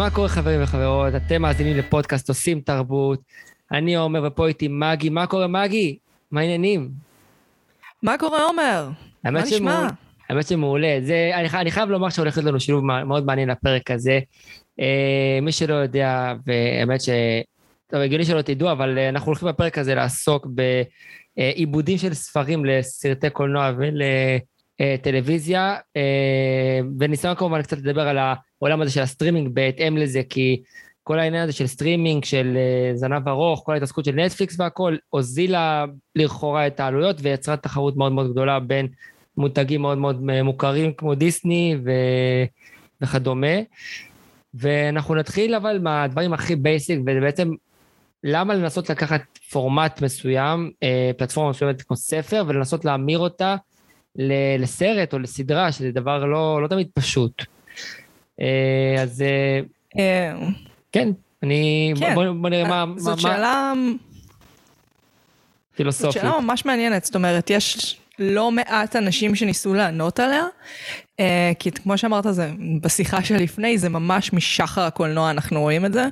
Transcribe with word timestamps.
מה 0.00 0.10
קורה 0.10 0.28
חברים 0.28 0.62
וחברות? 0.62 1.14
אתם 1.14 1.42
מאזינים 1.42 1.76
לפודקאסט 1.76 2.28
עושים 2.28 2.60
תרבות. 2.60 3.20
אני 3.72 3.96
עומר 3.96 4.22
ופה 4.26 4.48
איתי 4.48 4.68
מגי. 4.68 5.08
מה 5.08 5.26
קורה 5.26 5.46
מגי? 5.46 5.98
מה 6.30 6.40
העניינים? 6.40 6.90
מה 8.02 8.18
קורה 8.18 8.44
עומר? 8.44 8.88
מה 9.24 9.42
נשמע? 9.42 9.88
האמת 10.28 10.46
שמעולה. 10.46 10.98
זה, 11.02 11.30
אני, 11.34 11.48
אני 11.48 11.70
חייב 11.70 11.90
לומר 11.90 12.10
שהולך 12.10 12.36
להיות 12.36 12.48
לנו 12.48 12.60
שילוב 12.60 12.84
מאוד 12.84 13.26
מעניין 13.26 13.50
לפרק 13.50 13.90
הזה. 13.90 14.20
אה, 14.80 15.38
מי 15.42 15.52
שלא 15.52 15.74
יודע, 15.74 16.34
והאמת 16.46 17.00
ש... 17.00 17.08
טוב, 17.86 18.00
הגיוני 18.00 18.24
שלא 18.24 18.42
תדעו, 18.42 18.72
אבל 18.72 18.98
אה, 18.98 19.08
אנחנו 19.08 19.26
הולכים 19.26 19.48
בפרק 19.48 19.78
הזה 19.78 19.94
לעסוק 19.94 20.46
בעיבודים 21.36 21.98
של 21.98 22.14
ספרים 22.14 22.64
לסרטי 22.64 23.30
קולנוע 23.30 23.72
ולטלוויזיה, 23.78 24.49
אה, 24.80 24.96
וניסיון 26.98 27.34
כמובן 27.34 27.62
קצת 27.62 27.78
לדבר 27.78 28.08
על 28.08 28.18
העולם 28.18 28.82
הזה 28.82 28.90
של 28.90 29.00
הסטרימינג 29.00 29.54
בהתאם 29.54 29.96
לזה, 29.96 30.22
כי 30.28 30.62
כל 31.02 31.18
העניין 31.18 31.42
הזה 31.42 31.52
של 31.52 31.66
סטרימינג, 31.66 32.24
של 32.24 32.56
אה, 32.56 32.96
זנב 32.96 33.28
ארוך, 33.28 33.62
כל 33.66 33.72
ההתעסקות 33.72 34.04
של 34.04 34.14
נטפליקס 34.14 34.60
והכל, 34.60 34.96
הוזילה 35.08 35.84
לכאורה 36.16 36.66
את 36.66 36.80
העלויות 36.80 37.16
ויצרה 37.22 37.56
תחרות 37.56 37.96
מאוד 37.96 38.12
מאוד 38.12 38.30
גדולה 38.30 38.60
בין 38.60 38.88
מותגים 39.36 39.82
מאוד 39.82 39.98
מאוד 39.98 40.20
מוכרים 40.42 40.92
כמו 40.92 41.14
דיסני 41.14 41.76
ו... 41.84 41.90
וכדומה. 43.00 43.56
ואנחנו 44.54 45.14
נתחיל 45.14 45.54
אבל 45.54 45.78
מהדברים 45.78 46.32
הכי 46.32 46.56
basic, 46.56 47.00
וזה 47.06 47.20
בעצם 47.20 47.50
למה 48.24 48.54
לנסות 48.54 48.90
לקחת 48.90 49.22
פורמט 49.50 50.02
מסוים, 50.02 50.70
אה, 50.82 51.10
פלטפורמה 51.18 51.50
מסוימת 51.50 51.82
כמו 51.82 51.96
ספר, 51.96 52.44
ולנסות 52.46 52.84
להמיר 52.84 53.18
אותה 53.18 53.56
לסרט 54.58 55.12
או 55.12 55.18
לסדרה, 55.18 55.72
שזה 55.72 55.90
דבר 55.92 56.24
לא, 56.24 56.62
לא 56.62 56.68
תמיד 56.68 56.88
פשוט. 56.94 57.44
אה, 58.40 59.02
אז 59.02 59.24
אה, 59.96 60.32
כן, 60.92 61.08
אני... 61.42 61.92
כן. 61.98 62.14
בוא, 62.14 62.24
בוא 62.40 62.48
נראה 62.48 62.68
מה... 62.68 62.84
זאת 62.96 63.14
מה, 63.14 63.20
שאלה... 63.20 63.72
פילוסופית. 65.76 66.12
זאת 66.12 66.22
שאלה 66.22 66.40
ממש 66.40 66.64
מעניינת, 66.64 67.04
זאת 67.04 67.14
אומרת, 67.14 67.50
יש 67.50 67.96
לא 68.18 68.50
מעט 68.50 68.96
אנשים 68.96 69.34
שניסו 69.34 69.74
לענות 69.74 70.20
עליה, 70.20 70.44
אה, 71.20 71.52
כי 71.58 71.70
כמו 71.70 71.98
שאמרת, 71.98 72.24
זה 72.30 72.50
בשיחה 72.80 73.24
שלפני, 73.24 73.78
זה 73.78 73.88
ממש 73.88 74.32
משחר 74.32 74.80
הקולנוע, 74.80 75.30
אנחנו 75.30 75.60
רואים 75.60 75.86
את 75.86 75.92
זה. 75.92 76.04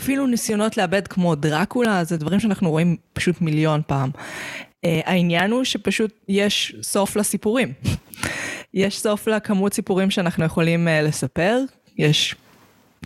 אפילו 0.00 0.26
ניסיונות 0.26 0.76
לאבד 0.76 1.08
כמו 1.08 1.34
דרקולה, 1.34 2.04
זה 2.04 2.16
דברים 2.16 2.40
שאנחנו 2.40 2.70
רואים 2.70 2.96
פשוט 3.12 3.40
מיליון 3.40 3.80
פעם. 3.86 4.10
אה, 4.84 5.00
העניין 5.04 5.50
הוא 5.50 5.64
שפשוט 5.64 6.10
יש 6.28 6.76
סוף 6.82 7.16
לסיפורים. 7.16 7.72
יש 8.74 8.98
סוף 8.98 9.28
לכמות 9.28 9.74
סיפורים 9.74 10.10
שאנחנו 10.10 10.44
יכולים 10.44 10.88
אה, 10.88 11.02
לספר, 11.02 11.60
יש 11.98 12.34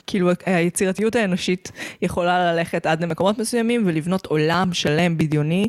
כאילו 0.06 0.30
היצירתיות 0.46 1.16
האנושית 1.16 1.72
יכולה 2.02 2.52
ללכת 2.52 2.86
עד 2.86 3.02
למקומות 3.02 3.38
מסוימים 3.38 3.82
ולבנות 3.86 4.26
עולם 4.26 4.72
שלם 4.72 5.18
בדיוני, 5.18 5.68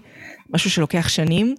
משהו 0.49 0.69
שלוקח 0.69 1.07
שנים, 1.07 1.55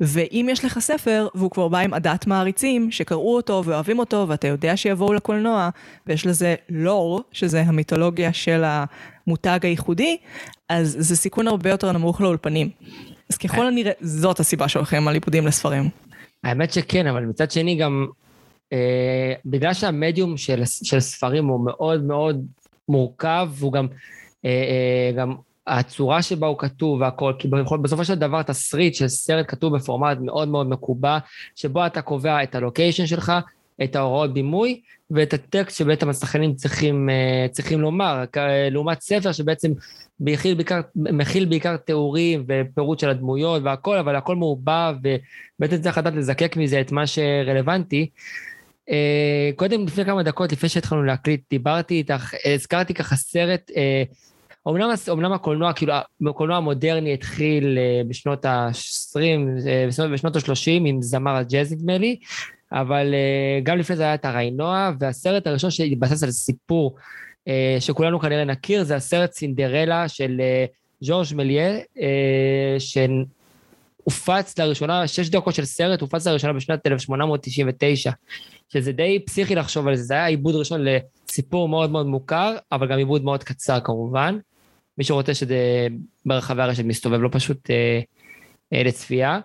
ואם 0.00 0.48
יש 0.50 0.64
לך 0.64 0.78
ספר 0.78 1.28
והוא 1.34 1.50
כבר 1.50 1.68
בא 1.68 1.78
עם 1.78 1.94
עדת 1.94 2.26
מעריצים 2.26 2.90
שקראו 2.90 3.36
אותו 3.36 3.62
ואוהבים 3.66 3.98
אותו 3.98 4.26
ואתה 4.28 4.48
יודע 4.48 4.76
שיבואו 4.76 5.12
לקולנוע 5.12 5.68
ויש 6.06 6.26
לזה 6.26 6.54
לור, 6.68 7.22
שזה 7.32 7.60
המיתולוגיה 7.60 8.32
של 8.32 8.64
המותג 8.64 9.58
הייחודי, 9.62 10.16
אז 10.68 10.96
זה 10.98 11.16
סיכון 11.16 11.48
הרבה 11.48 11.70
יותר 11.70 11.92
נמוך 11.92 12.20
לאולפנים. 12.20 12.70
אז 13.32 13.36
ככל 13.36 13.66
הנראה 13.66 13.92
זאת 14.00 14.40
הסיבה 14.40 14.68
שהולכים 14.68 15.08
על 15.08 15.14
עיבודים 15.14 15.46
לספרים. 15.46 15.88
האמת 16.44 16.72
שכן, 16.72 17.06
אבל 17.06 17.24
מצד 17.24 17.50
שני 17.50 17.74
גם 17.74 18.06
אה, 18.72 19.32
בגלל 19.44 19.74
שהמדיום 19.74 20.36
של, 20.36 20.62
של 20.64 21.00
ספרים 21.00 21.46
הוא 21.46 21.64
מאוד 21.64 22.04
מאוד 22.04 22.46
מורכב, 22.88 23.48
והוא 23.52 23.72
גם, 23.72 23.86
אה, 24.44 24.50
אה, 24.50 25.12
גם 25.16 25.34
הצורה 25.66 26.22
שבה 26.22 26.46
הוא 26.46 26.58
כתוב 26.58 27.00
והכל, 27.00 27.32
כי 27.38 27.48
בסופו 27.82 28.04
של 28.04 28.14
דבר 28.14 28.42
תסריט 28.42 28.94
של 28.94 29.08
סרט 29.08 29.46
כתוב 29.48 29.76
בפורמט 29.76 30.18
מאוד 30.20 30.48
מאוד 30.48 30.68
מקובע, 30.68 31.18
שבו 31.56 31.86
אתה 31.86 32.02
קובע 32.02 32.42
את 32.42 32.54
הלוקיישן 32.54 33.06
שלך, 33.06 33.32
את 33.84 33.96
ההוראות 33.96 34.34
בימוי 34.34 34.80
ואת 35.10 35.34
הטקסט 35.34 35.78
שבעצם 35.78 36.08
השחקנים 36.08 36.54
צריכים, 36.54 37.08
צריכים 37.50 37.80
לומר, 37.80 38.24
לעומת 38.70 39.00
ספר 39.00 39.32
שבעצם 39.32 39.72
מכיל 40.20 40.54
בעיקר, 40.54 40.80
מכיל 40.96 41.44
בעיקר 41.44 41.76
תיאורים 41.76 42.44
ופירוט 42.48 42.98
של 42.98 43.10
הדמויות 43.10 43.62
והכל, 43.62 43.98
אבל 43.98 44.16
הכל 44.16 44.36
מעובע 44.36 44.92
ובעצם 45.02 45.82
צריך 45.82 45.98
לדעת 45.98 46.14
לזקק 46.14 46.56
מזה 46.56 46.80
את 46.80 46.92
מה 46.92 47.06
שרלוונטי. 47.06 48.10
אה, 48.90 49.50
קודם, 49.56 49.86
לפני 49.86 50.04
כמה 50.04 50.22
דקות, 50.22 50.52
לפני 50.52 50.68
שהתחלנו 50.68 51.02
להקליט, 51.02 51.40
דיברתי 51.50 51.94
איתך, 51.94 52.34
הזכרתי 52.54 52.94
ככה 52.94 53.16
סרט, 53.16 53.70
אומנם, 54.66 54.90
אה, 54.90 54.94
אומנם 55.08 55.32
הקולנוע, 55.32 55.72
כאילו, 55.72 55.94
הקולנוע 56.28 56.56
המודרני 56.56 57.14
התחיל 57.14 57.78
אה, 57.78 58.02
בשנות 58.08 58.44
ה-20, 58.44 59.18
בשנות 60.12 60.36
ה-30 60.36 60.70
עם 60.86 61.02
זמר 61.02 61.36
הג'אז 61.36 61.72
נדמה 61.72 61.98
לי, 61.98 62.16
אבל 62.72 63.14
גם 63.62 63.78
לפני 63.78 63.96
זה 63.96 64.02
היה 64.02 64.14
את 64.14 64.24
הריינוע, 64.24 64.90
והסרט 65.00 65.46
הראשון 65.46 65.70
שהתבסס 65.70 66.22
על 66.22 66.30
סיפור 66.30 66.96
שכולנו 67.80 68.20
כנראה 68.20 68.44
נכיר, 68.44 68.84
זה 68.84 68.96
הסרט 68.96 69.32
סינדרלה 69.32 70.08
של 70.08 70.40
ז'ורג' 71.00 71.26
מליה, 71.34 71.78
שהופץ 72.78 74.58
לראשונה, 74.58 75.06
שש 75.06 75.28
דקות 75.28 75.54
של 75.54 75.64
סרט, 75.64 76.00
הופץ 76.00 76.26
לראשונה 76.26 76.52
בשנת 76.52 76.86
1899. 76.86 78.10
שזה 78.72 78.92
די 78.92 79.18
פסיכי 79.26 79.54
לחשוב 79.54 79.88
על 79.88 79.96
זה, 79.96 80.02
זה 80.02 80.14
היה 80.14 80.26
עיבוד 80.26 80.54
ראשון 80.54 80.80
לסיפור 80.84 81.68
מאוד 81.68 81.90
מאוד 81.90 82.06
מוכר, 82.06 82.56
אבל 82.72 82.88
גם 82.88 82.98
עיבוד 82.98 83.24
מאוד 83.24 83.44
קצר 83.44 83.80
כמובן. 83.80 84.38
מי 84.98 85.04
שרוצה 85.04 85.34
שזה 85.34 85.86
ברחבי 86.26 86.62
הרשת 86.62 86.84
מסתובב, 86.84 87.20
לא 87.20 87.28
פשוט 87.32 87.70
אה, 87.70 88.00
אה, 88.72 88.82
לצפייה. 88.82 89.40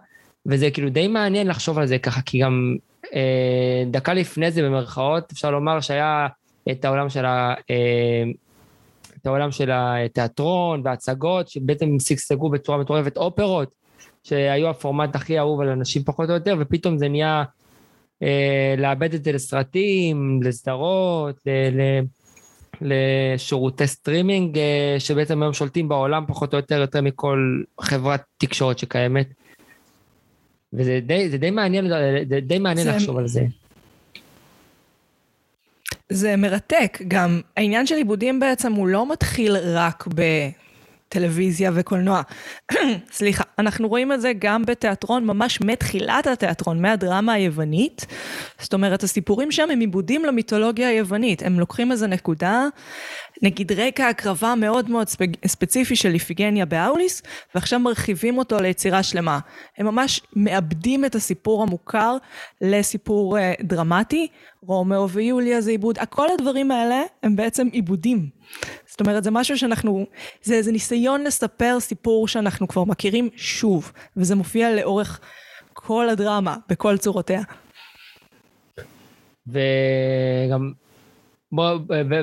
וזה 0.46 0.72
כאילו 0.72 0.90
די 0.90 1.08
מעניין 1.08 1.48
לחשוב 1.48 1.78
על 1.78 1.88
זה 1.88 1.98
ככה, 1.98 2.22
כי 2.22 2.40
גם 2.40 2.76
אה, 2.92 2.97
דקה 3.92 4.14
לפני 4.14 4.52
זה 4.52 4.62
במרכאות, 4.62 5.32
אפשר 5.32 5.52
לומר 5.52 5.80
שהיה 5.82 6.28
את 6.72 6.86
העולם 6.86 7.10
של 7.10 7.26
ה... 7.26 7.54
אה, 7.70 8.24
את 9.22 9.26
העולם 9.26 9.52
של 9.52 9.70
התיאטרון 9.74 10.82
וההצגות, 10.84 11.48
שבעצם 11.48 12.00
שגשגו 12.00 12.50
בצורה 12.50 12.78
מטורפת, 12.78 13.18
אופרות, 13.18 13.72
שהיו 14.24 14.70
הפורמט 14.70 15.16
הכי 15.16 15.40
אהוב 15.40 15.62
על 15.62 15.70
אנשים 15.70 16.04
פחות 16.04 16.30
או 16.30 16.34
יותר, 16.34 16.56
ופתאום 16.60 16.98
זה 16.98 17.08
נהיה 17.08 17.44
אה, 18.24 18.76
לעבד 18.78 19.14
את 19.14 19.24
זה 19.24 19.32
לסרטים, 19.32 20.40
לסדרות, 20.44 21.36
לשירותי 22.82 23.88
סטרימינג, 23.88 24.58
אה, 24.58 24.96
שבעצם 25.00 25.42
היום 25.44 25.54
שולטים 25.54 25.90
בעולם 25.90 26.24
פחות 26.28 26.54
או 26.54 26.60
יותר, 26.60 26.82
יותר 26.82 27.02
מכל 27.02 27.62
חברת 27.82 28.24
תקשורת 28.38 28.80
שקיימת. 28.80 29.28
וזה 30.74 31.00
די, 31.04 31.30
זה 31.30 31.38
די 31.38 31.52
מעניין, 31.52 31.90
זה 32.30 32.40
די 32.42 32.60
מעניין 32.60 32.88
זה... 32.88 32.92
לחשוב 32.92 33.18
על 33.18 33.28
זה. 33.28 33.42
זה 36.10 36.36
מרתק, 36.36 37.02
גם 37.08 37.42
העניין 37.58 37.88
של 37.88 37.96
עיבודים 37.96 38.40
בעצם 38.40 38.74
הוא 38.74 38.88
לא 38.88 39.12
מתחיל 39.12 39.58
רק 39.58 40.08
ב... 40.16 40.22
טלוויזיה 41.10 41.72
וקולנוע. 41.74 42.22
סליחה, 43.12 43.44
אנחנו 43.60 43.88
רואים 43.88 44.12
את 44.12 44.22
זה 44.22 44.32
גם 44.40 44.66
בתיאטרון, 44.66 45.26
ממש 45.26 45.62
מתחילת 45.62 46.28
התיאטרון, 46.28 46.82
מהדרמה 46.82 47.34
היוונית. 47.34 48.06
זאת 48.60 48.74
אומרת, 48.74 49.04
הסיפורים 49.04 49.52
שם 49.52 49.70
הם 49.72 49.80
עיבודים 49.80 50.26
למיתולוגיה 50.26 50.90
היוונית. 50.90 51.44
הם 51.44 51.60
לוקחים 51.60 51.92
איזה 51.92 52.08
נקודה, 52.08 52.68
נגיד 53.42 53.72
רקע 53.72 54.08
הקרבה 54.08 54.56
מאוד 54.56 54.90
מאוד 54.90 55.08
ספציפי 55.46 55.96
של 55.96 56.14
איפיגניה 56.14 56.66
באוליס, 56.66 57.22
ועכשיו 57.56 57.80
מרחיבים 57.80 58.38
אותו 58.38 58.58
ליצירה 58.60 59.04
שלמה. 59.04 59.40
הם 59.78 59.86
ממש 59.86 60.22
מעבדים 60.36 61.06
את 61.06 61.16
הסיפור 61.16 61.64
המוכר 61.64 62.18
לסיפור 62.62 63.38
uh, 63.38 63.42
דרמטי. 63.64 64.28
רומאו 64.62 65.10
ויוליה 65.10 65.62
זה 65.62 65.72
עיבוד, 65.72 65.98
כל 66.10 66.28
הדברים 66.34 66.72
האלה 66.72 67.02
הם 67.24 67.36
בעצם 67.36 67.68
עיבודים. 67.72 68.30
זאת 68.86 69.02
אומרת, 69.02 69.24
זה 69.24 69.32
משהו 69.32 69.58
שאנחנו, 69.58 70.06
זה 70.42 70.56
איזה 70.56 70.72
ניסיון 70.72 71.24
לספר 71.24 71.80
סיפור 71.80 72.28
שאנחנו 72.28 72.68
כבר 72.68 72.84
מכירים 72.84 73.30
שוב, 73.36 73.92
וזה 74.18 74.36
מופיע 74.36 74.76
לאורך 74.76 75.20
כל 75.74 76.10
הדרמה, 76.10 76.56
בכל 76.70 76.98
צורותיה. 76.98 77.42
וגם, 79.48 80.72
בוא, 81.52 81.80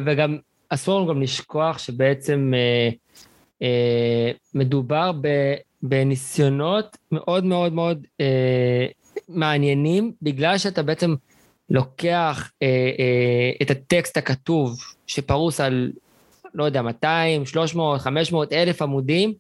וגם 0.07 0.39
אסור 0.75 1.01
לנו 1.01 1.09
גם 1.09 1.23
לשכוח 1.23 1.79
שבעצם 1.79 2.53
אה, 2.55 2.91
אה, 3.63 4.31
מדובר 4.55 5.13
ב, 5.21 5.29
בניסיונות 5.83 6.97
מאוד 7.13 7.45
מאוד 7.45 7.73
מאוד 7.73 8.07
אה, 8.21 8.87
מעניינים, 9.29 10.13
בגלל 10.23 10.59
שאתה 10.59 10.83
בעצם 10.83 11.15
לוקח 11.71 12.51
אה, 12.63 12.69
אה, 12.99 13.51
את 13.63 13.71
הטקסט 13.71 14.17
הכתוב 14.17 14.79
שפרוס 15.07 15.61
על 15.61 15.93
לא 16.55 16.65
יודע, 16.65 16.83
200, 16.83 17.47
300, 17.47 18.01
500, 18.01 18.53
אלף 18.53 18.83
עמודים, 18.83 19.33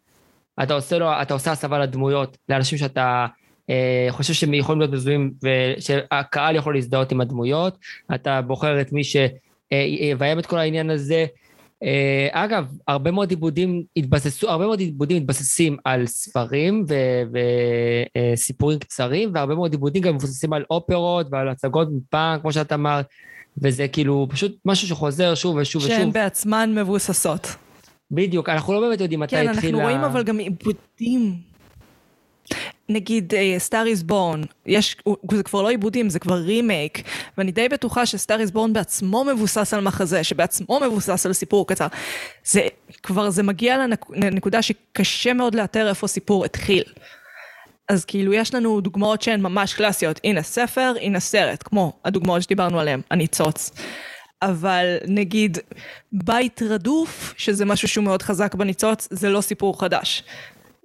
אתה 0.62 0.74
עושה 0.74 0.98
לו, 0.98 1.08
אתה 1.22 1.34
עושה 1.34 1.52
הסבה 1.52 1.78
לדמויות, 1.78 2.36
לאנשים 2.48 2.78
שאתה 2.78 3.26
אה, 3.70 4.06
חושב 4.10 4.34
שהם 4.34 4.54
יכולים 4.54 4.80
להיות 4.80 4.92
מזוהים 4.92 5.32
ושהקהל 5.42 6.56
יכול 6.56 6.74
להזדהות 6.74 7.12
עם 7.12 7.20
הדמויות, 7.20 7.78
אתה 8.14 8.42
בוחר 8.42 8.80
את 8.80 8.92
מי 8.92 9.04
יביים 10.10 10.38
את 10.38 10.46
כל 10.46 10.58
העניין 10.58 10.90
הזה. 10.90 11.26
אגב, 12.30 12.66
הרבה 12.88 13.10
מאוד 13.10 13.30
עיבודים 13.30 13.82
התבססו, 13.96 14.50
הרבה 14.50 14.66
מאוד 14.66 14.80
עיבודים 14.80 15.16
מתבססים 15.16 15.76
על 15.84 16.06
ספרים 16.06 16.84
וסיפורים 18.34 18.78
קצרים, 18.78 19.30
והרבה 19.34 19.54
מאוד 19.54 19.72
עיבודים 19.72 20.02
גם 20.02 20.14
מבוססים 20.14 20.52
על 20.52 20.64
אופרות 20.70 21.26
ועל 21.30 21.48
הצגות 21.48 21.88
מפעם, 21.92 22.40
כמו 22.40 22.52
שאת 22.52 22.72
אמרת, 22.72 23.06
וזה 23.62 23.88
כאילו 23.88 24.26
פשוט 24.30 24.56
משהו 24.64 24.88
שחוזר 24.88 25.34
שוב 25.34 25.56
ושוב 25.56 25.82
ושוב. 25.82 25.96
שהן 25.96 26.12
בעצמן 26.12 26.74
מבוססות. 26.78 27.46
בדיוק, 28.10 28.48
אנחנו 28.48 28.72
לא 28.72 28.80
באמת 28.80 29.00
יודעים 29.00 29.20
מתי 29.20 29.36
כן, 29.36 29.48
התחילה... 29.48 29.72
אנחנו 29.72 29.80
רואים 29.80 30.00
אבל 30.00 30.22
גם 30.22 30.38
עיבודים. 30.38 31.34
נגיד 32.88 33.32
סטאר 33.58 33.86
איז 33.86 34.02
בורן, 34.02 34.42
זה 35.32 35.42
כבר 35.44 35.62
לא 35.62 35.68
עיבודים, 35.68 36.10
זה 36.10 36.18
כבר 36.18 36.34
רימייק, 36.34 37.02
ואני 37.38 37.52
די 37.52 37.68
בטוחה 37.68 38.06
שסטאר 38.06 38.40
איז 38.40 38.50
בורן 38.50 38.72
בעצמו 38.72 39.24
מבוסס 39.24 39.74
על 39.74 39.80
מחזה, 39.80 40.24
שבעצמו 40.24 40.80
מבוסס 40.80 41.26
על 41.26 41.32
סיפור 41.32 41.66
קצר. 41.66 41.86
זה 42.44 42.60
כבר, 43.02 43.30
זה 43.30 43.42
מגיע 43.42 43.76
לנקודה 44.10 44.62
שקשה 44.62 45.32
מאוד 45.32 45.54
לאתר 45.54 45.88
איפה 45.88 46.06
סיפור 46.06 46.44
התחיל. 46.44 46.82
אז 47.88 48.04
כאילו 48.04 48.32
יש 48.32 48.54
לנו 48.54 48.80
דוגמאות 48.80 49.22
שהן 49.22 49.40
ממש 49.40 49.74
קלאסיות, 49.74 50.20
הנה 50.24 50.42
ספר, 50.42 50.94
הנה 51.00 51.20
סרט, 51.20 51.62
כמו 51.62 51.92
הדוגמאות 52.04 52.42
שדיברנו 52.42 52.80
עליהן, 52.80 53.00
הניצוץ. 53.10 53.70
אבל 54.42 54.96
נגיד 55.06 55.58
בית 56.12 56.62
רדוף, 56.62 57.34
שזה 57.36 57.64
משהו 57.64 57.88
שהוא 57.88 58.04
מאוד 58.04 58.22
חזק 58.22 58.54
בניצוץ, 58.54 59.08
זה 59.10 59.28
לא 59.30 59.40
סיפור 59.40 59.80
חדש. 59.80 60.22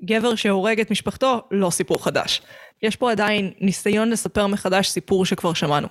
גבר 0.04 0.36
שהורג 0.36 0.80
את 0.80 0.92
משפחתו, 0.92 1.42
לא 1.52 1.70
סיפור 1.70 2.04
חדש. 2.04 2.42
יש 2.84 2.96
פה 2.96 3.12
עדיין 3.12 3.52
ניסיון 3.62 4.10
לספר 4.10 4.48
מחדש 4.48 4.90
סיפור 4.90 5.26
שכבר 5.26 5.54
שמענו. 5.54 5.88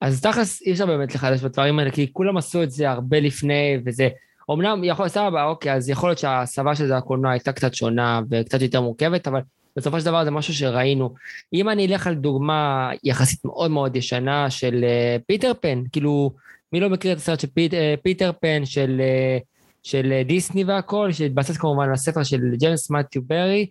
אז 0.00 0.20
תכלס 0.20 0.62
אי 0.62 0.72
אפשר 0.72 0.86
באמת 0.86 1.14
לחדש 1.14 1.40
בדברים 1.40 1.78
האלה, 1.78 1.90
כי 1.90 2.12
כולם 2.12 2.36
עשו 2.36 2.62
את 2.62 2.70
זה 2.70 2.90
הרבה 2.90 3.20
לפני, 3.20 3.78
וזה... 3.86 4.08
אמנם 4.50 4.84
יכול, 4.84 5.08
סבבה, 5.08 5.44
אוקיי, 5.44 5.72
אז 5.72 5.88
יכול 5.88 6.08
להיות 6.08 6.18
שההסבה 6.18 6.74
של 6.74 6.86
זה 6.86 6.96
לקולנוע 6.96 7.30
הייתה 7.30 7.52
קצת 7.52 7.74
שונה 7.74 8.20
וקצת 8.30 8.62
יותר 8.62 8.80
מורכבת, 8.80 9.28
אבל 9.28 9.40
בסופו 9.76 10.00
של 10.00 10.06
דבר 10.06 10.24
זה 10.24 10.30
משהו 10.30 10.54
שראינו. 10.54 11.14
אם 11.52 11.68
אני 11.68 11.86
אלך 11.86 12.06
על 12.06 12.14
דוגמה 12.14 12.90
יחסית 13.04 13.44
מאוד 13.44 13.70
מאוד 13.70 13.96
ישנה 13.96 14.50
של 14.50 14.84
uh, 14.84 15.22
פיטר 15.26 15.52
פן, 15.60 15.82
כאילו, 15.92 16.30
מי 16.72 16.80
לא 16.80 16.90
מכיר 16.90 17.12
את 17.12 17.16
הסרט 17.16 17.40
של 17.40 17.48
פיט, 17.54 17.72
uh, 17.72 17.76
פיטר 18.02 18.30
פן, 18.40 18.64
של, 18.64 19.00
uh, 19.00 19.53
של 19.84 20.12
uh, 20.20 20.28
דיסני 20.28 20.64
והכל, 20.64 21.12
שהתבסס 21.12 21.56
כמובן 21.56 21.84
על 21.84 21.92
הספר 21.92 22.22
של 22.22 22.40
ג'יימס 22.54 22.90
מתיו 22.90 23.22
ברי, 23.22 23.66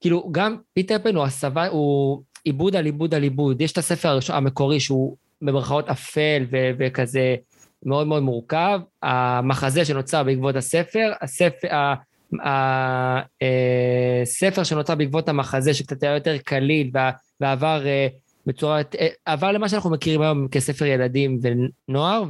כאילו, 0.00 0.28
גם 0.32 0.56
פיטר 0.74 0.96
פן 1.02 1.16
הוא 1.16 1.24
הסבה, 1.24 1.66
הוא 1.66 2.22
עיבוד 2.44 2.76
על 2.76 2.84
עיבוד 2.84 3.14
על 3.14 3.22
עיבוד. 3.22 3.60
יש 3.60 3.72
את 3.72 3.78
הספר 3.78 4.08
הראשון, 4.08 4.36
המקורי, 4.36 4.80
שהוא 4.80 5.16
במרכאות 5.42 5.88
אפל 5.88 6.46
ו- 6.52 6.70
וכזה 6.78 7.36
מאוד 7.84 8.06
מאוד 8.06 8.22
מורכב. 8.22 8.80
המחזה 9.02 9.84
שנוצר 9.84 10.22
בעקבות 10.22 10.56
הספר, 10.56 11.12
הספר, 11.22 11.68
הספר 14.22 14.62
שנוצר 14.62 14.94
בעקבות 14.94 15.28
המחזה, 15.28 15.74
שקצת 15.74 16.02
היה 16.02 16.14
יותר 16.14 16.38
קליל 16.38 16.90
ועבר 17.40 17.86
אה, 17.86 18.06
בצורה, 18.46 18.80
אה, 19.00 19.08
עבר 19.24 19.52
למה 19.52 19.68
שאנחנו 19.68 19.90
מכירים 19.90 20.22
היום 20.22 20.48
כספר 20.48 20.84
ילדים 20.84 21.38
ונוער, 21.42 22.24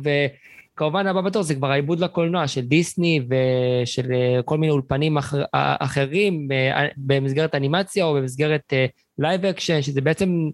וכמובן 0.75 1.07
הבא 1.07 1.21
בתור 1.21 1.43
זה 1.43 1.55
כבר 1.55 1.71
העיבוד 1.71 2.01
לקולנוע 2.01 2.49
של 2.49 2.61
דיסני 2.61 3.21
ושל 3.29 4.13
אה, 4.13 4.43
כל 4.43 4.59
מיני 4.59 4.73
אולפנים 4.73 5.19
אחר, 5.19 5.45
אחרים 5.53 6.49
במסגרת 6.97 7.55
אנימציה 7.55 8.05
או 8.05 8.15
במסגרת 8.15 8.73
live 9.19 9.45
action, 9.45 9.83
שזה 9.83 10.01
בעצם, 10.01 10.51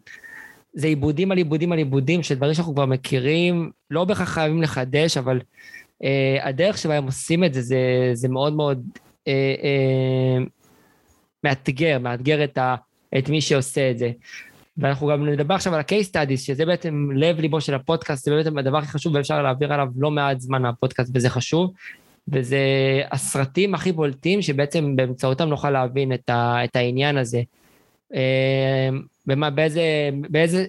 זה 0.74 0.86
עיבודים 0.86 1.32
על 1.32 1.38
עיבודים 1.38 1.72
על 1.72 1.78
עיבודים 1.78 2.22
של 2.22 2.34
דברים 2.34 2.54
שאנחנו 2.54 2.74
כבר 2.74 2.86
מכירים, 2.86 3.70
לא 3.90 4.04
בהכרח 4.04 4.28
חייבים 4.28 4.62
לחדש, 4.62 5.16
אבל 5.16 5.40
uh, 6.02 6.06
הדרך 6.42 6.78
שבה 6.78 6.96
הם 6.96 7.04
עושים 7.04 7.44
את 7.44 7.54
זה, 7.54 7.62
זה, 7.62 8.10
זה 8.12 8.28
מאוד 8.28 8.52
מאוד 8.52 8.82
אה, 9.28 9.54
אה, 9.62 10.44
מאתגר, 11.44 11.98
מאתגר 11.98 12.44
את, 12.44 12.58
ה, 12.58 12.76
את 13.18 13.28
מי 13.28 13.40
שעושה 13.40 13.90
את 13.90 13.98
זה. 13.98 14.10
ואנחנו 14.80 15.06
גם 15.06 15.28
נדבר 15.28 15.54
עכשיו 15.54 15.74
על 15.74 15.80
ה-case 15.80 16.10
studies, 16.12 16.36
שזה 16.36 16.66
בעצם 16.66 17.08
לב 17.14 17.40
ליבו 17.40 17.60
של 17.60 17.74
הפודקאסט, 17.74 18.24
זה 18.24 18.30
בעצם 18.30 18.58
הדבר 18.58 18.78
הכי 18.78 18.88
חשוב, 18.88 19.14
ואפשר 19.14 19.42
להעביר 19.42 19.72
עליו 19.72 19.86
לא 19.96 20.10
מעט 20.10 20.40
זמן 20.40 20.62
מהפודקאסט, 20.62 21.10
וזה 21.14 21.30
חשוב. 21.30 21.72
וזה 22.28 22.58
הסרטים 23.12 23.74
הכי 23.74 23.92
בולטים, 23.92 24.42
שבעצם 24.42 24.96
באמצעותם 24.96 25.48
נוכל 25.48 25.70
להבין 25.70 26.12
את, 26.12 26.30
ה, 26.30 26.64
את 26.64 26.76
העניין 26.76 27.16
הזה. 27.16 27.42
אה, 28.14 28.88
במה, 29.26 29.50
באיזה, 29.50 30.10
באיזה 30.30 30.66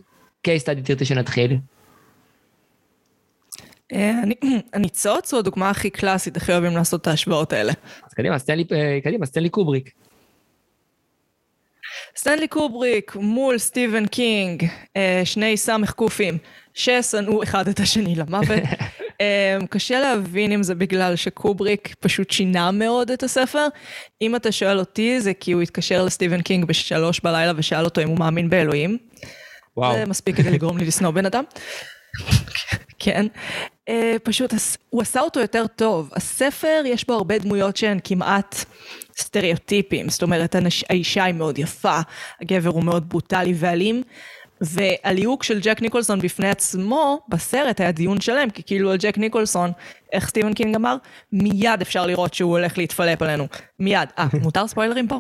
case 0.48 0.62
study 0.64 0.86
תרצי 0.86 1.06
שנתחיל? 1.06 1.58
אה, 3.94 4.22
הניצוץ 4.74 5.28
הוא 5.34 5.40
הדוגמה 5.40 5.70
הכי 5.70 5.90
קלאסית, 5.90 6.38
הכי 6.38 6.52
אוהבים 6.52 6.72
לעשות 6.72 7.02
את 7.02 7.08
ההשוואות 7.08 7.54
האלה. 7.54 7.74
אז 8.08 8.14
קדימה, 8.14 8.40
סטנלי, 8.40 8.66
אה, 8.72 9.00
קדימה, 9.04 9.26
סטנלי 9.26 9.50
קובריק. 9.50 9.92
סטנלי 12.18 12.48
קובריק 12.48 13.16
מול 13.16 13.58
סטיבן 13.58 14.06
קינג, 14.06 14.66
אה, 14.98 15.22
שני 15.26 15.58
סמך 15.58 15.92
קופים, 15.92 16.38
ששנאו 16.74 17.44
אחד 17.44 17.68
את 17.68 17.80
השני 17.80 18.16
למוות. 18.16 18.60
קשה 19.70 20.00
להבין 20.00 20.52
אם 20.52 20.64
זה 20.64 20.76
בגלל 20.76 21.16
שקובריק 21.16 21.96
פשוט 22.00 22.32
שינה 22.32 22.72
מאוד 22.72 23.12
את 23.12 23.24
הספר. 23.24 23.68
אם 24.22 24.36
אתה 24.36 24.52
שואל 24.52 24.80
אותי, 24.80 25.22
זה 25.22 25.34
כי 25.34 25.52
הוא 25.52 25.62
התקשר 25.62 26.06
לסטיבן 26.06 26.42
קינג 26.42 26.66
בשלוש 26.66 27.20
בלילה 27.20 27.54
ושאל 27.56 27.86
אותו 27.86 28.02
אם 28.02 28.08
הוא 28.08 28.20
מאמין 28.20 28.50
באלוהים. 28.50 28.98
וואו. 29.78 29.94
זה 29.94 30.06
מספיק 30.06 30.36
כדי 30.36 30.52
לגרום 30.52 30.78
לי 30.78 30.86
לשנוא 30.86 31.12
בן 31.12 31.26
אדם. 31.26 31.44
כן. 33.00 33.26
Uh, 33.90 33.94
פשוט 34.24 34.54
הוא 34.90 35.02
עשה 35.02 35.22
אותו 35.22 35.40
יותר 35.40 35.66
טוב. 35.76 36.10
הספר, 36.16 36.84
יש 36.86 37.08
בו 37.08 37.14
הרבה 37.14 37.38
דמויות 37.38 37.78
שהן 37.78 38.00
כמעט 38.04 38.66
סטריאוטיפים. 39.18 40.10
זאת 40.10 40.24
אומרת, 40.24 40.56
האישה 40.90 41.24
היא 41.24 41.34
מאוד 41.34 41.60
יפה, 41.60 42.00
הגבר 42.42 42.70
הוא 42.70 42.84
מאוד 42.84 43.10
ברוטלי 43.10 43.54
ואלים. 43.56 44.04
והליהוק 44.62 45.44
של 45.44 45.60
ג'ק 45.60 45.82
ניקולסון 45.82 46.20
בפני 46.20 46.50
עצמו, 46.50 47.20
בסרט 47.30 47.80
היה 47.80 47.92
דיון 47.92 48.22
שלם, 48.22 48.50
כי 48.50 48.64
כאילו 48.64 48.92
על 48.92 48.98
ג'ק 48.98 49.18
ניקולסון, 49.18 49.72
איך 50.12 50.30
סטיבן 50.30 50.54
קינג 50.54 50.76
אמר? 50.76 50.96
מיד 51.34 51.82
אפשר 51.82 52.06
לראות 52.06 52.34
שהוא 52.34 52.52
הולך 52.52 52.78
להתפלפ 52.78 53.22
עלינו. 53.22 53.48
מיד. 53.80 54.10
אה, 54.20 54.28
מותר 54.44 54.68
ספוילרים 54.68 55.08
פה? 55.08 55.20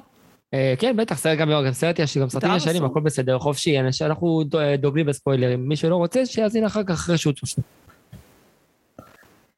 אה, 0.54 0.74
כן, 0.80 0.98
בטח, 0.98 1.18
סרט 1.18 1.38
גם 1.38 1.50
סרט 1.72 2.00
יש, 2.00 2.18
גם 2.18 2.30
סרטים 2.30 2.56
ישנים, 2.56 2.86
הכל 2.86 3.00
בסדר, 3.00 3.40
חופשי, 3.40 3.80
אנחנו 4.02 4.44
דוגלים 4.78 5.06
בספוילרים. 5.06 5.68
מי 5.68 5.76
שלא 5.76 5.96
רוצה, 5.96 6.26
שיאזין 6.26 6.66
אחר 6.66 6.84
כך 6.84 6.92
אחרי 6.92 7.18
שהוא 7.18 7.34
צופה. 7.34 7.62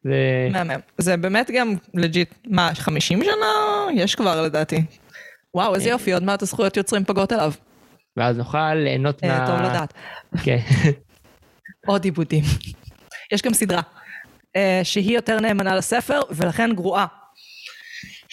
זה... 0.03 0.47
מהמם. 0.51 0.79
זה 0.97 1.17
באמת 1.17 1.51
גם 1.51 1.75
legit, 1.93 2.33
מה, 2.47 2.69
50 2.75 3.23
שנה? 3.23 3.45
יש 3.93 4.15
כבר 4.15 4.41
לדעתי. 4.41 4.83
וואו, 5.55 5.75
איזה 5.75 5.89
יופי, 5.89 6.13
עוד 6.13 6.23
מעט 6.23 6.41
הזכויות 6.41 6.77
יוצרים 6.77 7.05
פגות 7.05 7.31
עליו. 7.31 7.53
ואז 8.17 8.37
נוכל 8.37 8.73
ליהנות 8.73 9.23
אה, 9.23 9.39
מה... 9.39 9.47
טוב 9.47 9.61
לדעת. 9.61 9.93
כן. 10.43 10.57
עוד 11.87 12.03
עיבודים. 12.03 12.43
יש 13.31 13.41
גם 13.41 13.53
סדרה, 13.53 13.81
אה, 14.55 14.81
שהיא 14.83 15.15
יותר 15.15 15.39
נאמנה 15.39 15.75
לספר, 15.75 16.21
ולכן 16.31 16.73
גרועה. 16.75 17.05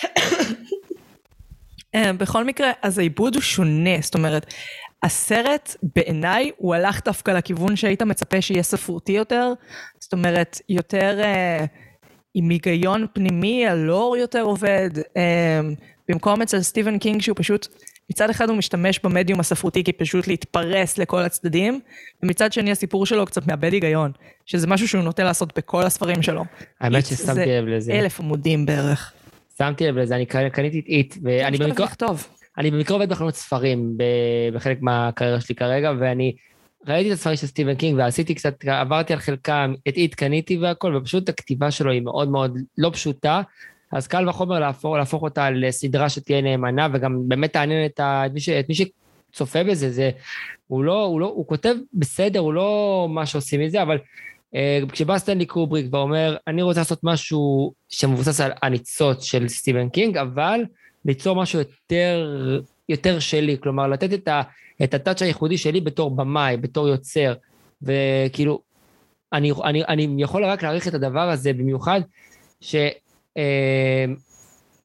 אה, 1.94 2.12
בכל 2.12 2.44
מקרה, 2.44 2.70
אז 2.82 2.98
העיבוד 2.98 3.34
הוא 3.34 3.42
שונה, 3.42 4.00
זאת 4.00 4.14
אומרת, 4.14 4.54
הסרט 5.02 5.76
בעיניי 5.96 6.50
הוא 6.56 6.74
הלך 6.74 7.04
דווקא 7.04 7.30
לכיוון 7.30 7.76
שהיית 7.76 8.02
מצפה 8.02 8.40
שיהיה 8.40 8.62
ספרותי 8.62 9.12
יותר, 9.12 9.52
זאת 10.00 10.12
אומרת, 10.12 10.60
יותר 10.68 11.20
אה, 11.22 11.64
עם 12.34 12.48
היגיון 12.48 13.06
פנימי, 13.12 13.66
הלור 13.66 14.16
יותר 14.16 14.40
עובד, 14.40 14.90
אה, 15.16 15.60
במקום 16.08 16.42
אצל 16.42 16.62
סטיבן 16.62 16.98
קינג 16.98 17.20
שהוא 17.20 17.36
פשוט, 17.38 17.68
מצד 18.10 18.30
אחד 18.30 18.48
הוא 18.48 18.58
משתמש 18.58 19.00
במדיום 19.04 19.40
הספרותי 19.40 19.84
כפשוט 19.84 20.26
להתפרס 20.26 20.98
לכל 20.98 21.22
הצדדים, 21.22 21.80
ומצד 22.22 22.52
שני 22.52 22.70
הסיפור 22.70 23.06
שלו 23.06 23.26
קצת 23.26 23.46
מאבד 23.46 23.72
היגיון, 23.72 24.12
שזה 24.46 24.66
משהו 24.66 24.88
שהוא 24.88 25.02
נוטה 25.02 25.24
לעשות 25.24 25.58
בכל 25.58 25.82
הספרים 25.82 26.22
שלו. 26.22 26.44
האמת 26.80 27.06
ששמתי 27.06 27.46
לב 27.46 27.64
לזה. 27.64 27.80
זה 27.80 27.92
אלף 27.92 28.20
עמודים 28.20 28.66
בערך. 28.66 29.12
שמתי 29.58 29.86
לב 29.86 29.98
לזה, 29.98 30.16
אני 30.16 30.26
קניתי 30.26 30.80
את 30.80 30.86
It, 30.86 31.16
ואני 31.22 31.58
במקרה... 31.58 31.86
אני 32.58 32.70
במקרה 32.70 32.96
עובד 32.96 33.08
בחנות 33.08 33.34
ספרים 33.34 33.96
בחלק 34.54 34.82
מהקריירה 34.82 35.40
שלי 35.40 35.54
כרגע, 35.54 35.92
ואני 36.00 36.34
ראיתי 36.86 37.08
את 37.08 37.14
הספרים 37.14 37.36
של 37.36 37.46
סטיבן 37.46 37.74
קינג 37.74 37.98
ועשיתי 37.98 38.34
קצת, 38.34 38.64
עברתי 38.64 39.12
על 39.12 39.18
חלקם, 39.18 39.74
את 39.88 39.96
It 39.96 40.14
קניתי 40.14 40.58
והכל, 40.58 40.96
ופשוט 40.96 41.28
הכתיבה 41.28 41.70
שלו 41.70 41.90
היא 41.90 42.02
מאוד 42.02 42.28
מאוד 42.28 42.58
לא 42.78 42.90
פשוטה, 42.92 43.42
אז 43.92 44.06
קל 44.06 44.28
וחומר 44.28 44.60
להפוך, 44.60 44.96
להפוך 44.96 45.22
אותה 45.22 45.50
לסדרה 45.50 46.08
שתהיה 46.08 46.40
נאמנה, 46.40 46.88
וגם 46.92 47.28
באמת 47.28 47.52
תעניין 47.52 47.86
את, 47.86 48.00
ה, 48.00 48.26
את, 48.26 48.32
מי, 48.32 48.40
ש, 48.40 48.48
את 48.48 48.68
מי 48.68 48.74
שצופה 48.74 49.64
בזה, 49.64 49.90
זה, 49.90 50.10
הוא 50.66 50.84
לא, 50.84 51.04
הוא 51.04 51.20
לא, 51.20 51.26
הוא 51.26 51.46
כותב 51.46 51.74
בסדר, 51.94 52.40
הוא 52.40 52.52
לא 52.52 53.06
מה 53.10 53.26
שעושים 53.26 53.60
מזה, 53.60 53.82
אבל 53.82 53.98
Uh, 54.54 54.90
כשבא 54.92 55.18
סטנלי 55.18 55.46
קובריק 55.46 55.86
ואומר, 55.90 56.36
אני 56.46 56.62
רוצה 56.62 56.80
לעשות 56.80 57.00
משהו 57.02 57.72
שמבוסס 57.88 58.40
על 58.40 58.52
הניצוץ 58.62 59.24
של 59.24 59.48
סטיבן 59.48 59.88
קינג, 59.88 60.16
אבל 60.16 60.60
ליצור 61.04 61.36
משהו 61.36 61.58
יותר, 61.58 62.40
יותר 62.88 63.18
שלי, 63.18 63.56
כלומר, 63.62 63.86
לתת 63.86 64.12
את, 64.12 64.28
ה, 64.28 64.42
את 64.84 64.94
הטאצ' 64.94 65.22
הייחודי 65.22 65.58
שלי 65.58 65.80
בתור 65.80 66.16
במאי, 66.16 66.56
בתור 66.56 66.88
יוצר, 66.88 67.34
וכאילו, 67.82 68.60
אני, 69.32 69.52
אני, 69.64 69.84
אני 69.84 70.22
יכול 70.22 70.44
רק 70.44 70.62
להעריך 70.62 70.88
את 70.88 70.94
הדבר 70.94 71.30
הזה, 71.30 71.52
במיוחד 71.52 72.00
ש... 72.60 72.74
אה, 73.36 74.04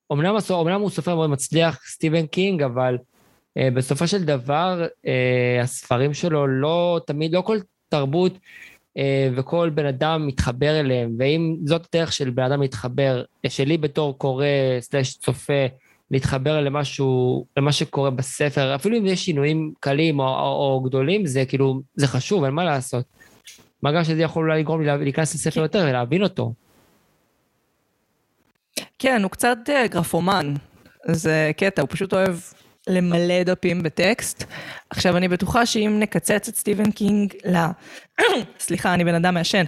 אומנם, 0.10 0.82
הוא 0.82 0.90
סופר 0.90 1.16
מאוד 1.16 1.30
מצליח, 1.30 1.80
סטיבן 1.88 2.26
קינג, 2.26 2.64
אבל 2.64 2.98
אה, 3.58 3.70
בסופו 3.72 4.08
של 4.08 4.24
דבר, 4.24 4.86
אה, 5.08 5.62
הספרים 5.62 6.14
שלו 6.14 6.48
לא 6.48 7.00
תמיד, 7.08 7.34
לא 7.34 7.42
כל 7.42 7.58
תרבות 7.90 8.38
אה, 8.98 9.30
וכל 9.36 9.70
בן 9.74 9.86
אדם 9.86 10.28
מתחבר 10.28 10.80
אליהם, 10.80 11.16
ואם 11.20 11.56
זאת 11.66 11.88
דרך 11.94 12.14
של 12.14 12.30
בן 12.30 12.44
אדם 12.44 12.62
להתחבר, 12.62 13.24
שלי 13.48 13.78
בתור 13.78 14.18
קורא 14.18 14.46
slash 14.80 15.18
צופה, 15.18 15.66
להתחבר 16.12 16.62
למשהו, 16.62 17.46
למה 17.58 17.72
שקורה 17.72 18.10
בספר, 18.10 18.76
אפילו 18.76 18.98
אם 18.98 19.06
יש 19.06 19.26
שינויים 19.26 19.74
קלים 19.80 20.20
או, 20.20 20.26
או, 20.26 20.74
או 20.74 20.82
גדולים, 20.82 21.26
זה 21.26 21.46
כאילו, 21.46 21.82
זה 21.96 22.08
חשוב, 22.08 22.44
אין 22.44 22.54
מה 22.54 22.64
לעשות. 22.64 23.06
מה 23.82 23.92
גם 23.92 24.04
שזה 24.04 24.22
יכול 24.22 24.44
אולי 24.44 24.60
לגרום 24.60 24.82
לי 24.82 25.04
להיכנס 25.04 25.36
לספר 25.36 25.62
יותר 25.62 25.86
ולהבין 25.90 26.24
אותו. 26.24 26.54
כן, 29.00 29.24
הוא 29.24 29.32
קצת 29.32 29.58
uh, 29.68 29.88
גרפומן. 29.88 30.54
זה 31.08 31.52
קטע, 31.58 31.82
הוא 31.82 31.90
פשוט 31.92 32.14
אוהב 32.14 32.38
למלא 32.88 33.44
דפים 33.44 33.84
בטקסט. 33.84 34.44
עכשיו, 34.90 35.18
אני 35.18 35.28
בטוחה 35.28 35.66
שאם 35.66 35.98
נקצץ 36.00 36.48
את 36.48 36.56
סטיבן 36.56 36.92
קינג 36.92 37.34
ל... 37.46 37.58
סליחה, 38.60 38.94
אני 38.94 39.04
בן 39.04 39.16
אדם 39.16 39.34
מעשן. 39.34 39.64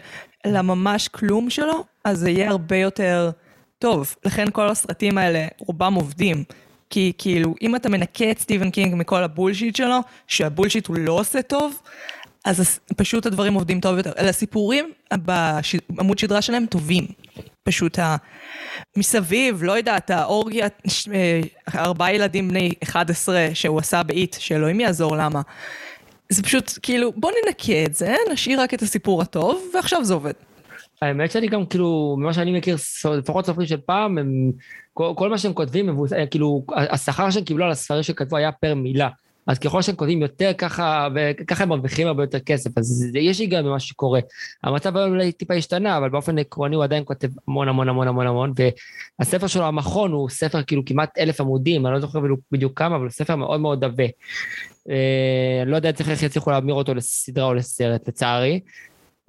לממש 0.45 1.07
כלום 1.07 1.49
שלו, 1.49 1.83
אז 2.03 2.19
זה 2.19 2.29
יהיה 2.29 2.49
הרבה 2.49 2.77
יותר 2.77 3.31
טוב. 3.79 4.15
לכן 4.25 4.45
כל 4.51 4.69
הסרטים 4.69 5.17
האלה, 5.17 5.47
רובם 5.57 5.93
עובדים. 5.93 6.43
כי 6.89 7.13
כאילו, 7.17 7.55
אם 7.61 7.75
אתה 7.75 7.89
מנקה 7.89 8.31
את 8.31 8.39
סטיבן 8.39 8.69
קינג 8.69 8.95
מכל 8.95 9.23
הבולשיט 9.23 9.75
שלו, 9.75 9.99
שהבולשיט 10.27 10.87
הוא 10.87 10.97
לא 10.99 11.11
עושה 11.11 11.41
טוב, 11.41 11.81
אז 12.45 12.79
פשוט 12.97 13.25
הדברים 13.25 13.53
עובדים 13.53 13.79
טוב 13.79 13.97
יותר. 13.97 14.11
אלה 14.17 14.29
הסיפורים 14.29 14.91
בעמוד 15.89 16.19
שדרה 16.19 16.41
שלהם 16.41 16.65
טובים. 16.65 17.07
פשוט 17.63 17.99
ה... 17.99 18.15
מסביב, 18.97 19.63
לא 19.63 19.71
יודעת, 19.71 20.09
האורגיה, 20.09 20.67
אה, 21.13 21.41
ארבעה 21.75 22.13
ילדים 22.13 22.47
בני 22.47 22.71
11 22.83 23.49
שהוא 23.53 23.79
עשה 23.79 24.03
באיט, 24.03 24.35
שאלוהים 24.39 24.79
יעזור 24.79 25.17
למה. 25.17 25.41
זה 26.29 26.43
פשוט, 26.43 26.71
כאילו, 26.81 27.11
בוא 27.15 27.31
ננקה 27.45 27.85
את 27.85 27.95
זה, 27.95 28.15
נשאיר 28.31 28.61
רק 28.61 28.73
את 28.73 28.81
הסיפור 28.81 29.21
הטוב, 29.21 29.71
ועכשיו 29.73 30.05
זה 30.05 30.13
עובד. 30.13 30.33
האמת 31.01 31.31
שאני 31.31 31.47
גם, 31.47 31.65
כאילו, 31.65 32.15
ממה 32.19 32.33
שאני 32.33 32.57
מכיר, 32.57 32.75
לפחות 33.17 33.45
סופרים 33.45 33.67
של 33.67 33.77
פעם, 33.77 34.17
הם, 34.17 34.51
כל, 34.93 35.13
כל 35.15 35.29
מה 35.29 35.37
שהם 35.37 35.53
כותבים, 35.53 35.89
הם, 35.89 35.97
כאילו, 36.31 36.65
השכר 36.75 37.29
שהם 37.29 37.43
קיבלו 37.43 37.65
על 37.65 37.71
הספרים 37.71 38.03
שכתבו 38.03 38.37
היה 38.37 38.51
פר 38.51 38.75
מילה. 38.75 39.09
אז 39.47 39.59
ככל 39.59 39.81
שהם 39.81 39.95
כותבים 39.95 40.21
יותר, 40.21 40.51
ככה, 40.57 41.07
וככה 41.15 41.63
הם 41.63 41.69
מרוויחים 41.69 42.07
הרבה 42.07 42.23
יותר 42.23 42.39
כסף, 42.39 42.77
אז 42.77 43.09
יש 43.15 43.39
היגיון 43.39 43.65
במה 43.65 43.79
שקורה. 43.79 44.19
המצב 44.63 44.97
היום 44.97 45.11
אולי 45.11 45.31
טיפה 45.31 45.53
השתנה, 45.53 45.97
אבל 45.97 46.09
באופן 46.09 46.37
עקרוני 46.37 46.75
הוא 46.75 46.83
עדיין 46.83 47.03
כותב 47.05 47.27
המון 47.47 47.67
המון 47.67 47.89
המון 47.89 48.07
המון 48.07 48.27
המון, 48.27 48.53
והספר 49.19 49.47
שלו, 49.47 49.65
המכון, 49.65 50.11
הוא 50.11 50.29
ספר 50.29 50.63
כאילו 50.63 50.85
כמעט 50.85 51.17
אלף 51.17 51.41
עמודים, 51.41 51.85
אני 51.85 51.93
לא 51.93 51.99
זוכר 51.99 52.19
בדיוק 52.51 52.79
כמה, 52.79 52.95
אבל 52.95 53.03
הוא 53.03 53.11
ספר 53.11 53.35
מאוד 53.35 53.59
מאוד 53.59 53.83
עבה. 53.83 54.03
אה, 54.89 55.63
לא 55.65 55.75
יודע 55.75 55.89
איך 56.09 56.23
יצליחו 56.23 56.51
להמיר 56.51 56.75
אותו 56.75 56.93
לסדרה 56.93 57.45
או 57.45 57.53
לסרט, 57.53 58.07
לצערי. 58.07 58.59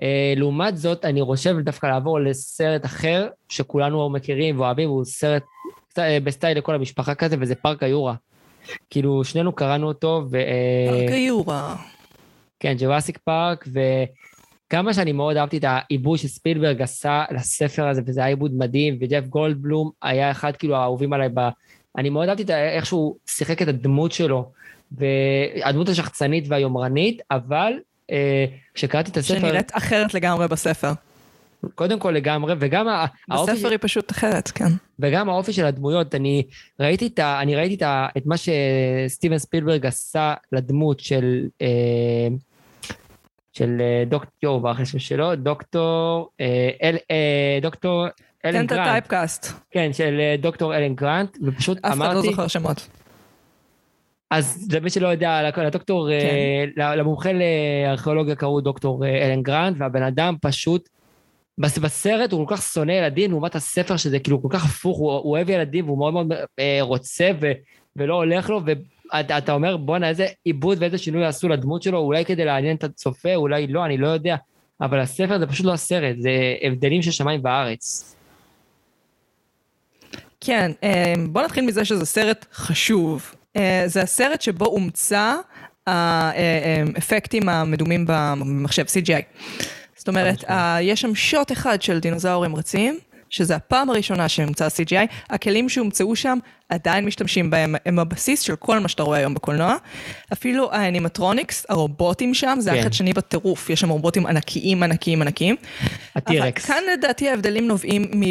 אה, 0.02 0.34
לעומת 0.36 0.76
זאת, 0.76 1.04
אני 1.04 1.22
חושב 1.22 1.58
דווקא 1.58 1.86
לעבור 1.86 2.20
לסרט 2.20 2.84
אחר, 2.84 3.28
שכולנו 3.48 4.10
מכירים 4.10 4.60
ואוהבים, 4.60 4.88
הוא 4.88 5.04
סרט 5.04 5.42
אה, 5.98 6.18
בסטייל 6.24 6.58
לכל 6.58 6.74
המשפחה 6.74 7.14
כזה, 7.14 7.36
וזה 7.40 7.54
פארק 7.54 7.82
היורה. 7.82 8.14
כאילו, 8.90 9.24
שנינו 9.24 9.52
קראנו 9.52 9.88
אותו, 9.88 10.22
ו... 10.30 10.38
פארק 10.88 11.10
היורה. 11.10 11.76
כן, 12.60 12.74
Jurassic 12.78 13.18
Park, 13.18 13.68
וכמה 14.68 14.94
שאני 14.94 15.12
מאוד 15.12 15.36
אהבתי 15.36 15.58
את 15.58 15.64
העיבוד 15.66 16.18
שספילברג 16.18 16.82
עשה 16.82 17.24
לספר 17.30 17.88
הזה, 17.88 18.02
וזה 18.06 18.20
היה 18.20 18.28
עיבוד 18.28 18.54
מדהים, 18.54 18.98
וג'ף 19.00 19.26
גולדבלום 19.26 19.90
היה 20.02 20.30
אחד 20.30 20.56
כאילו 20.56 20.76
האהובים 20.76 21.12
עליי 21.12 21.28
ב... 21.34 21.48
אני 21.98 22.10
מאוד 22.10 22.28
אהבתי 22.28 22.42
את 22.42 22.50
איך 22.50 22.86
שהוא 22.86 23.16
שיחק 23.26 23.62
את 23.62 23.68
הדמות 23.68 24.12
שלו, 24.12 24.50
והדמות 24.92 25.88
השחצנית 25.88 26.44
והיומרנית, 26.48 27.22
אבל 27.30 27.72
אה, 27.72 27.78
כשקראתי 28.74 29.10
את 29.10 29.16
הספר... 29.16 29.38
שנראית 29.38 29.70
אחרת 29.76 30.14
לגמרי 30.14 30.48
בספר. 30.48 30.92
קודם 31.74 31.98
כל 31.98 32.10
לגמרי, 32.10 32.54
וגם 32.58 32.88
האופי... 33.30 33.52
בספר 33.52 33.68
היא 33.68 33.78
פשוט 33.80 34.10
אחרת, 34.10 34.48
כן. 34.48 34.68
וגם 34.98 35.28
האופי 35.28 35.52
של 35.52 35.66
הדמויות, 35.66 36.14
אני 36.14 36.42
ראיתי 36.80 37.06
את, 37.06 37.18
ה, 37.18 37.40
אני 37.42 37.56
ראיתי 37.56 37.74
את, 37.74 37.82
ה, 37.82 38.06
את 38.16 38.26
מה 38.26 38.34
שסטיבן 38.36 39.38
ספילברג 39.38 39.86
עשה 39.86 40.34
לדמות 40.52 41.00
של... 41.00 41.46
אה, 41.62 42.28
של 43.52 43.76
אה, 43.80 44.04
דוקטור, 44.06 44.60
ברח 44.60 44.80
השם 44.80 44.98
שלו, 44.98 45.36
דוקטור, 45.36 46.30
אה, 46.40 46.70
אל, 46.82 46.96
אה, 47.10 47.58
דוקטור 47.62 48.06
אלן 48.44 48.52
גרנט. 48.52 48.68
תן 48.68 48.74
את 48.74 48.86
הטייפקאסט. 48.86 49.52
כן, 49.70 49.92
של 49.92 50.20
אה, 50.20 50.34
דוקטור 50.40 50.76
אלן 50.76 50.94
גרנט, 50.94 51.38
ופשוט 51.42 51.78
אמרתי... 51.84 51.94
אף 51.94 52.02
אחד 52.02 52.14
לא 52.14 52.22
זוכר 52.22 52.46
שמות. 52.46 52.88
אז 54.30 54.68
למי 54.72 54.90
שלא 54.90 55.08
יודע, 55.08 55.42
לדוקטור, 55.66 56.08
כן. 56.76 56.96
למומחה 56.96 57.30
לארכיאולוגיה 57.32 58.34
קראו 58.34 58.60
דוקטור 58.60 59.06
אלן 59.06 59.42
גרנט, 59.42 59.76
והבן 59.80 60.02
אדם 60.02 60.34
פשוט 60.42 60.88
בסרט 61.58 62.32
הוא 62.32 62.46
כל 62.46 62.56
כך 62.56 62.62
שונא 62.62 62.92
ילדים, 62.92 63.30
לעומת 63.30 63.54
הספר 63.54 63.96
שזה 63.96 64.18
כאילו 64.18 64.42
כל 64.42 64.48
כך 64.50 64.64
הפוך, 64.64 64.98
הוא, 64.98 65.12
הוא 65.12 65.30
אוהב 65.32 65.50
ילדים 65.50 65.86
והוא 65.86 65.98
מאוד 65.98 66.12
מאוד 66.14 66.32
אה, 66.58 66.78
רוצה 66.80 67.30
ו, 67.40 67.52
ולא 67.96 68.14
הולך 68.14 68.50
לו, 68.50 68.60
ואתה 69.12 69.52
אומר 69.52 69.76
בואנה 69.76 70.08
איזה 70.08 70.26
עיבוד 70.44 70.78
ואיזה 70.80 70.98
שינוי 70.98 71.26
עשו 71.26 71.48
לדמות 71.48 71.82
שלו, 71.82 71.98
אולי 71.98 72.24
כדי 72.24 72.44
לעניין 72.44 72.76
את 72.76 72.84
הצופה, 72.84 73.34
אולי 73.34 73.66
לא, 73.66 73.84
אני 73.84 73.98
לא 73.98 74.08
יודע, 74.08 74.36
אבל 74.80 75.00
הספר 75.00 75.38
זה 75.38 75.46
פשוט 75.46 75.66
לא 75.66 75.72
הסרט, 75.72 76.16
זה 76.18 76.30
הבדלים 76.62 77.02
של 77.02 77.10
שמיים 77.10 77.40
וארץ. 77.44 78.14
כן, 80.40 80.70
אה, 80.84 81.14
בוא 81.28 81.42
נתחיל 81.42 81.66
מזה 81.66 81.84
שזה 81.84 82.06
סרט 82.06 82.46
חשוב. 82.52 83.34
אה, 83.58 83.82
זה 83.86 84.02
הסרט 84.02 84.42
שבו 84.42 84.64
הומצא 84.64 85.34
האפקטים 85.86 87.48
אה, 87.48 87.60
המדומים 87.60 88.04
במחשב, 88.08 88.84
CGI. 88.84 89.22
זאת 89.96 90.08
אומרת, 90.08 90.44
יש 90.80 91.00
שם 91.00 91.14
שוט 91.14 91.52
אחד 91.52 91.82
של 91.82 91.98
דינוזאורים 91.98 92.56
רצים, 92.56 92.98
שזה 93.30 93.56
הפעם 93.56 93.90
הראשונה 93.90 94.28
שהומצא 94.28 94.68
CGI, 94.68 95.06
הכלים 95.30 95.68
שהומצאו 95.68 96.16
שם 96.16 96.38
עדיין 96.68 97.04
משתמשים 97.04 97.50
בהם, 97.50 97.74
הם 97.86 97.98
הבסיס 97.98 98.40
של 98.40 98.56
כל 98.56 98.78
מה 98.78 98.88
שאתה 98.88 99.02
רואה 99.02 99.18
היום 99.18 99.34
בקולנוע. 99.34 99.76
אפילו 100.32 100.72
האנימטרוניקס, 100.72 101.66
הרובוטים 101.68 102.34
שם, 102.34 102.56
זה 102.60 102.70
כן. 102.70 102.82
חדשני 102.82 103.12
בטירוף, 103.12 103.70
יש 103.70 103.80
שם 103.80 103.88
רובוטים 103.88 104.26
ענקיים, 104.26 104.82
ענקיים, 104.82 105.22
ענקיים. 105.22 105.56
הטירקס. 106.14 106.64
כאן 106.64 106.82
לדעתי 106.92 107.28
ההבדלים 107.28 107.68
נובעים 107.68 108.02
מ... 108.02 108.24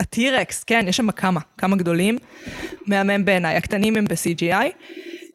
הטירקס, 0.00 0.64
כן, 0.64 0.84
יש 0.88 0.96
שם 0.96 1.10
כמה, 1.10 1.40
כמה 1.58 1.76
גדולים, 1.76 2.18
מהמם 2.86 3.24
בעיניי, 3.24 3.56
הקטנים 3.56 3.96
הם 3.96 4.04
ב-CGI. 4.04 4.68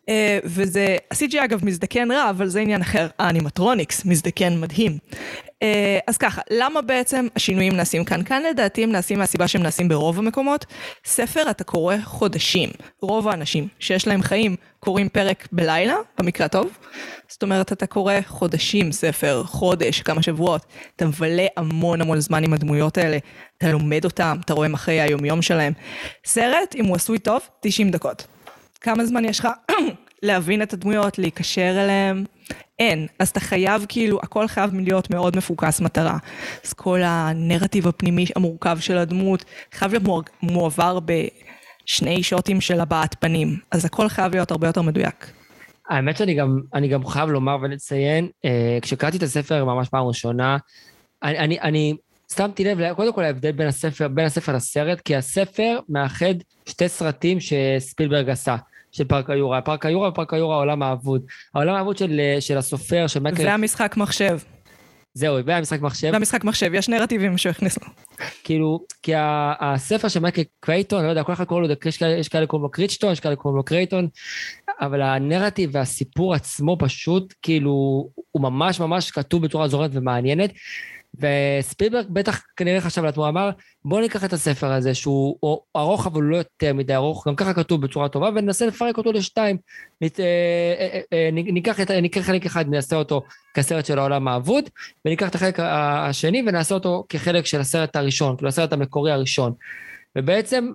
Uh, 0.03 0.45
וזה, 0.45 0.98
ה-CGI 1.12 1.43
אגב 1.43 1.65
מזדקן 1.65 2.12
רע, 2.12 2.29
אבל 2.29 2.48
זה 2.48 2.60
עניין 2.60 2.81
אחר, 2.81 3.07
האנימטרוניקס 3.19 4.05
מזדקן 4.05 4.60
מדהים. 4.60 4.98
Uh, 5.07 5.65
אז 6.07 6.17
ככה, 6.17 6.41
למה 6.50 6.81
בעצם 6.81 7.27
השינויים 7.36 7.74
נעשים 7.74 8.05
כאן? 8.05 8.24
כאן 8.24 8.43
לדעתי 8.50 8.83
הם 8.83 8.91
נעשים 8.91 9.19
מהסיבה 9.19 9.48
שהם 9.48 9.63
נעשים 9.63 9.88
ברוב 9.88 10.19
המקומות. 10.19 10.65
ספר 11.05 11.50
אתה 11.50 11.63
קורא 11.63 11.95
חודשים. 12.03 12.69
רוב 13.01 13.27
האנשים 13.27 13.67
שיש 13.79 14.07
להם 14.07 14.22
חיים 14.22 14.55
קוראים 14.79 15.10
פרק 15.10 15.48
בלילה, 15.51 15.95
במקרה 16.19 16.45
הטוב. 16.45 16.77
זאת 17.27 17.43
אומרת, 17.43 17.72
אתה 17.72 17.86
קורא 17.86 18.13
חודשים 18.25 18.91
ספר, 18.91 19.43
חודש, 19.43 20.01
כמה 20.01 20.22
שבועות. 20.22 20.65
אתה 20.95 21.05
מבלה 21.05 21.45
המון 21.57 22.01
המון 22.01 22.19
זמן 22.19 22.43
עם 22.43 22.53
הדמויות 22.53 22.98
האלה. 22.98 23.17
אתה 23.57 23.72
לומד 23.72 24.05
אותם, 24.05 24.38
אתה 24.45 24.53
רואה 24.53 24.67
אחרי 24.74 25.01
היומיום 25.01 25.41
שלהם. 25.41 25.74
סרט, 26.25 26.75
אם 26.75 26.86
הוא 26.86 26.95
עשוי 26.95 27.19
טוב, 27.19 27.41
90 27.62 27.91
דקות. 27.91 28.27
כמה 28.84 29.06
זמן 29.06 29.25
יש 29.25 29.40
לך 29.40 29.48
להבין 30.24 30.62
את 30.62 30.74
הדמויות, 30.74 31.20
להיקשר 31.20 31.84
אליהם? 31.84 32.24
אין. 32.80 33.08
אז 33.20 33.30
אתה 33.30 33.40
חייב, 33.40 33.86
כאילו, 33.90 34.20
הכל 34.24 34.48
חייב 34.48 34.74
להיות 34.74 35.10
מאוד 35.10 35.38
מפוקס 35.38 35.82
מטרה. 35.82 36.18
אז 36.66 36.74
כל 36.74 37.00
הנרטיב 37.04 37.88
הפנימי 37.88 38.25
המורכב 38.36 38.78
של 38.80 38.98
הדמות 38.98 39.46
חייב 39.72 39.92
להיות 39.92 40.30
מועבר 40.44 41.00
בשני 41.00 42.24
שוטים 42.24 42.62
של 42.62 42.80
הבעת 42.80 43.16
פנים. 43.20 43.58
אז 43.72 43.86
הכל 43.86 44.10
חייב 44.10 44.32
להיות 44.32 44.52
הרבה 44.52 44.68
יותר 44.68 44.82
מדויק. 44.82 45.32
האמת 45.90 46.18
שאני 46.18 46.34
גם, 46.34 46.60
אני 46.74 46.88
גם 46.88 47.06
חייב 47.06 47.30
לומר 47.30 47.58
ולציין, 47.62 48.28
אה, 48.46 48.78
כשקראתי 48.82 49.18
את 49.18 49.24
הספר 49.24 49.66
ממש 49.66 49.90
פעם 49.90 50.06
ראשונה, 50.06 50.58
אני, 51.24 51.38
אני, 51.38 51.60
אני 51.60 51.96
שמתי 52.36 52.63
לב, 52.63 52.94
קודם 52.94 53.13
כל 53.13 53.24
ההבדל 53.24 53.52
בין 53.52 53.68
הספר, 53.68 54.08
בין 54.08 54.25
הספר 54.25 54.56
לסרט, 54.56 55.02
כי 55.02 55.16
הספר 55.16 55.80
מאחד 55.90 56.34
שתי 56.66 56.90
סרטים 56.90 57.38
שספילברג 57.40 58.30
עשה. 58.30 58.56
של 58.94 59.04
פארק 59.04 59.30
היורה. 59.30 59.62
פארק 59.62 59.86
היורה 59.86 60.10
ופארק 60.10 60.34
היורה 60.34 60.56
העולם 60.56 60.84
האבוד. 60.84 61.22
העולם 61.56 61.76
האבוד 61.76 61.98
של, 61.98 62.22
של 62.40 62.58
הסופר, 62.58 63.08
של 63.08 63.20
מייקל... 63.20 63.46
והמשחק 63.46 63.98
מחשב. 63.98 64.38
זהו, 65.14 65.38
והמשחק 65.46 65.82
מחשב. 65.82 66.10
והמשחק 66.14 66.44
מחשב, 66.44 66.74
יש 66.74 66.90
נרטיבים 66.90 67.38
שהוא 67.38 67.50
הכניס 67.50 67.78
לו. 67.82 67.88
כאילו, 68.44 68.80
כי 69.04 69.12
הספר 69.60 70.08
של 70.08 70.20
מייקל 70.20 70.42
קרייטון, 70.60 71.00
אני 71.00 71.06
לא 71.06 71.12
יודע, 71.12 71.24
כל 71.24 71.34
אחד 71.34 71.44
קורא 71.44 71.62
לו, 71.62 71.68
יש 72.20 72.28
כאלה 72.30 72.48
קוראים 72.48 72.64
לו 72.64 72.72
קריצ'טון, 72.72 73.12
יש 73.12 73.20
כאלה 73.20 73.36
קוראים 73.36 73.58
לו 73.58 73.64
קרייטון, 73.64 74.08
אבל 74.82 75.02
הנרטיב 75.02 75.70
והסיפור 75.74 76.34
עצמו 76.34 76.78
פשוט, 76.80 77.34
כאילו, 77.42 77.72
הוא 78.32 78.42
ממש 78.42 78.80
ממש 78.80 79.12
כתוב 79.12 79.44
בצורה 79.44 79.68
זורמת 79.68 79.92
ומעניינת. 79.94 80.54
וספילברג 81.20 82.05
בטח 82.10 82.41
כנראה 82.58 82.82
חשב 82.82 83.03
לעצמו, 83.03 83.27
אמר, 83.27 83.50
בואו 83.86 84.01
ניקח 84.01 84.25
את 84.25 84.34
הספר 84.34 84.72
הזה, 84.72 84.93
שהוא 84.93 85.60
ארוך 85.75 86.08
אבל 86.08 86.22
לא 86.24 86.38
יותר 86.38 86.74
מדי 86.74 86.96
ארוך, 86.96 87.27
גם 87.27 87.36
ככה 87.36 87.53
כתוב 87.53 87.82
בצורה 87.82 88.10
טובה, 88.10 88.29
וננסה 88.36 88.65
לפרק 88.65 88.98
אותו 88.98 89.12
לשתיים. 89.12 89.58
נת, 90.01 90.20
אה, 90.20 90.25
אה, 90.79 91.00
אה, 91.13 91.29
ניקח, 91.32 91.82
את, 91.82 91.91
ניקח 91.91 92.22
חלק 92.22 92.46
אחד, 92.46 92.70
נעשה 92.70 92.96
אותו 92.96 93.22
כסרט 93.53 93.86
של 93.86 94.00
העולם 94.00 94.27
האבוד, 94.27 94.70
וניקח 95.05 95.29
את 95.29 95.36
החלק 95.36 95.60
השני 95.60 96.43
ונעשה 96.48 96.75
אותו 96.75 97.05
כחלק 97.10 97.46
של 97.46 97.60
הסרט 97.60 97.96
הראשון, 97.96 98.38
כאילו 98.38 98.50
הסרט 98.50 98.74
המקורי 98.74 99.12
הראשון. 99.12 99.53
ובעצם 100.17 100.72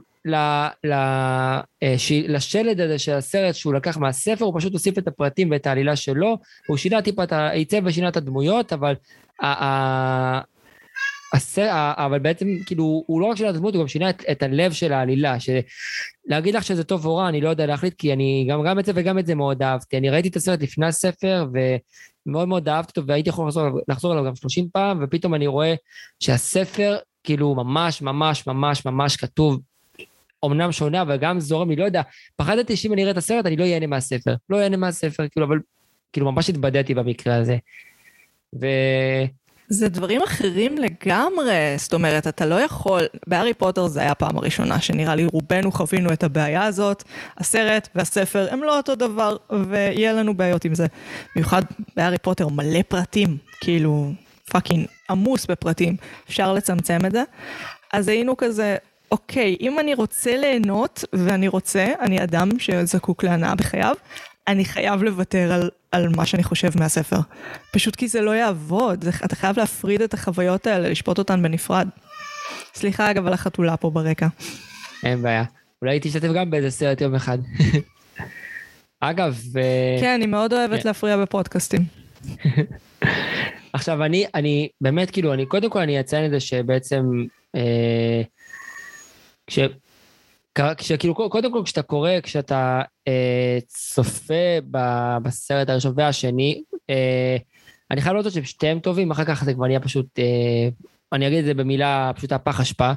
לשלד 2.28 2.80
הזה 2.80 2.99
של 2.99 3.12
הסרט 3.12 3.54
שהוא 3.54 3.75
לקח 3.75 3.97
מהספר, 3.97 4.44
הוא 4.44 4.58
פשוט 4.58 4.73
הוסיף 4.73 4.99
את 4.99 5.08
הפרטים 5.08 5.50
ואת 5.50 5.66
העלילה 5.66 5.97
שלו, 5.97 6.38
הוא 6.66 6.76
שינה 6.76 7.02
טיפה 7.02 7.25
את 7.25 7.32
ה... 7.32 7.50
עיצב 7.50 7.80
ושינה 7.85 8.08
את 8.08 8.16
הדמויות, 8.16 8.73
אבל 8.73 8.94
אבל 11.97 12.18
בעצם, 12.18 12.47
כאילו, 12.66 13.04
הוא 13.06 13.20
לא 13.20 13.26
רק 13.26 13.37
שינה 13.37 13.50
את 13.50 13.54
הדמות, 13.54 13.75
הוא 13.75 13.82
גם 13.82 13.88
שינה 13.88 14.11
את, 14.11 14.23
את 14.30 14.42
הלב 14.42 14.73
של 14.73 14.92
העלילה. 14.92 15.37
להגיד 16.26 16.54
לך 16.54 16.64
שזה 16.64 16.85
טוב 16.85 17.06
או 17.06 17.16
רע, 17.16 17.28
אני 17.28 17.40
לא 17.40 17.49
יודע 17.49 17.66
להחליט, 17.66 17.94
כי 17.94 18.12
אני 18.12 18.47
גם, 18.50 18.64
גם 18.64 18.78
את 18.78 18.85
זה 18.85 18.92
וגם 18.94 19.18
את 19.18 19.26
זה 19.26 19.35
מאוד 19.35 19.62
אהבתי. 19.62 19.97
אני 19.97 20.11
ראיתי 20.11 20.28
את 20.28 20.37
הסרט 20.37 20.62
לפני 20.62 20.87
הספר, 20.87 21.47
ומאוד 22.26 22.49
מאוד 22.49 22.68
אהבתי 22.68 23.00
אותו, 23.00 23.08
והייתי 23.08 23.28
יכול 23.28 23.49
לחזור, 23.49 23.64
לחזור 23.88 24.12
אליו 24.12 24.25
גם 24.25 24.37
30 24.37 24.68
פעם, 24.73 24.99
ופתאום 25.02 25.35
אני 25.35 25.47
רואה 25.47 25.75
שהספר, 26.20 26.97
כאילו, 27.25 27.54
ממש, 27.54 28.02
ממש, 28.02 28.47
ממש, 28.47 28.87
ממש 28.87 29.16
כתוב, 29.16 29.61
אמנם 30.45 30.73
שונה, 30.73 31.02
אבל 31.02 31.16
גם 31.16 31.40
זורם, 31.40 31.68
אני 31.68 31.76
לא 31.76 31.85
יודע, 31.85 32.02
פחדתי 32.37 32.76
שאם 32.76 32.92
אני 32.92 33.02
אראה 33.02 33.12
את 33.12 33.16
הסרט, 33.16 33.47
אני 33.47 33.57
לא 33.57 33.64
אהנה 33.64 33.87
מהספר. 33.87 34.35
לא 34.50 34.61
אהנה 34.61 34.76
מהספר, 34.76 35.28
כאילו, 35.28 35.47
אבל, 35.47 35.59
כאילו, 36.12 36.33
ממש 36.33 36.50
התבדיתי 36.50 36.95
במקרה 36.95 37.35
הזה. 37.35 37.57
ו... 38.61 38.66
זה 39.71 39.88
דברים 39.88 40.23
אחרים 40.23 40.78
לגמרי, 40.78 41.75
זאת 41.76 41.95
אומרת, 41.95 42.26
אתה 42.26 42.47
לא 42.47 42.54
יכול, 42.54 43.02
בהארי 43.26 43.54
פוטר 43.54 43.87
זה 43.87 44.00
היה 44.00 44.11
הפעם 44.11 44.38
הראשונה 44.38 44.80
שנראה 44.80 45.14
לי 45.14 45.25
רובנו 45.25 45.73
חווינו 45.73 46.12
את 46.12 46.25
הבעיה 46.25 46.64
הזאת, 46.64 47.04
הסרט 47.37 47.88
והספר 47.95 48.47
הם 48.50 48.63
לא 48.63 48.76
אותו 48.76 48.95
דבר, 48.95 49.36
ויהיה 49.69 50.13
לנו 50.13 50.36
בעיות 50.36 50.65
עם 50.65 50.75
זה. 50.75 50.86
במיוחד 51.34 51.63
בהארי 51.97 52.19
פוטר 52.19 52.49
מלא 52.49 52.82
פרטים, 52.82 53.36
כאילו 53.60 54.13
fucking 54.50 54.87
עמוס 55.10 55.47
בפרטים, 55.47 55.97
אפשר 56.28 56.52
לצמצם 56.52 56.99
את 57.06 57.13
זה. 57.13 57.23
אז 57.93 58.08
היינו 58.08 58.36
כזה, 58.36 58.76
אוקיי, 59.10 59.56
אם 59.60 59.78
אני 59.78 59.94
רוצה 59.94 60.36
ליהנות, 60.36 61.04
ואני 61.12 61.49
רוצה, 61.49 61.92
אני 62.00 62.23
אדם 62.23 62.49
שזקוק 62.58 63.25
להנאה 63.25 63.54
בחייו, 63.54 63.94
אני 64.49 64.64
חייב 64.64 65.02
לוותר 65.02 65.52
על, 65.52 65.71
על 65.92 66.08
מה 66.08 66.26
שאני 66.26 66.42
חושב 66.42 66.78
מהספר. 66.78 67.18
פשוט 67.73 67.97
כי 67.97 68.08
זה 68.08 68.21
לא 68.21 68.30
יעבוד, 68.30 69.04
זה, 69.04 69.10
אתה 69.25 69.36
חייב 69.36 69.58
להפריד 69.58 70.02
את 70.02 70.14
החוויות 70.14 70.66
האלה, 70.66 70.90
לשפוט 70.90 71.18
אותן 71.18 71.42
בנפרד. 71.42 71.88
סליחה 72.75 73.10
אגב 73.10 73.26
על 73.26 73.32
החתולה 73.32 73.76
פה 73.76 73.90
ברקע. 73.90 74.26
אין 75.04 75.23
בעיה. 75.23 75.44
אולי 75.82 75.99
תשתתף 76.02 76.28
גם 76.28 76.50
באיזה 76.50 76.71
סרט 76.71 77.00
יום 77.00 77.14
אחד. 77.14 77.38
אגב... 79.00 79.42
כן, 80.00 80.14
אני 80.14 80.26
מאוד 80.26 80.52
אוהבת 80.52 80.82
כן. 80.82 80.88
להפריע 80.88 81.16
בפודקאסטים. 81.16 81.84
עכשיו, 83.73 84.04
אני, 84.04 84.26
אני 84.34 84.68
באמת, 84.80 85.10
כאילו, 85.10 85.34
אני, 85.34 85.47
קודם 85.47 85.71
כל 85.71 85.78
אני 85.78 86.00
אציין 86.00 86.25
את 86.25 86.30
זה 86.30 86.40
שבעצם, 86.40 87.04
אה. 87.56 88.23
כשכאילו, 90.76 91.15
קודם 91.15 91.52
כל 91.52 91.63
כשאתה 91.65 91.82
קורא, 91.82 92.11
כשאתה 92.23 92.82
אה, 93.08 93.58
צופה 93.67 94.58
ב, 94.71 94.78
בסרט 95.23 95.69
הראשון 95.69 95.93
והשני, 95.97 96.63
אה, 96.91 97.37
אני 97.91 98.00
חייב 98.00 98.17
לראות 98.17 98.32
ששתיהם 98.32 98.80
טובים, 98.80 99.11
אחר 99.11 99.25
כך 99.25 99.45
זה 99.45 99.54
כבר 99.54 99.67
נהיה 99.67 99.80
פשוט, 99.80 100.19
אה, 100.19 100.69
אני 101.13 101.26
אגיד 101.26 101.39
את 101.39 101.45
זה 101.45 101.54
במילה 101.54 102.11
פשוטה 102.17 102.39
פח 102.39 102.61
אשפה, 102.61 102.93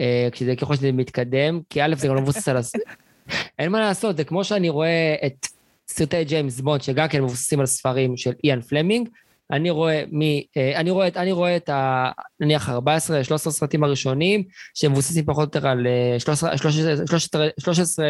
אה, 0.00 0.28
כשזה 0.32 0.56
ככל 0.56 0.76
שזה 0.76 0.92
מתקדם, 0.92 1.60
כי 1.70 1.82
א' 1.82 1.94
זה 1.96 2.08
גם 2.08 2.14
לא 2.14 2.20
מבוסס 2.20 2.48
על... 2.48 2.56
הס... 2.56 2.72
אין 3.58 3.72
מה 3.72 3.80
לעשות, 3.80 4.16
זה 4.16 4.24
כמו 4.24 4.44
שאני 4.44 4.68
רואה 4.68 5.14
את 5.26 5.46
סרטי 5.88 6.24
ג'יימס 6.24 6.60
בונד, 6.60 6.82
שגם 6.82 7.08
כן 7.08 7.22
מבוססים 7.22 7.60
על 7.60 7.66
ספרים 7.66 8.16
של 8.16 8.32
איאן 8.44 8.60
פלמינג, 8.60 9.08
אני 9.50 9.70
רואה 9.70 10.04
מי, 10.10 10.46
אה, 10.56 10.80
אני 10.80 10.90
רואה, 10.90 11.08
אני 11.16 11.32
רואה 11.32 11.56
את 11.56 11.68
ה... 11.68 12.10
נניח 12.40 12.68
14, 12.70 13.24
13 13.24 13.52
סרטים 13.52 13.84
הראשונים, 13.84 14.44
שמבוססים 14.74 15.24
פחות 15.24 15.54
או 15.54 15.58
יותר 15.58 15.68
על 15.68 15.86
13, 16.18 16.58
13, 16.58 17.06
13, 17.06 17.48
13 17.58 18.06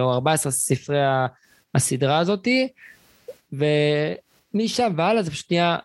או 0.00 0.12
14 0.12 0.52
ספרי 0.52 0.98
הסדרה 1.74 2.18
הזאתי, 2.18 2.68
ומשם 3.52 4.92
והלאה 4.96 5.22
זה 5.22 5.30
פשוט 5.30 5.50
נהיה 5.50 5.76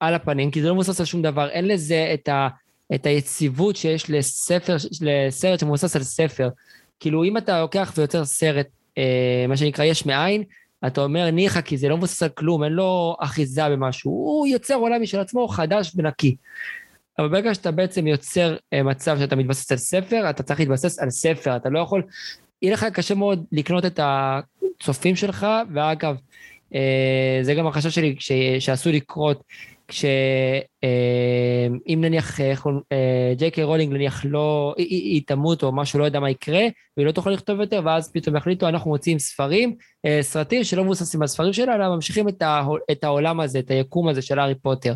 על 0.00 0.14
הפנים, 0.14 0.50
כי 0.50 0.62
זה 0.62 0.68
לא 0.68 0.74
מבוסס 0.74 1.00
על 1.00 1.06
שום 1.06 1.22
דבר, 1.22 1.48
אין 1.48 1.68
לזה 1.68 2.10
את, 2.14 2.28
ה, 2.28 2.48
את 2.94 3.06
היציבות 3.06 3.76
שיש 3.76 4.10
לספר, 4.10 4.76
לסרט 5.00 5.60
שמבוסס 5.60 5.96
על 5.96 6.02
ספר. 6.02 6.48
כאילו, 7.00 7.24
אם 7.24 7.36
אתה 7.36 7.60
לוקח 7.60 7.92
ויוצר 7.96 8.24
סרט, 8.24 8.66
אה, 8.98 9.44
מה 9.48 9.56
שנקרא 9.56 9.84
יש 9.84 10.06
מאין, 10.06 10.42
אתה 10.86 11.00
אומר 11.00 11.30
ניחא, 11.30 11.60
כי 11.60 11.76
זה 11.76 11.88
לא 11.88 11.96
מבוסס 11.96 12.22
על 12.22 12.28
כלום, 12.28 12.64
אין 12.64 12.72
לו 12.72 13.16
אחיזה 13.20 13.68
במשהו, 13.68 14.10
הוא 14.10 14.46
יוצר 14.46 14.74
עולם 14.74 15.02
משל 15.02 15.20
עצמו 15.20 15.48
חדש 15.48 15.92
ונקי. 15.96 16.36
אבל 17.18 17.28
ברגע 17.28 17.54
שאתה 17.54 17.70
בעצם 17.70 18.06
יוצר 18.06 18.56
אה, 18.72 18.82
מצב 18.82 19.18
שאתה 19.18 19.36
מתבסס 19.36 19.72
על 19.72 19.78
ספר, 19.78 20.30
אתה 20.30 20.42
צריך 20.42 20.60
להתבסס 20.60 20.98
על 20.98 21.10
ספר, 21.10 21.56
אתה 21.56 21.68
לא 21.68 21.78
יכול... 21.78 22.02
יהיה 22.62 22.72
לך 22.72 22.84
קשה 22.84 23.14
מאוד 23.14 23.44
לקנות 23.52 23.84
את 23.84 24.00
הצופים 24.02 25.16
שלך, 25.16 25.46
ואגב, 25.74 26.16
אה, 26.74 27.38
זה 27.42 27.54
גם 27.54 27.66
החשש 27.66 27.94
שלי 27.94 28.16
שעשוי 28.58 28.92
לקרות 28.92 29.42
כשאם 29.88 30.88
אה, 31.88 32.08
נניח 32.08 32.40
אה, 32.40 33.32
ג'יי 33.36 33.50
קיי 33.50 33.64
רולינג 33.64 33.92
נניח 33.92 34.24
לא, 34.24 34.74
היא, 34.76 34.86
היא 34.88 35.22
תמות 35.26 35.62
או 35.62 35.72
משהו, 35.72 35.98
לא 35.98 36.04
יודע 36.04 36.20
מה 36.20 36.30
יקרה, 36.30 36.62
והיא 36.96 37.06
לא 37.06 37.12
תוכל 37.12 37.30
לכתוב 37.30 37.60
יותר, 37.60 37.80
ואז 37.84 38.12
פתאום 38.12 38.36
יחליטו, 38.36 38.68
אנחנו 38.68 38.90
מוציאים 38.90 39.18
ספרים, 39.18 39.74
אה, 40.06 40.18
סרטים 40.22 40.64
שלא 40.64 40.84
מבוססים 40.84 41.22
על 41.22 41.28
ספרים 41.28 41.52
שלה, 41.52 41.74
אלא 41.74 41.94
ממשיכים 41.94 42.28
את, 42.28 42.42
את 42.92 43.04
העולם 43.04 43.40
הזה, 43.40 43.58
את 43.58 43.70
היקום 43.70 44.08
הזה 44.08 44.22
של 44.22 44.38
הארי 44.38 44.54
פוטר. 44.54 44.94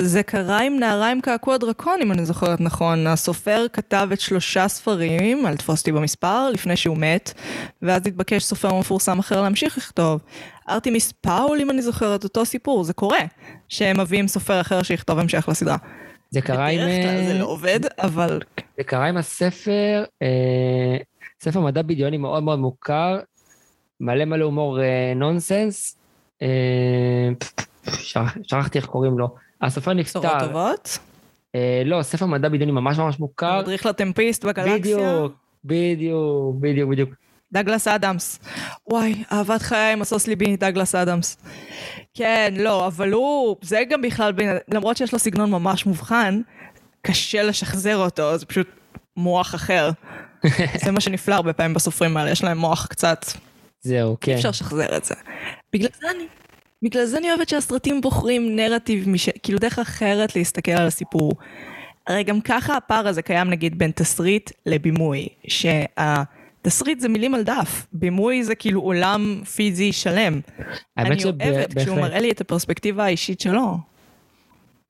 זה 0.00 0.22
קרה 0.22 0.60
עם 0.60 0.78
נערה 0.78 1.10
עם 1.10 1.20
קעקוע 1.20 1.56
דרקון, 1.56 1.98
אם 2.02 2.12
אני 2.12 2.24
זוכרת 2.24 2.60
נכון. 2.60 3.06
הסופר 3.06 3.66
כתב 3.72 4.08
את 4.12 4.20
שלושה 4.20 4.68
ספרים, 4.68 5.46
אל 5.46 5.56
תפוס 5.56 5.80
אותי 5.80 5.92
במספר, 5.92 6.50
לפני 6.50 6.76
שהוא 6.76 6.96
מת, 6.96 7.32
ואז 7.82 8.06
התבקש 8.06 8.44
סופר 8.44 8.74
מפורסם 8.74 9.18
אחר 9.18 9.42
להמשיך 9.42 9.78
לכתוב. 9.78 10.20
ארתימיס 10.68 11.12
פאול, 11.12 11.60
אם 11.60 11.70
אני 11.70 11.82
זוכרת, 11.82 12.24
אותו 12.24 12.44
סיפור, 12.44 12.84
זה 12.84 12.92
קורה, 12.92 13.20
שהם 13.68 14.00
מביאים 14.00 14.28
סופר 14.28 14.60
אחר 14.60 14.82
שיכתוב 14.82 15.18
המשך 15.18 15.48
לסדרה. 15.48 15.76
זה 16.30 16.40
קרה 16.40 16.66
עם... 16.66 16.80
בדרך 16.80 17.04
כלל 17.04 17.26
זה 17.26 17.38
לא 17.38 17.44
עובד, 17.44 17.80
אבל... 17.98 18.40
זה 18.76 18.84
קרה 18.84 19.06
עם 19.06 19.16
הספר, 19.16 20.04
אה, 20.22 20.96
ספר 21.40 21.60
מדע 21.60 21.82
בדיוני 21.82 22.16
מאוד 22.16 22.42
מאוד 22.42 22.58
מוכר, 22.58 23.18
מלא 24.00 24.24
מלא 24.24 24.44
הומור 24.44 24.80
אה, 24.80 25.12
נונסנס. 25.16 25.96
אה, 26.42 27.28
שכחתי 28.42 28.78
איך 28.78 28.86
קוראים 28.86 29.18
לו. 29.18 29.28
הסופר 29.62 29.92
נפטר. 29.92 30.20
בשורות 30.20 30.38
טובות? 30.40 30.98
אה, 31.54 31.82
לא, 31.84 32.02
ספר 32.02 32.26
מדע 32.26 32.48
בדיוני 32.48 32.72
ממש 32.72 32.98
ממש 32.98 33.20
מוכר. 33.20 33.60
מדריך 33.60 33.86
לטמפיסט 33.86 34.44
בגלקסיה? 34.44 34.78
בדיוק, 34.78 35.32
בדיוק, 35.64 36.56
בדיוק, 36.60 36.90
בדיוק. 36.90 37.10
דגלס 37.52 37.88
אדמס. 37.88 38.38
וואי, 38.90 39.24
אהבת 39.32 39.62
חיי 39.62 39.94
משוש 39.94 40.26
ליבי, 40.26 40.56
דגלס 40.56 40.94
אדמס. 40.94 41.36
כן, 42.14 42.54
לא, 42.56 42.86
אבל 42.86 43.12
הוא, 43.12 43.56
זה 43.62 43.82
גם 43.90 44.02
בכלל, 44.02 44.32
למרות 44.68 44.96
שיש 44.96 45.12
לו 45.12 45.18
סגנון 45.18 45.50
ממש 45.50 45.86
מובחן, 45.86 46.40
קשה 47.02 47.42
לשחזר 47.42 47.96
אותו, 47.96 48.38
זה 48.38 48.46
פשוט 48.46 48.68
מוח 49.16 49.54
אחר. 49.54 49.90
זה 50.84 50.90
מה 50.90 51.00
שנפלא 51.00 51.34
הרבה 51.34 51.52
פעמים 51.52 51.74
בסופרים 51.74 52.16
האלה, 52.16 52.30
יש 52.30 52.44
להם 52.44 52.58
מוח 52.58 52.86
קצת... 52.86 53.26
זהו, 53.80 54.16
כן. 54.20 54.32
אי 54.32 54.36
אפשר 54.36 54.48
לשחזר 54.48 54.96
את 54.96 55.04
זה. 55.04 55.14
בגלל 55.72 55.88
זה 56.00 56.10
אני 56.10 56.24
בגלל 56.82 57.04
זה 57.04 57.18
אני 57.18 57.30
אוהבת 57.30 57.48
שהסרטים 57.48 58.00
בוחרים 58.00 58.56
נרטיב, 58.56 59.08
מש... 59.08 59.28
כאילו 59.42 59.58
דרך 59.58 59.78
אחרת 59.78 60.36
להסתכל 60.36 60.72
על 60.72 60.86
הסיפור. 60.86 61.32
הרי 62.06 62.24
גם 62.24 62.40
ככה 62.40 62.76
הפער 62.76 63.08
הזה 63.08 63.22
קיים 63.22 63.50
נגיד 63.50 63.78
בין 63.78 63.90
תסריט 63.90 64.50
לבימוי, 64.66 65.28
שהתסריט 66.68 67.00
זה 67.00 67.08
מילים 67.08 67.34
על 67.34 67.42
דף, 67.42 67.86
בימוי 67.92 68.44
זה 68.44 68.54
כאילו 68.54 68.80
עולם 68.80 69.42
פיזי 69.54 69.92
שלם. 69.92 70.40
אני. 70.98 71.24
אוהבת 71.24 71.78
כשהוא 71.78 72.00
מראה 72.00 72.20
לי 72.20 72.30
את 72.30 72.40
הפרספקטיבה 72.40 73.04
האישית 73.04 73.40
שלו. 73.40 73.76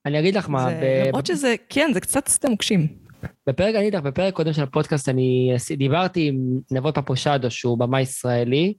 אני 0.07 0.19
אגיד 0.19 0.37
לך 0.37 0.49
מה... 0.49 0.69
למרות 1.07 1.27
שזה, 1.27 1.55
כן, 1.69 1.91
זה 1.95 2.01
קצת 2.01 2.29
סתם 2.29 2.51
מוקשים. 2.51 2.87
בפרק, 3.47 3.75
אני 3.75 3.87
איתך, 3.87 3.99
בפרק 3.99 4.35
קודם 4.35 4.53
של 4.53 4.63
הפודקאסט 4.63 5.09
אני 5.09 5.57
דיברתי 5.77 6.29
עם 6.29 6.37
נבות 6.71 6.99
פפושדו, 6.99 7.51
שהוא 7.51 7.79
במאי 7.79 8.01
ישראלי, 8.01 8.75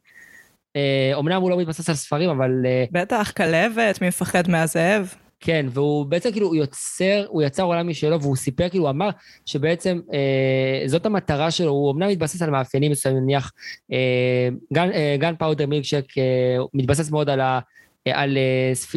אומנם 1.14 1.32
אה, 1.32 1.38
הוא 1.38 1.50
לא 1.50 1.58
מתבסס 1.58 1.90
על 1.90 1.96
ספרים, 1.96 2.30
אבל... 2.30 2.52
אה, 2.66 2.86
בטח, 2.92 3.32
כלבת, 3.38 4.02
מי 4.02 4.08
מפחד 4.08 4.50
מהזאב? 4.50 5.14
כן, 5.40 5.66
והוא 5.70 6.06
בעצם 6.06 6.32
כאילו, 6.32 6.56
יוצר, 6.56 7.26
הוא 7.28 7.42
יצר 7.42 7.64
עולם 7.64 7.88
משלו, 7.88 8.22
והוא 8.22 8.36
סיפר, 8.36 8.70
כאילו, 8.70 8.84
הוא 8.84 8.90
אמר 8.90 9.10
שבעצם 9.46 10.00
אה, 10.14 10.88
זאת 10.88 11.06
המטרה 11.06 11.52
שלו, 11.52 11.72
הוא 11.72 11.92
אמנם 11.92 12.10
מתבסס 12.10 12.42
על 12.42 12.50
מאפיינים 12.50 12.92
מסוימים, 12.92 13.24
נניח, 13.24 13.52
אה, 13.92 14.50
גן, 14.74 14.92
אה, 14.92 15.16
גן 15.20 15.36
פאודר 15.36 15.66
מילקשק 15.68 16.18
אה, 16.18 16.58
מתבסס 16.74 17.12
מאוד 17.12 17.30
על, 17.30 17.42
ה, 17.42 17.60
על 18.06 18.38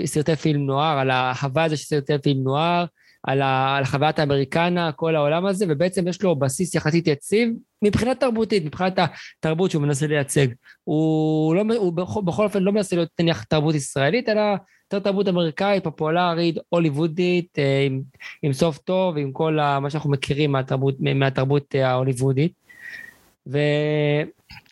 סרטי 0.05 0.37
פילם 0.37 0.67
נוער, 0.67 0.99
על 0.99 1.11
ההווה 1.11 1.65
הזו 1.65 1.77
של 1.77 1.85
סרטי 1.85 2.19
פילם 2.19 2.45
נוער, 2.45 2.85
על, 3.23 3.43
ה, 3.43 3.77
על 3.77 3.85
חוויית 3.85 4.19
האמריקנה, 4.19 4.93
כל 4.93 5.17
העולם 5.17 5.47
הזה, 5.47 5.67
ובעצם 5.69 6.09
יש 6.09 6.23
לו 6.23 6.37
בסיס 6.37 6.75
יחסית 6.75 7.07
יציב 7.07 7.49
מבחינה 7.83 8.15
תרבותית, 8.15 8.65
מבחינת 8.65 8.99
התרבות 8.99 9.71
שהוא 9.71 9.83
מנסה 9.83 10.07
לייצג. 10.07 10.47
הוא, 10.85 11.55
לא, 11.55 11.65
הוא 11.77 11.93
בכל, 11.93 12.21
בכל 12.25 12.45
אופן 12.45 12.63
לא 12.63 12.73
מנסה 12.73 12.97
להיות 12.97 13.09
נניח 13.21 13.43
תרבות 13.43 13.75
ישראלית, 13.75 14.29
אלא 14.29 14.43
יותר 14.95 15.11
תרבות 15.11 15.29
אמריקאית, 15.29 15.85
פופולרית, 15.85 16.57
הוליוודית, 16.69 17.59
אה, 17.59 17.83
עם, 17.87 18.03
עם 18.43 18.53
סוף 18.53 18.79
טוב, 18.79 19.19
עם 19.19 19.33
כל 19.33 19.59
ה, 19.59 19.81
מה 19.81 19.91
שאנחנו 19.91 20.11
מכירים 20.11 20.53
מהתרבות, 20.53 20.95
מהתרבות 21.01 21.75
אה, 21.75 21.89
ההוליוודית. 21.91 22.53
ו... 23.47 23.59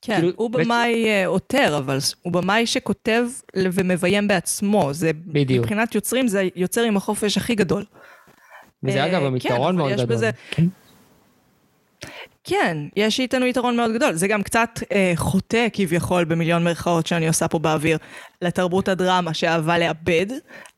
כן, 0.03 0.15
כאילו, 0.15 0.29
הוא 0.37 0.51
במאי 0.51 1.07
אה, 1.07 1.27
עותר, 1.27 1.79
אבל 1.79 1.99
הוא 2.23 2.33
במאי 2.33 2.67
שכותב 2.67 3.25
ומביים 3.57 4.29
בעצמו. 4.29 4.89
זה, 4.93 5.11
בדיוק. 5.27 5.65
מבחינת 5.65 5.95
יוצרים, 5.95 6.29
זה 6.29 6.49
יוצר 6.57 6.81
עם 6.81 6.97
החופש 6.97 7.37
הכי 7.37 7.55
גדול. 7.55 7.85
וזה 8.83 9.07
אגב 9.07 9.25
גם 9.25 9.39
כן, 9.39 9.49
יתרון 9.49 9.77
מאוד 9.77 9.93
גדול. 9.93 10.07
בזה... 10.07 10.31
כן. 10.51 10.65
כן, 12.45 12.77
יש 12.97 13.21
איתנו 13.21 13.47
יתרון 13.47 13.77
מאוד 13.77 13.93
גדול. 13.93 14.15
זה 14.15 14.29
גם 14.29 14.43
קצת 14.43 14.71
אה, 14.93 15.13
חוטא 15.17 15.67
כביכול 15.73 16.25
במיליון 16.25 16.65
מרכאות 16.65 17.07
שאני 17.07 17.29
עושה 17.29 17.49
פה 17.49 17.59
באוויר 17.59 17.99
לתרבות 18.43 18.89
הדרמה 18.89 19.35
שאהבה 19.35 19.79
לאבד, 19.79 20.27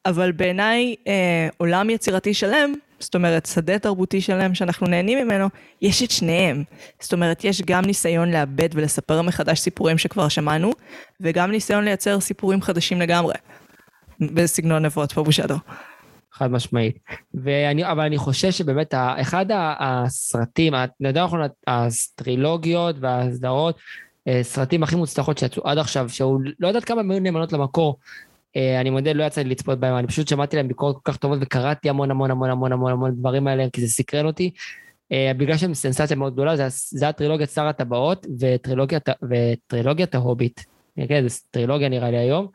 אבל 0.06 0.32
בעיניי 0.32 0.94
אה, 1.06 1.48
עולם 1.56 1.90
יצירתי 1.90 2.34
שלם, 2.34 2.72
זאת 2.98 3.14
אומרת 3.14 3.46
שדה 3.46 3.78
תרבותי 3.78 4.20
שלם 4.20 4.54
שאנחנו 4.54 4.86
נהנים 4.86 5.26
ממנו, 5.26 5.48
יש 5.82 6.02
את 6.02 6.10
שניהם. 6.10 6.64
זאת 7.00 7.12
אומרת, 7.12 7.44
יש 7.44 7.62
גם 7.62 7.84
ניסיון 7.84 8.30
לאבד 8.30 8.68
ולספר 8.72 9.22
מחדש 9.22 9.60
סיפורים 9.60 9.98
שכבר 9.98 10.28
שמענו, 10.28 10.72
וגם 11.20 11.50
ניסיון 11.50 11.84
לייצר 11.84 12.20
סיפורים 12.20 12.62
חדשים 12.62 13.00
לגמרי. 13.00 13.34
בסגנון 14.20 14.84
נבואות 14.84 15.12
פה 15.12 15.22
בושדו. 15.22 15.54
חד 16.32 16.50
משמעית. 16.50 16.98
ואני, 17.34 17.90
אבל 17.90 18.04
אני 18.04 18.18
חושב 18.18 18.50
שבאמת, 18.50 18.94
אחד 18.96 19.46
הסרטים, 19.54 20.72
יודע 21.00 21.24
נכון, 21.24 21.40
הטרילוגיות 21.66 22.96
והסדרות, 23.00 23.78
אה, 24.28 24.40
סרטים 24.42 24.82
הכי 24.82 24.96
מוצלחות 24.96 25.38
שיצאו 25.38 25.68
עד 25.68 25.78
עכשיו, 25.78 26.08
שהוא 26.08 26.40
לא 26.58 26.68
יודעת 26.68 26.84
כמה 26.84 27.00
הם 27.00 27.12
נאמנות 27.12 27.52
למקור. 27.52 27.98
אה, 28.56 28.80
אני 28.80 28.90
מודה, 28.90 29.12
לא 29.12 29.24
יצא 29.24 29.42
לי 29.42 29.50
לצפות 29.50 29.80
בהם, 29.80 29.96
אני 29.96 30.06
פשוט 30.06 30.28
שמעתי 30.28 30.56
להם 30.56 30.68
ביקורות 30.68 30.96
כל 31.02 31.12
כך 31.12 31.16
טובות 31.18 31.38
וקראתי 31.42 31.88
המון 31.88 32.10
המון 32.10 32.30
המון 32.30 32.50
המון 32.50 32.72
המון 32.72 32.92
המון 32.92 33.14
דברים 33.14 33.46
האלה, 33.46 33.66
כי 33.72 33.80
זה 33.80 33.88
סקרן 33.88 34.26
אותי. 34.26 34.50
אה, 35.12 35.32
בגלל 35.36 35.56
שהם 35.56 35.74
סנסציה 35.74 36.16
מאוד 36.16 36.32
גדולה, 36.32 36.56
זה, 36.56 36.66
זה 36.68 37.08
הטרילוגיית 37.08 37.50
שר 37.50 37.66
הטבעות 37.66 38.26
וטרילוגיית, 38.40 39.08
וטרילוגיית 39.30 40.14
ההוביט. 40.14 40.60
כן, 41.08 41.28
זה 41.28 41.38
טרילוגיה 41.50 41.88
נראה 41.88 42.10
לי 42.10 42.18
היום. 42.18 42.46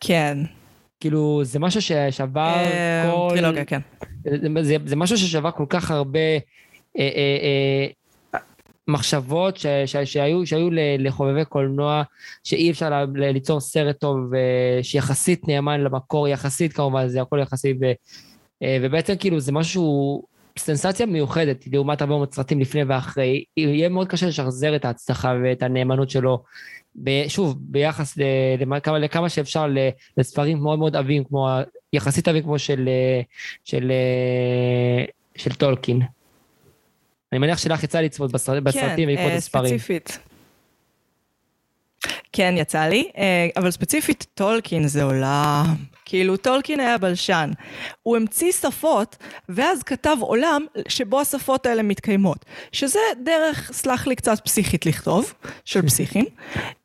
כן. 0.00 0.38
כאילו, 1.00 1.40
זה 1.44 1.58
משהו 1.58 1.82
ששבר 1.82 2.54
אה, 2.56 3.10
כל... 3.12 3.28
טרילוגיה, 3.30 3.64
כן. 3.64 3.80
זה, 4.62 4.76
זה 4.84 4.96
משהו 4.96 5.18
ששבר 5.18 5.50
כל 5.50 5.66
כך 5.68 5.90
הרבה 5.90 6.18
אה, 6.18 6.38
אה, 6.98 7.38
אה, 7.42 8.40
מחשבות 8.88 9.56
ש, 9.56 9.66
ש, 9.86 9.96
שהיו, 9.96 10.46
שהיו 10.46 10.68
לחובבי 10.98 11.44
קולנוע, 11.44 12.02
שאי 12.44 12.70
אפשר 12.70 12.90
ל, 12.90 13.06
ל, 13.14 13.30
ליצור 13.32 13.60
סרט 13.60 13.98
טוב 13.98 14.30
שיחסית 14.82 15.48
נאמן 15.48 15.80
למקור, 15.80 16.28
יחסית 16.28 16.72
כמובן, 16.72 17.08
זה 17.08 17.22
הכל 17.22 17.38
יחסי, 17.42 17.74
ו, 17.80 17.86
ובעצם 18.82 19.14
כאילו 19.16 19.40
זה 19.40 19.52
משהו, 19.52 20.22
סנסציה 20.58 21.06
מיוחדת 21.06 21.64
לעומת 21.72 22.00
הרבה 22.00 22.16
מאוד 22.16 22.34
סרטים 22.34 22.60
לפני 22.60 22.84
ואחרי. 22.84 23.44
יהיה 23.56 23.88
מאוד 23.88 24.08
קשה 24.08 24.26
לשחזר 24.26 24.76
את 24.76 24.84
ההצלחה 24.84 25.34
ואת 25.44 25.62
הנאמנות 25.62 26.10
שלו 26.10 26.42
שוב, 27.28 27.56
ביחס 27.58 28.18
לכמה, 28.66 28.98
לכמה 28.98 29.28
שאפשר 29.28 29.66
לספרים 30.16 30.58
מאוד 30.58 30.78
מאוד 30.78 30.96
עבים, 30.96 31.24
כמו, 31.24 31.48
יחסית 31.92 32.28
עבים 32.28 32.42
כמו 32.42 32.58
של, 32.58 32.88
של, 33.64 33.92
של 35.36 35.54
טולקין. 35.54 36.00
אני 37.32 37.38
מניח 37.38 37.58
שלך 37.58 37.84
יצא 37.84 38.00
לצפות 38.00 38.32
בסרטים 38.32 38.62
כן, 38.72 39.08
ולקרוא 39.08 39.26
את 39.26 39.32
אה, 39.32 39.36
הספרים. 39.36 39.70
כן, 39.70 39.78
ספציפית. 39.78 40.18
כן, 42.36 42.54
יצא 42.56 42.80
לי, 42.80 43.08
אה, 43.18 43.48
אבל 43.56 43.70
ספציפית 43.70 44.26
טולקין 44.34 44.88
זה 44.88 45.02
עולם. 45.02 45.64
כאילו, 46.04 46.36
טולקין 46.36 46.80
היה 46.80 46.98
בלשן. 46.98 47.50
הוא 48.02 48.16
המציא 48.16 48.52
שפות, 48.52 49.16
ואז 49.48 49.82
כתב 49.82 50.16
עולם 50.20 50.64
שבו 50.88 51.20
השפות 51.20 51.66
האלה 51.66 51.82
מתקיימות. 51.82 52.44
שזה 52.72 52.98
דרך, 53.24 53.70
סלח 53.72 54.06
לי, 54.06 54.16
קצת 54.16 54.40
פסיכית 54.44 54.86
לכתוב, 54.86 55.32
של 55.64 55.82
פסיכים. 55.82 56.24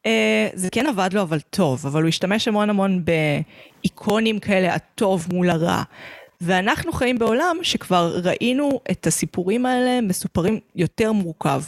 אה, 0.05 0.47
זה 0.53 0.69
כן 0.69 0.87
עבד 0.87 1.09
לו, 1.13 1.21
אבל 1.21 1.39
טוב, 1.39 1.85
אבל 1.85 2.01
הוא 2.01 2.09
השתמש 2.09 2.47
המון 2.47 2.69
המון 2.69 3.03
באיקונים 3.05 4.39
כאלה, 4.39 4.73
הטוב 4.75 5.27
מול 5.33 5.49
הרע. 5.49 5.83
ואנחנו 6.41 6.91
חיים 6.91 7.19
בעולם 7.19 7.57
שכבר 7.61 8.19
ראינו 8.23 8.79
את 8.91 9.07
הסיפורים 9.07 9.65
האלה 9.65 10.01
מסופרים 10.01 10.59
יותר 10.75 11.11
מורכב. 11.11 11.61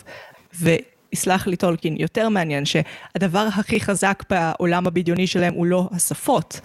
ו... 0.55 0.69
יסלח 1.13 1.47
לי 1.47 1.55
טולקין, 1.55 1.95
יותר 1.99 2.29
מעניין 2.29 2.65
שהדבר 2.65 3.47
הכי 3.55 3.79
חזק 3.79 4.23
בעולם 4.29 4.87
הבדיוני 4.87 5.27
שלהם 5.27 5.53
הוא 5.53 5.65
לא 5.65 5.89
השפות, 5.91 6.59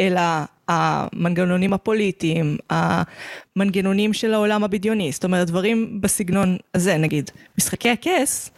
אלא 0.00 0.20
המנגנונים 0.68 1.72
הפוליטיים, 1.72 2.56
המנגנונים 2.70 4.12
של 4.12 4.34
העולם 4.34 4.64
הבדיוני, 4.64 5.12
זאת 5.12 5.24
אומרת 5.24 5.46
דברים 5.46 6.00
בסגנון 6.00 6.56
הזה, 6.74 6.96
נגיד, 6.96 7.30
משחקי 7.58 7.90
הכס, 7.90 8.50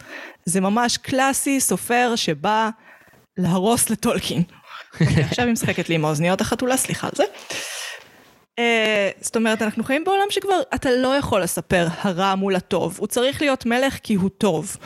זה 0.45 0.61
ממש 0.61 0.97
קלאסי, 0.97 1.59
סופר 1.59 2.13
שבא 2.15 2.69
להרוס 3.37 3.89
לטולקין. 3.89 4.43
עכשיו 4.99 5.45
היא 5.45 5.53
משחקת 5.53 5.89
לי 5.89 5.95
עם 5.95 6.05
האוזניות 6.05 6.41
החתולה, 6.41 6.77
סליחה 6.77 7.07
על 7.07 7.13
זה. 7.15 7.23
Uh, 8.59 8.63
זאת 9.21 9.35
אומרת, 9.35 9.61
אנחנו 9.61 9.83
חיים 9.83 10.03
בעולם 10.03 10.25
שכבר 10.29 10.61
אתה 10.75 10.89
לא 10.91 11.15
יכול 11.15 11.41
לספר 11.41 11.87
הרע 12.01 12.35
מול 12.35 12.55
הטוב, 12.55 12.95
הוא 12.99 13.07
צריך 13.07 13.41
להיות 13.41 13.65
מלך 13.65 13.97
כי 14.03 14.15
הוא 14.15 14.29
טוב. 14.37 14.77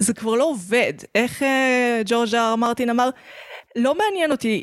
זה 0.00 0.14
כבר 0.14 0.34
לא 0.34 0.50
עובד. 0.50 0.92
איך 1.14 1.42
uh, 1.42 1.44
ג'ורג' 2.06 2.34
אר 2.34 2.56
מרטין 2.56 2.90
אמר? 2.90 3.10
לא 3.76 3.94
מעניין 3.98 4.32
אותי 4.32 4.62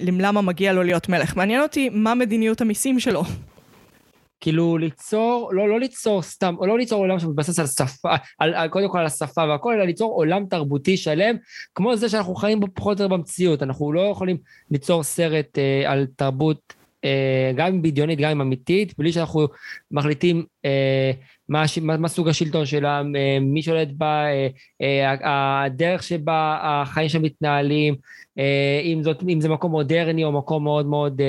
למה 0.00 0.42
מגיע 0.42 0.72
לו 0.72 0.82
להיות 0.82 1.08
מלך, 1.08 1.36
מעניין 1.36 1.62
אותי 1.62 1.88
מה 1.88 2.14
מדיניות 2.14 2.60
המיסים 2.60 3.00
שלו. 3.00 3.22
כאילו 4.40 4.78
ליצור, 4.78 5.50
לא, 5.52 5.68
לא 5.68 5.80
ליצור 5.80 6.22
סתם, 6.22 6.54
לא 6.66 6.78
ליצור 6.78 6.98
עולם 6.98 7.18
שמתבסס 7.18 7.58
על 7.58 7.66
שפה, 7.66 8.14
על, 8.38 8.54
על, 8.54 8.68
קודם 8.68 8.88
כל 8.88 8.98
על 8.98 9.06
השפה 9.06 9.48
והכל, 9.48 9.74
אלא 9.74 9.84
ליצור 9.84 10.12
עולם 10.12 10.46
תרבותי 10.46 10.96
שלם, 10.96 11.36
כמו 11.74 11.96
זה 11.96 12.08
שאנחנו 12.08 12.34
חיים 12.34 12.60
בו 12.60 12.66
פחות 12.74 13.00
או 13.00 13.04
יותר 13.04 13.16
במציאות. 13.16 13.62
אנחנו 13.62 13.92
לא 13.92 14.00
יכולים 14.00 14.36
ליצור 14.70 15.02
סרט 15.02 15.58
אה, 15.58 15.92
על 15.92 16.06
תרבות, 16.16 16.74
אה, 17.04 17.52
גם 17.56 17.66
אם 17.66 17.82
בדיונית, 17.82 18.18
גם 18.18 18.30
אם 18.30 18.40
אמיתית, 18.40 18.98
בלי 18.98 19.12
שאנחנו 19.12 19.46
מחליטים 19.90 20.44
אה, 20.64 21.12
מה, 21.52 21.64
מה, 21.82 21.96
מה 21.96 22.08
סוג 22.08 22.28
השלטון 22.28 22.66
שלה, 22.66 23.02
אה, 23.16 23.38
מי 23.40 23.62
שולט 23.62 23.88
בה, 23.92 24.24
אה, 24.24 24.48
אה, 24.82 25.64
הדרך 25.64 26.02
שבה 26.02 26.58
החיים 26.62 27.08
שם 27.08 27.22
מתנהלים, 27.22 27.94
אם, 28.84 29.00
זאת, 29.02 29.22
אם 29.28 29.40
זה 29.40 29.48
מקום 29.48 29.70
מודרני 29.70 30.24
או 30.24 30.32
מקום 30.32 30.64
מאוד 30.64 30.86
מאוד 30.86 31.20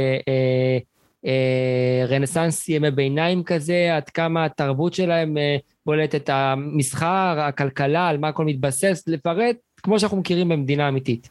רנסנסי, 2.07 2.73
ימי 2.73 2.91
ביניים 2.91 3.43
כזה, 3.43 3.95
עד 3.95 4.09
כמה 4.09 4.45
התרבות 4.45 4.93
שלהם 4.93 5.37
בולטת, 5.85 6.29
המסחר, 6.29 7.39
הכלכלה, 7.39 8.07
על 8.07 8.17
מה 8.17 8.27
הכל 8.27 8.45
מתבסס, 8.45 9.03
לפרט 9.07 9.55
כמו 9.83 9.99
שאנחנו 9.99 10.17
מכירים 10.17 10.49
במדינה 10.49 10.89
אמיתית, 10.89 11.29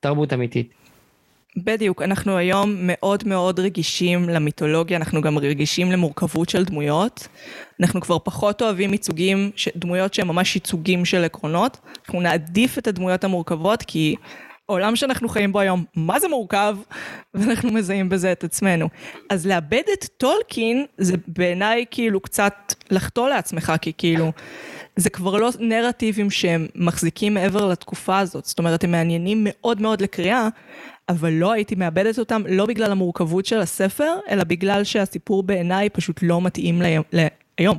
תרבות 0.00 0.32
אמיתית. 0.32 0.85
בדיוק, 1.56 2.02
אנחנו 2.02 2.36
היום 2.36 2.74
מאוד 2.78 3.22
מאוד 3.26 3.60
רגישים 3.60 4.28
למיתולוגיה, 4.28 4.96
אנחנו 4.96 5.20
גם 5.20 5.38
רגישים 5.38 5.92
למורכבות 5.92 6.48
של 6.48 6.64
דמויות. 6.64 7.28
אנחנו 7.80 8.00
כבר 8.00 8.18
פחות 8.18 8.62
אוהבים 8.62 8.92
ייצוגים, 8.92 9.50
דמויות 9.76 10.14
שהן 10.14 10.26
ממש 10.26 10.54
ייצוגים 10.54 11.04
של 11.04 11.24
עקרונות. 11.24 11.78
אנחנו 12.06 12.20
נעדיף 12.20 12.78
את 12.78 12.86
הדמויות 12.86 13.24
המורכבות, 13.24 13.82
כי 13.82 14.14
העולם 14.68 14.96
שאנחנו 14.96 15.28
חיים 15.28 15.52
בו 15.52 15.60
היום, 15.60 15.84
מה 15.94 16.20
זה 16.20 16.28
מורכב? 16.28 16.76
ואנחנו 17.34 17.72
מזהים 17.72 18.08
בזה 18.08 18.32
את 18.32 18.44
עצמנו. 18.44 18.88
אז 19.30 19.46
לאבד 19.46 19.82
את 19.92 20.04
טולקין, 20.16 20.86
זה 20.98 21.16
בעיניי 21.26 21.84
כאילו 21.90 22.20
קצת 22.20 22.74
לחטוא 22.90 23.28
לעצמך, 23.28 23.72
כי 23.80 23.92
כאילו... 23.98 24.32
זה 24.98 25.10
כבר 25.10 25.36
לא 25.36 25.50
נרטיבים 25.58 26.30
שהם 26.30 26.66
מחזיקים 26.74 27.34
מעבר 27.34 27.68
לתקופה 27.68 28.18
הזאת, 28.18 28.44
זאת 28.44 28.58
אומרת 28.58 28.84
הם 28.84 28.90
מעניינים 28.90 29.38
מאוד 29.44 29.80
מאוד 29.80 30.00
לקריאה, 30.00 30.48
אבל 31.08 31.32
לא 31.32 31.52
הייתי 31.52 31.74
מאבדת 31.74 32.18
אותם, 32.18 32.42
לא 32.48 32.66
בגלל 32.66 32.92
המורכבות 32.92 33.46
של 33.46 33.58
הספר, 33.58 34.18
אלא 34.30 34.44
בגלל 34.44 34.84
שהסיפור 34.84 35.42
בעיניי 35.42 35.90
פשוט 35.90 36.20
לא 36.22 36.40
מתאים 36.40 36.82
להיום. 37.12 37.76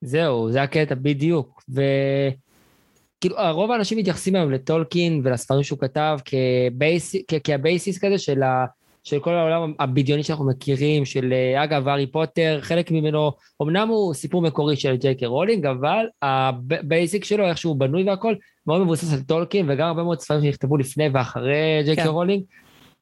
זהו, 0.00 0.50
זה 0.52 0.62
הקטע 0.62 0.94
בדיוק. 0.94 1.62
וכאילו, 1.68 3.36
רוב 3.50 3.70
האנשים 3.70 3.98
מתייחסים 3.98 4.34
היום 4.36 4.50
לטולקין 4.50 5.20
ולספרים 5.24 5.62
שהוא 5.62 5.78
כתב 5.78 6.18
כבייס... 6.24 7.14
כ 7.44 7.59
basis 7.59 7.98
כזה 7.98 8.18
של, 8.18 8.42
ה... 8.42 8.66
של 9.04 9.20
כל 9.20 9.34
העולם 9.34 9.72
הבדיוני 9.78 10.22
שאנחנו 10.22 10.46
מכירים, 10.46 11.04
של 11.04 11.34
אגב, 11.64 11.88
הארי 11.88 12.06
פוטר, 12.06 12.58
חלק 12.60 12.90
ממנו, 12.90 13.32
אמנם 13.62 13.88
הוא 13.88 14.14
סיפור 14.14 14.42
מקורי 14.42 14.76
של 14.76 14.96
ג'יי 14.96 15.13
קיי 15.13 15.26
רולינג, 15.26 15.66
אבל 15.66 16.06
ה 16.22 16.39
basic 16.39 17.24
שלו, 17.24 17.48
איך 17.48 17.58
שהוא 17.58 17.76
בנוי 17.76 18.04
והכל, 18.04 18.34
מאוד 18.66 18.82
מבוסס 18.82 19.12
על 19.12 19.20
טולקין, 19.20 19.66
וגם 19.68 19.88
הרבה 19.88 20.02
מאוד 20.02 20.20
ספרים 20.20 20.40
שנכתבו 20.40 20.76
לפני 20.76 21.08
ואחרי 21.12 21.82
ג'יי 21.84 21.94
קיי 21.94 22.02
כן. 22.02 22.08
רולינג. 22.08 22.42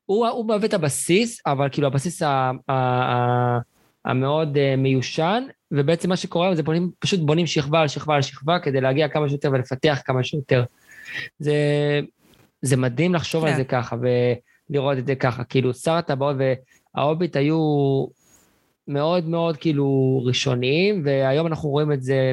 הוא, 0.06 0.26
הוא 0.26 0.46
מהווה 0.46 0.66
את 0.66 0.74
הבסיס, 0.74 1.40
אבל 1.46 1.68
כאילו 1.72 1.86
הבסיס 1.86 2.22
ה, 2.22 2.50
ה, 2.68 2.72
ה, 2.72 3.58
המאוד 4.04 4.56
uh, 4.56 4.76
מיושן, 4.78 5.42
ובעצם 5.72 6.08
מה 6.08 6.16
שקורה 6.16 6.54
זה 6.54 6.62
בונים, 6.62 6.90
פשוט 6.98 7.20
בונים 7.20 7.46
שכבה 7.46 7.80
על 7.80 7.88
שכבה 7.88 8.14
על 8.14 8.22
שכבה 8.22 8.58
כדי 8.58 8.80
להגיע 8.80 9.08
כמה 9.08 9.28
שיותר 9.28 9.50
ולפתח 9.52 10.00
כמה 10.04 10.24
שיותר. 10.24 10.64
זה, 11.38 11.54
זה 12.62 12.76
מדהים 12.76 13.14
לחשוב 13.14 13.44
כן. 13.44 13.50
על 13.50 13.56
זה 13.56 13.64
ככה 13.64 13.96
ולראות 14.70 14.98
את 14.98 15.06
זה 15.06 15.14
ככה. 15.14 15.44
כאילו, 15.44 15.74
שר 15.74 15.92
הטבעות 15.92 16.36
וההוביט 16.94 17.36
היו 17.36 17.58
מאוד 18.88 19.28
מאוד 19.28 19.56
כאילו 19.56 20.20
ראשוניים, 20.24 21.02
והיום 21.04 21.46
אנחנו 21.46 21.68
רואים 21.68 21.92
את 21.92 22.02
זה 22.02 22.32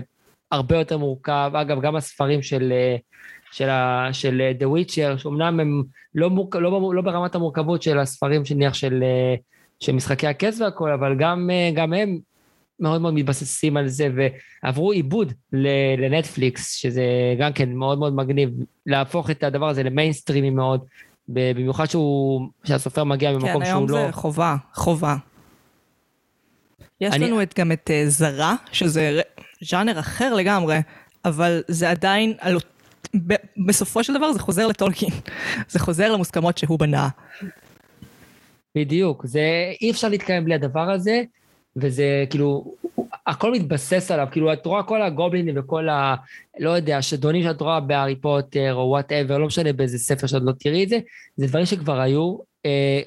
הרבה 0.51 0.77
יותר 0.77 0.97
מורכב. 0.97 1.51
אגב, 1.53 1.81
גם 1.81 1.95
הספרים 1.95 2.41
של... 2.41 2.73
של, 3.51 3.69
ה, 3.69 4.09
של 4.11 4.51
The 4.59 4.63
Witcher, 4.63 5.17
שאומנם 5.17 5.59
הם 5.59 5.83
לא, 6.15 6.29
מורכ, 6.29 6.55
לא, 6.55 6.91
לא 6.93 7.01
ברמת 7.01 7.35
המורכבות 7.35 7.81
של 7.81 7.99
הספרים 7.99 8.43
נניח 8.51 8.73
של, 8.73 9.03
של 9.79 9.91
משחקי 9.91 10.27
הכס 10.27 10.61
והכל, 10.61 10.91
אבל 10.91 11.15
גם, 11.17 11.49
גם 11.73 11.93
הם 11.93 12.19
מאוד 12.79 13.01
מאוד 13.01 13.13
מתבססים 13.13 13.77
על 13.77 13.87
זה, 13.87 14.09
ועברו 14.63 14.91
עיבוד 14.91 15.33
לנטפליקס, 15.97 16.75
שזה 16.75 17.03
גם 17.39 17.53
כן 17.53 17.73
מאוד 17.73 17.99
מאוד 17.99 18.15
מגניב, 18.15 18.49
להפוך 18.85 19.29
את 19.29 19.43
הדבר 19.43 19.69
הזה 19.69 19.83
למיינסטרימי 19.83 20.49
מאוד, 20.49 20.85
במיוחד 21.27 21.85
שהוא, 21.85 22.47
שהסופר 22.63 23.03
מגיע 23.03 23.31
ממקום 23.31 23.63
כן, 23.63 23.65
שהוא 23.65 23.89
לא... 23.89 23.93
כן, 23.93 23.99
היום 23.99 24.07
זה 24.07 24.11
חובה, 24.11 24.55
חובה. 24.73 25.15
יש 27.01 27.13
אני... 27.13 27.25
לנו 27.25 27.41
את, 27.41 27.59
גם 27.59 27.71
את 27.71 27.89
uh, 27.89 28.09
זרה, 28.09 28.55
שזה 28.71 29.21
ז'אנר 29.61 29.99
אחר 29.99 30.33
לגמרי, 30.33 30.79
אבל 31.25 31.63
זה 31.67 31.89
עדיין, 31.89 32.33
על... 32.39 32.57
ב... 33.27 33.33
בסופו 33.67 34.03
של 34.03 34.13
דבר 34.13 34.33
זה 34.33 34.39
חוזר 34.39 34.67
לטולקין. 34.67 35.09
זה 35.69 35.79
חוזר 35.79 36.11
למוסכמות 36.11 36.57
שהוא 36.57 36.79
בנה. 36.79 37.09
בדיוק, 38.75 39.25
זה, 39.25 39.41
אי 39.81 39.91
אפשר 39.91 40.09
להתקיים 40.09 40.45
בלי 40.45 40.55
הדבר 40.55 40.91
הזה, 40.91 41.23
וזה 41.75 42.25
כאילו, 42.29 42.75
הכל 43.27 43.51
מתבסס 43.51 44.11
עליו, 44.11 44.27
כאילו 44.31 44.53
את 44.53 44.65
רואה 44.65 44.83
כל 44.83 45.01
הגובלינים 45.01 45.55
וכל 45.57 45.89
ה... 45.89 46.15
לא 46.59 46.69
יודע, 46.69 46.97
השדונים 46.97 47.43
שאת 47.43 47.61
רואה 47.61 47.79
בהארי 47.79 48.15
פוטר 48.15 48.73
או 48.73 48.89
whatever, 48.89 49.37
לא 49.37 49.47
משנה 49.47 49.73
באיזה 49.73 49.97
ספר 49.97 50.27
שאת 50.27 50.41
לא 50.41 50.51
תראי 50.59 50.83
את 50.83 50.89
זה, 50.89 50.99
זה 51.35 51.47
דברים 51.47 51.65
שכבר 51.65 51.99
היו, 51.99 52.37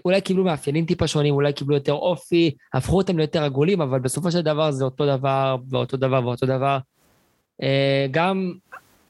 אולי 0.04 0.20
קיבלו 0.20 0.44
מאפיינים 0.44 0.84
טיפה 0.84 1.06
שונים, 1.06 1.34
אולי 1.34 1.52
קיבלו 1.52 1.74
יותר 1.74 1.92
אופי, 1.92 2.50
הפכו 2.74 2.96
אותם 2.96 3.18
ליותר 3.18 3.44
עגולים, 3.44 3.80
אבל 3.80 3.98
בסופו 4.00 4.30
של 4.30 4.40
דבר 4.40 4.70
זה 4.70 4.84
אותו 4.84 5.06
דבר 5.06 5.56
ואותו 5.70 5.96
דבר 5.96 6.26
ואותו 6.26 6.46
דבר. 6.46 6.78
אה, 7.62 8.06
גם 8.10 8.52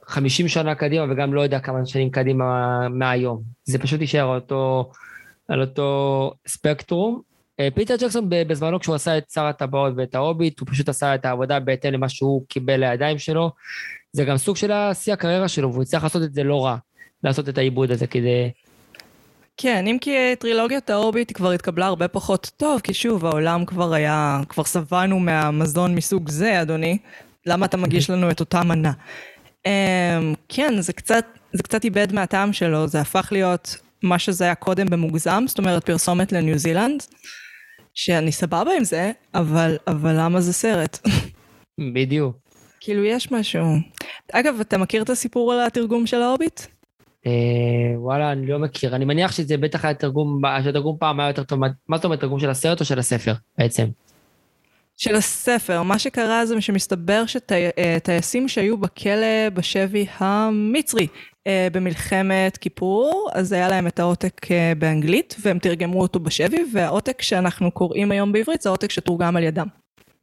50 0.05 0.47
שנה 0.47 0.75
קדימה 0.75 1.05
וגם 1.09 1.33
לא 1.33 1.41
יודע 1.41 1.59
כמה 1.59 1.85
שנים 1.85 2.09
קדימה 2.09 2.89
מהיום. 2.89 3.41
זה 3.63 3.79
פשוט 3.79 4.01
יישאר 4.01 4.35
אותו, 4.35 4.91
על 5.47 5.61
אותו 5.61 6.31
ספקטרום. 6.47 7.21
אה, 7.59 7.67
פיטר 7.75 7.95
ג'קסון 7.95 8.25
בזמנו 8.29 8.79
כשהוא 8.79 8.95
עשה 8.95 9.17
את 9.17 9.29
שר 9.29 9.45
הטבעות 9.45 9.93
ואת 9.97 10.15
ההוביט, 10.15 10.59
הוא 10.59 10.67
פשוט 10.71 10.89
עשה 10.89 11.15
את 11.15 11.25
העבודה 11.25 11.59
בהתאם 11.59 11.93
למה 11.93 12.09
שהוא 12.09 12.45
קיבל 12.47 12.79
לידיים 12.79 13.17
שלו. 13.17 13.51
זה 14.11 14.25
גם 14.25 14.37
סוג 14.37 14.55
של 14.55 14.71
השיא 14.71 15.13
הקריירה 15.13 15.47
שלו, 15.47 15.71
והוא 15.71 15.81
הצליח 15.81 16.03
לעשות 16.03 16.23
את 16.23 16.33
זה 16.33 16.43
לא 16.43 16.65
רע, 16.65 16.77
לעשות 17.23 17.49
את 17.49 17.57
העיבוד 17.57 17.91
הזה 17.91 18.07
כדי... 18.07 18.51
כן, 19.61 19.87
אם 19.87 19.97
כי 20.01 20.35
טרילוגיית 20.39 20.89
ההוביט 20.89 21.31
כבר 21.35 21.51
התקבלה 21.51 21.85
הרבה 21.85 22.07
פחות 22.07 22.51
טוב, 22.57 22.79
כי 22.79 22.93
שוב, 22.93 23.25
העולם 23.25 23.65
כבר 23.65 23.93
היה, 23.93 24.41
כבר 24.49 24.63
שבענו 24.63 25.19
מהמזון 25.19 25.95
מסוג 25.95 26.29
זה, 26.29 26.61
אדוני. 26.61 26.97
למה 27.45 27.65
אתה 27.65 27.77
מגיש 27.77 28.09
לנו 28.09 28.31
את 28.31 28.39
אותה 28.39 28.63
מנה? 28.63 28.91
Um, 29.67 30.35
כן, 30.49 30.81
זה 30.81 30.93
קצת, 30.93 31.25
זה 31.53 31.63
קצת 31.63 31.83
איבד 31.83 32.13
מהטעם 32.13 32.53
שלו, 32.53 32.87
זה 32.87 33.01
הפך 33.01 33.29
להיות 33.31 33.75
מה 34.03 34.19
שזה 34.19 34.43
היה 34.43 34.55
קודם 34.55 34.87
במוגזם, 34.87 35.43
זאת 35.47 35.57
אומרת 35.57 35.85
פרסומת 35.85 36.31
לניו 36.31 36.57
זילנד. 36.57 37.03
שאני 37.93 38.31
סבבה 38.31 38.71
עם 38.77 38.83
זה, 38.83 39.11
אבל, 39.33 39.77
אבל 39.87 40.15
למה 40.19 40.41
זה 40.41 40.53
סרט? 40.53 40.99
בדיוק. 41.93 42.35
כאילו, 42.79 43.05
יש 43.05 43.31
משהו. 43.31 43.65
אגב, 44.31 44.59
אתה 44.59 44.77
מכיר 44.77 45.03
את 45.03 45.09
הסיפור 45.09 45.53
על 45.53 45.59
התרגום 45.59 46.07
של 46.07 46.21
ההוביט? 46.21 46.61
אה, 47.25 47.31
וואלה, 47.95 48.31
אני 48.31 48.47
לא 48.47 48.59
מכיר. 48.59 48.95
אני 48.95 49.05
מניח 49.05 49.31
שזה 49.31 49.57
בטח 49.57 49.85
היה 49.85 49.93
תרגום, 49.93 50.41
שהתרגום 50.63 50.97
פעם 50.99 51.19
היה 51.19 51.29
יותר 51.29 51.43
טוב. 51.43 51.59
מה 51.87 51.97
זאת 51.97 52.05
אומרת, 52.05 52.19
תרגום 52.19 52.39
של 52.39 52.49
הסרט 52.49 52.79
או 52.79 52.85
של 52.85 52.99
הספר, 52.99 53.33
בעצם? 53.57 53.85
של 54.99 55.15
הספר. 55.15 55.83
מה 55.83 55.99
שקרה 55.99 56.45
זה 56.45 56.61
שמסתבר 56.61 57.23
שטייסים 57.25 58.47
שטי, 58.47 58.53
שהיו 58.53 58.77
בכלא 58.77 59.49
בשבי 59.53 60.05
המצרי 60.17 61.07
אה, 61.47 61.67
במלחמת 61.71 62.57
כיפור, 62.57 63.29
אז 63.33 63.51
היה 63.51 63.69
להם 63.69 63.87
את 63.87 63.99
העותק 63.99 64.51
אה, 64.51 64.73
באנגלית, 64.77 65.35
והם 65.41 65.59
תרגמו 65.59 66.01
אותו 66.01 66.19
בשבי, 66.19 66.65
והעותק 66.73 67.21
שאנחנו 67.21 67.71
קוראים 67.71 68.11
היום 68.11 68.31
בעברית 68.31 68.61
זה 68.61 68.69
העותק 68.69 68.91
שתורגם 68.91 69.35
על 69.35 69.43
ידם. 69.43 69.67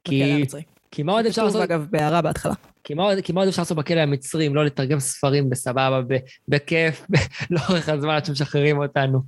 כי... 0.03 0.45
כי 0.91 1.03
מה 1.03 1.11
עוד 1.11 1.25
אפשר 1.25 1.43
לעשות... 1.43 1.61
אגב, 1.61 1.87
בהערה 1.91 2.21
בהתחלה. 2.21 2.53
כי 2.87 2.93
מה, 2.93 3.03
עוד, 3.03 3.47
אפשר 3.47 3.61
לעשות 3.61 3.77
בכלא 3.77 3.99
המצרי 3.99 4.47
אם 4.47 4.55
לא 4.55 4.65
לתרגם 4.65 4.99
ספרים 4.99 5.49
בסבבה, 5.49 6.01
בכיף, 6.47 7.07
לאורך 7.49 7.89
הזמן 7.89 8.09
עד 8.09 8.25
שמשחררים 8.25 8.77
אותנו. 8.77 9.21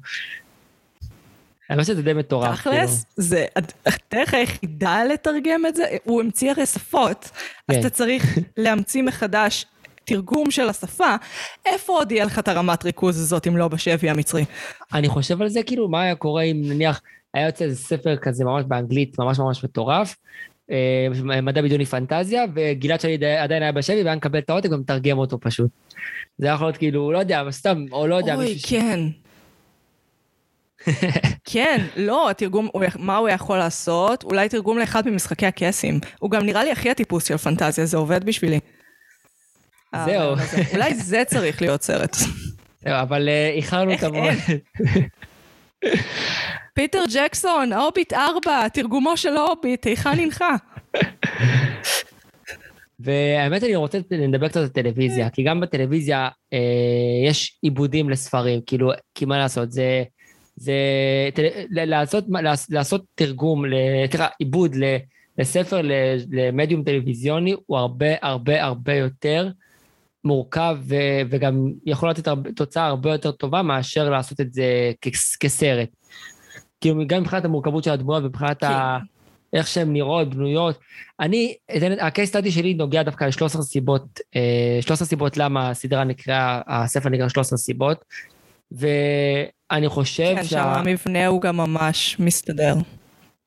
אני 1.69 1.81
חושב 1.81 1.93
שזה 1.93 2.01
די 2.01 2.13
מטורף. 2.13 2.55
תכלס, 2.55 3.03
כאילו. 3.03 3.27
זה 3.27 3.45
הדרך 3.85 4.33
היחידה 4.33 5.03
לתרגם 5.03 5.65
את 5.65 5.75
זה, 5.75 5.83
הוא 6.03 6.21
המציא 6.21 6.51
הרי 6.51 6.65
שפות, 6.65 7.29
אז 7.67 7.75
כן. 7.75 7.79
אתה 7.79 7.89
צריך 7.89 8.37
להמציא 8.57 9.03
מחדש 9.03 9.65
תרגום 10.03 10.51
של 10.51 10.69
השפה, 10.69 11.15
איפה 11.65 11.93
עוד 11.93 12.11
יהיה 12.11 12.25
לך 12.25 12.39
את 12.39 12.47
הרמת 12.47 12.85
ריכוז 12.85 13.19
הזאת 13.19 13.47
אם 13.47 13.57
לא 13.57 13.67
בשבי 13.67 14.09
המצרי? 14.09 14.45
אני 14.93 15.07
חושב 15.09 15.41
על 15.41 15.49
זה, 15.49 15.63
כאילו, 15.63 15.89
מה 15.89 16.01
היה 16.01 16.15
קורה 16.15 16.43
אם 16.43 16.61
נניח 16.63 17.01
היה 17.33 17.45
יוצא 17.45 17.65
איזה 17.65 17.75
ספר 17.75 18.17
כזה 18.17 18.45
ממש 18.45 18.63
באנגלית, 18.67 19.19
ממש 19.19 19.39
ממש 19.39 19.63
מטורף, 19.63 20.15
מדע 21.43 21.61
בדיוני 21.61 21.85
פנטזיה, 21.85 22.45
וגלעד 22.55 23.01
שלי 23.01 23.25
עדיין 23.25 23.63
היה 23.63 23.71
בשבי 23.71 24.03
והיה 24.03 24.15
מקבל 24.15 24.39
את 24.39 24.49
העותק 24.49 24.69
ומתרגם 24.71 25.17
אותו 25.17 25.39
פשוט. 25.39 25.71
זה 26.37 26.47
יכול 26.47 26.67
להיות 26.67 26.77
כאילו, 26.77 27.11
לא 27.11 27.17
יודע, 27.17 27.43
סתם, 27.51 27.85
או 27.91 28.07
לא 28.07 28.15
יודע. 28.15 28.35
אוי, 28.35 28.57
כן. 28.67 28.99
כן, 31.51 31.85
לא, 31.95 32.29
התרגום, 32.29 32.69
מה 32.99 33.17
הוא 33.17 33.29
יכול 33.29 33.57
לעשות? 33.57 34.23
אולי 34.23 34.49
תרגום 34.49 34.77
לאחד 34.77 35.07
ממשחקי 35.07 35.45
הקסים. 35.45 35.99
הוא 36.19 36.31
גם 36.31 36.45
נראה 36.45 36.63
לי 36.63 36.71
הכי 36.71 36.89
הטיפוס 36.89 37.27
של 37.27 37.37
פנטזיה, 37.37 37.85
זה 37.85 37.97
עובד 37.97 38.23
בשבילי. 38.23 38.59
זהו. 40.05 40.35
אולי 40.73 40.95
זה 40.95 41.23
צריך 41.27 41.61
להיות 41.61 41.81
סרט. 41.81 42.15
זהו, 42.81 43.01
אבל 43.01 43.29
אה, 43.29 43.49
איחרנו 43.49 43.93
את 43.93 44.03
המועד. 44.03 44.37
פיטר 46.79 47.03
ג'קסון, 47.13 47.73
הוביט 47.73 48.13
4, 48.13 48.69
תרגומו 48.69 49.17
של 49.17 49.37
הוביט, 49.37 49.85
היכן 49.85 50.09
הנחה? 50.09 50.55
והאמת 52.99 53.63
אני 53.63 53.75
רוצה 53.75 53.97
לדבר 54.11 54.47
קצת 54.47 54.61
על 54.61 54.67
טלוויזיה, 54.67 55.29
כי 55.29 55.43
גם 55.43 55.59
בטלוויזיה 55.59 56.29
אה, 56.53 56.59
יש 57.27 57.59
עיבודים 57.61 58.09
לספרים, 58.09 58.61
כאילו, 58.65 58.91
כי 59.15 59.25
מה 59.25 59.37
לעשות, 59.37 59.71
זה, 59.71 60.03
זה 60.55 60.73
לעשות, 61.69 62.23
לעשות 62.69 63.05
תרגום, 63.15 63.63
תראה, 64.09 64.27
עיבוד 64.39 64.75
לספר, 65.37 65.81
למדיום 66.31 66.83
טלוויזיוני, 66.83 67.55
הוא 67.65 67.77
הרבה 67.77 68.07
הרבה 68.21 68.63
הרבה 68.63 68.93
יותר 68.93 69.49
מורכב 70.23 70.77
ו, 70.81 70.95
וגם 71.29 71.71
יכול 71.85 72.09
לתת 72.09 72.27
תוצאה 72.55 72.85
הרבה 72.85 73.11
יותר 73.11 73.31
טובה 73.31 73.61
מאשר 73.61 74.09
לעשות 74.09 74.41
את 74.41 74.53
זה 74.53 74.91
כ- 75.01 75.37
כסרט. 75.39 75.98
כאילו, 76.81 77.07
גם 77.07 77.21
מבחינת 77.21 77.45
המורכבות 77.45 77.83
של 77.83 77.91
הדמויות 77.91 78.23
ומבחינת 78.23 78.63
ה... 78.63 78.97
כן. 78.99 79.05
איך 79.53 79.67
שהן 79.67 79.93
נראות, 79.93 80.29
בנויות. 80.35 80.79
אני, 81.19 81.55
הקייס 81.99 82.29
סטאדי 82.29 82.51
שלי 82.51 82.73
נוגע 82.73 83.03
דווקא 83.03 83.23
ל-13 83.23 83.61
סיבות, 83.61 84.19
13 84.81 85.05
אה, 85.05 85.09
סיבות 85.09 85.37
למה 85.37 85.69
הסדרה 85.69 86.03
נקראה, 86.03 86.61
הספר 86.67 87.09
נקרא 87.09 87.27
13 87.27 87.57
סיבות, 87.57 88.05
ואני 88.71 89.89
חושב 89.89 90.33
כן, 90.35 90.43
שה... 90.43 90.43
כן, 90.43 90.45
שם 90.45 90.59
המבנה 90.59 91.27
הוא 91.27 91.41
גם 91.41 91.57
ממש 91.57 92.15
מסתדר. 92.19 92.73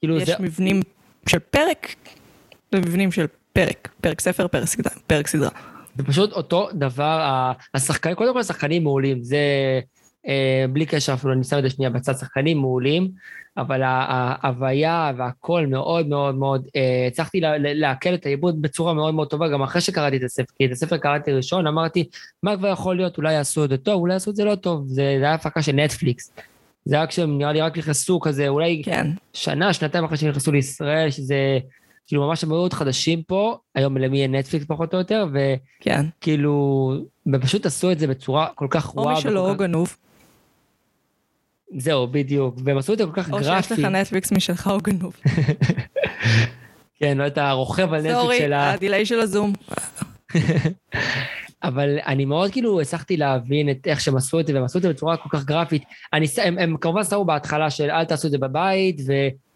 כאילו 0.01 0.17
יש 0.17 0.29
זה... 0.29 0.35
מבנים 0.41 0.83
של 1.29 1.39
פרק 1.39 1.95
ומבנים 2.75 3.13
של 3.13 3.27
פרק, 3.53 3.89
פרק 4.01 4.21
ספר, 4.21 4.49
פרק 4.49 4.67
סדרה. 4.67 4.93
פרק 5.07 5.27
סדרה. 5.27 5.51
זה 5.97 6.05
פשוט 6.05 6.33
אותו 6.33 6.69
דבר, 6.73 7.53
השחקנים, 7.75 8.15
קודם 8.15 8.33
כל 8.33 8.41
השחקנים 8.41 8.83
מעולים, 8.83 9.23
זה 9.23 9.39
בלי 10.73 10.87
קשר 10.87 11.13
אפילו, 11.15 11.33
אני 11.33 11.45
שם 11.45 11.59
את 11.59 11.63
זה 11.63 11.71
שנייה 11.71 11.91
בצד, 11.91 12.15
שחקנים 12.17 12.59
מעולים, 12.59 13.09
אבל 13.57 13.81
ההוויה 13.85 15.13
והכל 15.17 15.67
מאוד 15.67 16.07
מאוד 16.09 16.35
מאוד, 16.35 16.67
אה, 16.77 17.05
הצלחתי 17.07 17.41
לעכל 17.59 18.15
את 18.15 18.27
העיבוד 18.27 18.63
בצורה 18.63 18.95
מאוד 18.95 19.15
מאוד 19.15 19.29
טובה, 19.29 19.49
גם 19.49 19.63
אחרי 19.63 19.81
שקראתי 19.81 20.17
את 20.17 20.23
הספר, 20.23 20.53
כי 20.59 20.67
את 20.67 20.71
הספר 20.73 20.97
קראתי 20.97 21.33
ראשון, 21.33 21.67
אמרתי, 21.67 22.05
מה 22.43 22.57
כבר 22.57 22.69
יכול 22.69 22.97
להיות, 22.97 23.17
אולי 23.19 23.33
יעשו 23.33 23.65
את 23.65 23.69
זה 23.71 23.77
טוב, 23.77 24.01
אולי 24.01 24.13
יעשו 24.15 24.31
את 24.31 24.37
זה 24.37 24.45
לא 24.45 24.55
טוב, 24.55 24.85
זה 24.87 25.03
היה 25.03 25.35
הפקה 25.35 25.63
של 25.63 25.73
נטפליקס. 25.73 26.33
זה 26.85 26.97
היה 26.97 27.07
כשהם 27.07 27.39
נראה 27.39 27.53
לי 27.53 27.61
רק 27.61 27.79
נכנסו 27.79 28.21
כזה, 28.21 28.49
אולי 28.49 28.83
כן. 28.85 29.07
שנה, 29.33 29.73
שנתיים 29.73 30.05
אחרי 30.05 30.17
שנכנסו 30.17 30.53
לישראל, 30.53 31.11
שזה, 31.11 31.59
כאילו 32.07 32.27
ממש 32.27 32.45
הם 32.45 32.51
היו 32.53 32.59
עוד 32.59 32.73
חדשים 32.73 33.23
פה, 33.23 33.57
היום 33.75 33.97
למי 33.99 34.17
יהיה 34.19 34.29
נטפליקס 34.29 34.67
פחות 34.69 34.95
או 34.95 34.99
יותר, 34.99 35.27
כן. 35.81 36.05
וכאילו, 36.19 36.95
ופשוט 37.33 37.67
עשו 37.67 37.93
את 37.93 37.99
זה 37.99 38.07
בצורה 38.07 38.47
כל 38.55 38.67
כך 38.71 38.97
או 38.97 39.03
וואו. 39.03 39.17
משלו 39.17 39.41
וכל 39.41 39.51
או 39.51 39.55
כך- 39.55 39.61
גנוב. 39.61 39.97
זהו, 41.77 42.07
בדיוק, 42.07 42.55
והם 42.65 42.79
עשו 42.79 42.93
את 42.93 42.99
זה 42.99 43.05
כל 43.07 43.13
כך 43.15 43.33
או 43.33 43.39
גרפי. 43.39 43.63
שיש 43.63 43.73
לך 43.73 43.85
נטפליקס 43.85 44.33
משלך 44.33 44.67
או 44.67 44.79
גנוב. 44.81 45.17
כן, 46.99 47.19
לא 47.19 47.27
את 47.27 47.39
הרוכב 47.39 47.93
על 47.93 48.01
נטפליקס 48.01 48.21
סורי, 48.21 48.39
של 48.39 48.53
ה... 48.53 48.73
הדיליי 48.73 49.07
של 49.07 49.21
הזום. 49.21 49.53
אבל 51.65 51.99
אני 52.07 52.25
מאוד 52.25 52.53
כאילו 52.53 52.81
הצלחתי 52.81 53.17
להבין 53.17 53.71
את 53.71 53.87
איך 53.87 54.01
שהם 54.01 54.17
עשו 54.17 54.41
את 54.41 54.47
זה, 54.47 54.55
והם 54.55 54.65
עשו 54.65 54.79
את 54.79 54.83
זה 54.83 54.89
בצורה 54.89 55.17
כל 55.17 55.29
כך 55.29 55.45
גרפית. 55.45 55.83
אני, 56.13 56.27
הם, 56.43 56.59
הם 56.59 56.77
כמובן 56.77 57.05
שמו 57.05 57.25
בהתחלה 57.25 57.71
של 57.71 57.91
אל 57.91 58.05
תעשו 58.05 58.27
את 58.27 58.33
זה 58.33 58.39
בבית, 58.39 59.01
ו, 59.07 59.13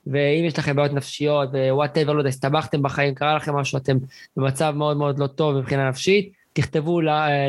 ואם 0.06 0.44
יש 0.44 0.58
לכם 0.58 0.76
בעיות 0.76 0.92
נפשיות, 0.92 1.48
ווואטאבר, 1.52 2.12
לא 2.12 2.20
יודע, 2.20 2.28
הסתבכתם 2.28 2.82
בחיים, 2.82 3.14
קרה 3.14 3.36
לכם 3.36 3.54
משהו, 3.54 3.78
אתם 3.78 3.96
במצב 4.36 4.74
מאוד 4.76 4.96
מאוד 4.96 5.18
לא 5.18 5.26
טוב 5.26 5.58
מבחינה 5.58 5.88
נפשית, 5.88 6.32
תכתבו 6.52 7.00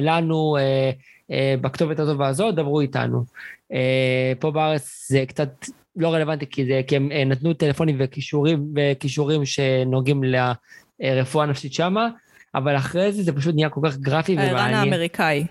לנו 0.02 0.58
אה, 0.60 0.92
אה, 1.32 1.56
בכתובת 1.62 2.00
הזאת 2.00 2.18
והזאת, 2.20 2.56
דברו 2.56 2.82
איתנו. 2.82 3.24
אה, 3.74 4.34
פה 4.40 4.52
בארץ 4.52 5.08
זה 5.10 5.24
קצת 5.28 5.66
לא 5.96 6.14
רלוונטי, 6.14 6.46
כי, 6.50 6.66
זה, 6.66 6.82
כי 6.88 6.96
הם 6.96 7.12
אה, 7.12 7.26
נתנו 7.26 7.54
טלפונים 7.54 7.96
וכישורים, 8.00 8.74
וכישורים 8.76 9.46
שנוגעים 9.46 10.24
לרפואה 11.00 11.46
נפשית 11.46 11.74
שמה, 11.74 12.10
אבל 12.56 12.78
אחרי 12.78 13.12
זה 13.12 13.24
זה 13.24 13.34
פשוט 13.34 13.56
נהיה 13.56 13.70
כל 13.70 13.82
כך 13.84 13.98
גרפי 13.98 14.38
הערן 14.38 14.52
ומעניין. 14.52 14.94
האמריקאי. 14.94 15.46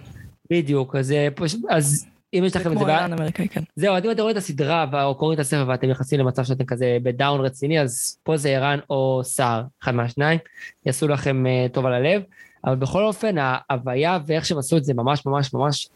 בדיוק, 0.50 0.96
אז, 0.96 1.12
אה, 1.12 1.28
פשוט, 1.34 1.60
אז 1.70 2.06
אם 2.34 2.44
יש 2.44 2.52
זה 2.52 2.58
לכם 2.58 2.72
את 2.72 2.76
כמו 2.76 2.86
זה... 2.86 2.94
הערן 2.94 3.12
האמריקאי, 3.12 3.48
כן. 3.48 3.62
זהו, 3.76 3.94
אז 3.94 4.04
אם 4.04 4.10
אתם 4.10 4.20
רואים 4.20 4.36
את 4.36 4.42
הסדרה 4.42 5.04
או 5.04 5.14
קוראים 5.14 5.34
את 5.34 5.40
הספר 5.40 5.64
ואתם 5.68 5.88
נכנסים 5.88 6.20
למצב 6.20 6.44
שאתם 6.44 6.64
כזה 6.64 6.98
בדאון 7.02 7.40
רציני, 7.40 7.80
אז 7.80 8.18
פה 8.22 8.36
זה 8.36 8.48
ערן 8.48 8.78
או 8.90 9.20
סער, 9.24 9.62
אחד 9.82 9.94
מהשניים, 9.94 10.38
יעשו 10.86 11.08
לכם 11.08 11.44
טוב 11.72 11.86
על 11.86 11.92
הלב. 11.92 12.22
אבל 12.64 12.76
בכל 12.76 13.04
אופן, 13.04 13.36
ההוויה 13.38 14.18
ואיך 14.26 14.46
שהם 14.46 14.58
עשו 14.58 14.76
את 14.76 14.84
זה 14.84 14.94
ממש 14.94 15.26
ממש 15.26 15.54
ממש 15.54 15.88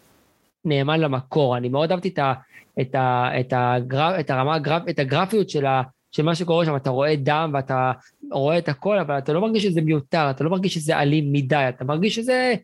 נאמן 0.65 1.01
למקור. 1.01 1.57
אני 1.57 1.69
מאוד 1.69 1.91
אהבתי 1.91 2.09
את, 2.09 2.19
ה, 2.19 2.33
את, 2.81 2.95
ה, 2.95 3.31
את, 3.41 3.53
הגרף, 3.57 4.21
את 4.21 4.31
הרמה, 4.31 4.55
הגרף, 4.55 4.83
את 4.91 4.99
הגרפיות 4.99 5.51
של, 5.51 5.67
ה, 5.67 5.83
של 6.13 6.23
מה 6.23 6.35
שקורה 6.35 6.65
שם, 6.65 6.77
אתה 6.77 6.91
רואה 6.91 7.17
דם 7.17 7.51
ואתה 7.55 7.93
רואה 8.31 8.59
את 8.59 8.69
הכל, 8.69 8.99
אבל 8.99 9.19
אתה 9.19 9.33
לא 9.33 9.41
מרגיש 9.41 9.65
שזה 9.65 9.81
מיותר, 9.81 10.31
אתה 10.31 10.45
לא 10.45 10.51
מרגיש 10.51 10.75
שזה 10.75 10.99
אלים 10.99 11.33
מדי, 11.33 11.67
אתה 11.69 11.85
מרגיש 11.85 12.15
שזה 12.15 12.55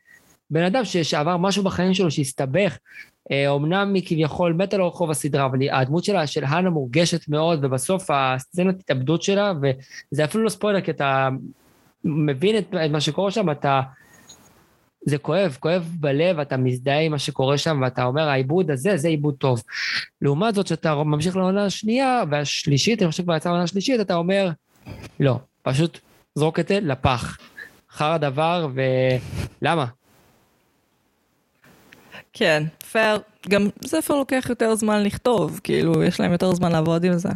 בן 0.50 0.62
אדם 0.62 0.85
ש, 0.85 0.96
שעבר 0.96 1.37
משהו 1.37 1.64
בחיים 1.64 1.94
שלו, 1.94 2.11
שהסתבך. 2.11 2.78
אה, 3.30 3.48
אומנם 3.48 3.94
היא 3.94 4.02
כביכול 4.06 4.52
מתה 4.52 4.76
לו 4.76 4.88
רחוב 4.88 5.11
הסדרה, 5.11 5.46
אבל 5.46 5.59
הדמות 5.70 6.04
שלה, 6.04 6.26
של 6.26 6.44
האנה 6.44 6.70
מורגשת 6.70 7.28
מאוד, 7.28 7.64
ובסוף 7.64 8.11
הסצנת 8.11 8.80
התאבדות 8.80 9.22
שלה, 9.22 9.52
וזה 9.62 10.24
אפילו 10.24 10.44
לא 10.44 10.48
ספוילר, 10.48 10.80
כי 10.80 10.90
אתה 10.90 11.28
מבין 12.04 12.59
את, 12.59 12.74
את 12.85 12.90
מה 12.90 13.00
שקורה 13.00 13.30
שם, 13.30 13.50
אתה... 13.50 13.80
זה 15.06 15.18
כואב, 15.18 15.56
כואב 15.60 15.88
בלב, 16.00 16.40
אתה 16.40 16.56
מזדהה 16.56 17.00
עם 17.00 17.12
מה 17.12 17.18
שקורה 17.18 17.58
שם, 17.58 17.80
ואתה 17.82 18.04
אומר, 18.04 18.28
העיבוד 18.28 18.70
הזה, 18.70 18.96
זה 18.96 19.08
עיבוד 19.08 19.34
טוב. 19.38 19.62
לעומת 20.22 20.54
זאת, 20.54 20.66
שאתה 20.66 20.94
ממשיך 20.94 21.36
לעונה 21.36 21.64
השנייה 21.64 22.22
והשלישית, 22.30 23.02
אני 23.02 23.10
חושב 23.10 23.22
כבר 23.22 23.36
יצאה 23.36 23.52
לעונה 23.52 23.64
השלישית, 23.64 24.00
אתה 24.00 24.14
אומר, 24.14 24.50
לא, 25.20 25.38
פשוט 25.62 25.98
זרוק 26.34 26.60
את 26.60 26.68
זה 26.68 26.78
לפח. 26.82 27.38
חרא 27.90 28.16
דבר, 28.16 28.68
ולמה? 29.62 29.86
כן, 32.32 32.62
פייר. 32.92 33.18
גם 33.48 33.68
ספר 33.84 34.14
לוקח 34.14 34.46
יותר 34.48 34.74
זמן 34.74 35.02
לכתוב, 35.02 35.60
כאילו, 35.64 36.02
יש 36.02 36.20
להם 36.20 36.32
יותר 36.32 36.54
זמן 36.54 36.72
לעבוד 36.72 37.04
עם 37.04 37.18
זה. 37.18 37.28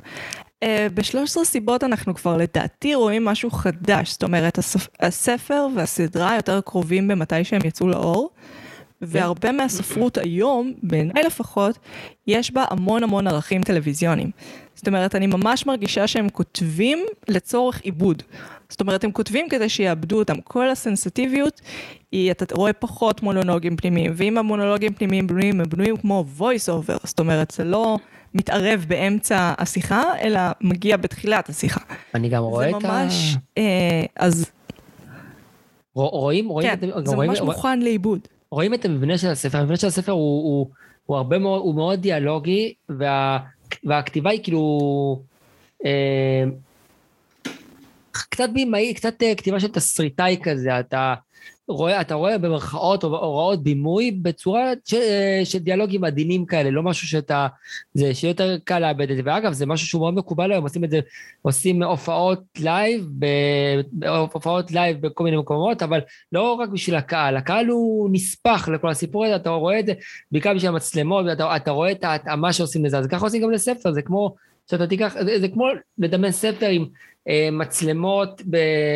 Uh, 0.65 0.69
ב-13 0.95 1.45
סיבות 1.45 1.85
אנחנו 1.85 2.15
כבר 2.15 2.37
לדעתי 2.37 2.95
רואים 2.95 3.25
משהו 3.25 3.51
חדש, 3.51 4.11
זאת 4.11 4.23
אומרת, 4.23 4.59
הספ... 4.59 4.89
הספר 5.01 5.67
והסדרה 5.77 6.37
יותר 6.37 6.61
קרובים 6.61 7.09
במתי 7.09 7.45
שהם 7.45 7.61
יצאו 7.65 7.89
לאור, 7.89 8.31
והרבה 9.03 9.53
מהספרות 9.53 10.19
היום, 10.19 10.73
בעיניי 10.83 11.23
לפחות, 11.23 11.79
יש 12.27 12.51
בה 12.53 12.65
המון 12.71 13.03
המון 13.03 13.27
ערכים 13.27 13.63
טלוויזיוניים. 13.63 14.31
זאת 14.75 14.89
אומרת, 14.89 15.15
אני 15.15 15.27
ממש 15.27 15.67
מרגישה 15.67 16.07
שהם 16.07 16.29
כותבים 16.29 16.99
לצורך 17.29 17.81
עיבוד. 17.81 18.23
זאת 18.69 18.81
אומרת, 18.81 19.05
הם 19.05 19.13
כותבים 19.13 19.47
כדי 19.49 19.69
שיעבדו 19.69 20.19
אותם. 20.19 20.41
כל 20.41 20.71
הסנסטיביות 20.71 21.61
היא, 22.13 22.31
אתה 22.31 22.55
רואה 22.55 22.73
פחות 22.73 23.23
מונולוגים 23.23 23.77
פנימיים, 23.77 24.13
ואם 24.17 24.39
המונולוגים 24.39 24.95
פנימיים 24.95 25.27
בנויים, 25.27 25.61
הם 25.61 25.69
בנויים 25.69 25.97
כמו 25.97 26.25
voice 26.39 26.43
over, 26.69 27.07
זאת 27.07 27.21
אומרת, 27.21 27.51
זה 27.51 27.65
לא 27.65 27.99
מתערב 28.35 28.85
באמצע 28.89 29.53
השיחה, 29.59 30.03
אלא 30.21 30.41
מגיע 30.61 30.97
בתחילת 30.97 31.49
השיחה. 31.49 31.81
אני 32.15 32.29
גם 32.29 32.43
רואה 32.43 32.71
זה 32.71 32.77
את 32.79 32.85
ה... 32.85 32.89
ממש, 33.05 33.37
אה, 33.59 33.63
אז 34.17 34.47
רוא- 35.99 36.11
רואים, 36.11 36.49
רואים, 36.49 36.69
כן, 36.69 36.75
את, 36.99 37.07
זה 37.07 37.15
רואים, 37.15 37.31
ממש 37.31 37.41
מוכן 37.41 37.81
לעיבוד. 37.81 38.21
רואים 38.51 38.75
את 38.75 38.85
המבנה 38.85 39.19
של 39.19 39.29
הספר, 39.29 39.59
המבנה 39.59 39.77
של 39.77 39.87
הספר 39.87 40.13
הוא, 40.13 40.43
הוא, 40.45 40.71
הוא 41.07 41.17
הרבה 41.17 41.39
מאוד, 41.39 41.61
הוא 41.61 41.75
מאוד 41.75 42.01
דיאלוגי, 42.01 42.75
וה, 42.89 43.39
והכתיבה 43.85 44.31
היא 44.31 44.41
כאילו... 44.43 45.23
אה, 45.85 46.45
קצת 48.11 48.49
בימאי, 48.53 48.95
קצת 48.95 49.23
אה, 49.23 49.35
כתיבה 49.35 49.61
של 49.61 49.69
תסריטאי 49.69 50.37
כזה, 50.43 50.81
אתה 50.81 51.15
רואה, 51.71 52.01
אתה 52.01 52.15
רואה 52.15 52.39
במרכאות 52.39 53.05
או 53.05 53.09
הוראות 53.09 53.63
בימוי 53.63 54.11
בצורה 54.11 54.73
של, 54.85 54.97
אה, 54.97 55.41
של 55.45 55.59
דיאלוגים 55.59 56.05
עדינים 56.05 56.47
כאלה, 56.47 56.71
לא 56.71 56.83
משהו 56.83 57.09
שאתה, 57.09 57.47
זה 57.95 58.15
שיותר 58.15 58.57
קל 58.65 58.79
לאבד 58.79 59.11
את 59.11 59.17
זה. 59.17 59.23
ואגב, 59.25 59.53
זה 59.53 59.67
משהו 59.67 59.87
שהוא 59.87 60.01
מאוד 60.01 60.15
מקובל 60.15 60.53
היום, 60.53 60.63
עושים 60.63 60.85
את 60.85 60.91
זה, 60.91 61.01
עושים 61.43 61.83
הופעות 61.83 62.43
לייב, 62.59 63.09
הופעות 64.33 64.71
לייב 64.71 65.07
בכל 65.07 65.25
מיני 65.25 65.37
מקומות, 65.37 65.83
אבל 65.83 66.01
לא 66.33 66.53
רק 66.53 66.69
בשביל 66.69 66.97
הקהל, 66.97 67.37
הקהל 67.37 67.67
הוא 67.67 68.11
נספח 68.13 68.69
לכל 68.69 68.89
הסיפור 68.89 69.25
הזה, 69.25 69.37
אתה 69.37 69.51
רואה 69.51 69.81
את 69.81 69.87
זה, 69.87 69.93
בעיקר 70.33 70.55
בשביל 70.55 70.71
המצלמות, 70.71 71.27
ואתה 71.29 71.57
אתה 71.57 71.71
רואה 71.71 71.93
את 71.93 72.05
ההתאמה 72.05 72.53
שעושים 72.53 72.85
לזה, 72.85 72.99
אז 72.99 73.07
ככה 73.07 73.27
עושים 73.27 73.43
גם 73.43 73.51
לספר, 73.51 73.93
זה 73.93 74.03
כמו 74.03 74.35
שאתה 74.71 74.87
תיקח, 74.87 75.15
זה, 75.25 75.41
זה 75.41 75.49
כמו 75.49 75.67
לדמיין 75.99 76.33
ספר 76.33 76.67
עם 76.67 76.87
מצלמות, 77.53 78.43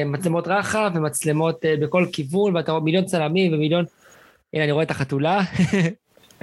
מצלמות 0.07 0.49
רחב 0.49 0.91
ומצלמות 0.95 1.65
אה, 1.65 1.75
בכל 1.81 2.07
כיוון, 2.13 2.57
ואתה 2.57 2.73
רואה 2.73 2.85
מיליון 2.85 3.05
צלמים 3.05 3.55
ומיליון... 3.55 3.85
הנה, 4.53 4.65
אני 4.65 4.73
רואה 4.73 4.85
את 4.85 4.91
החתולה. 4.91 5.41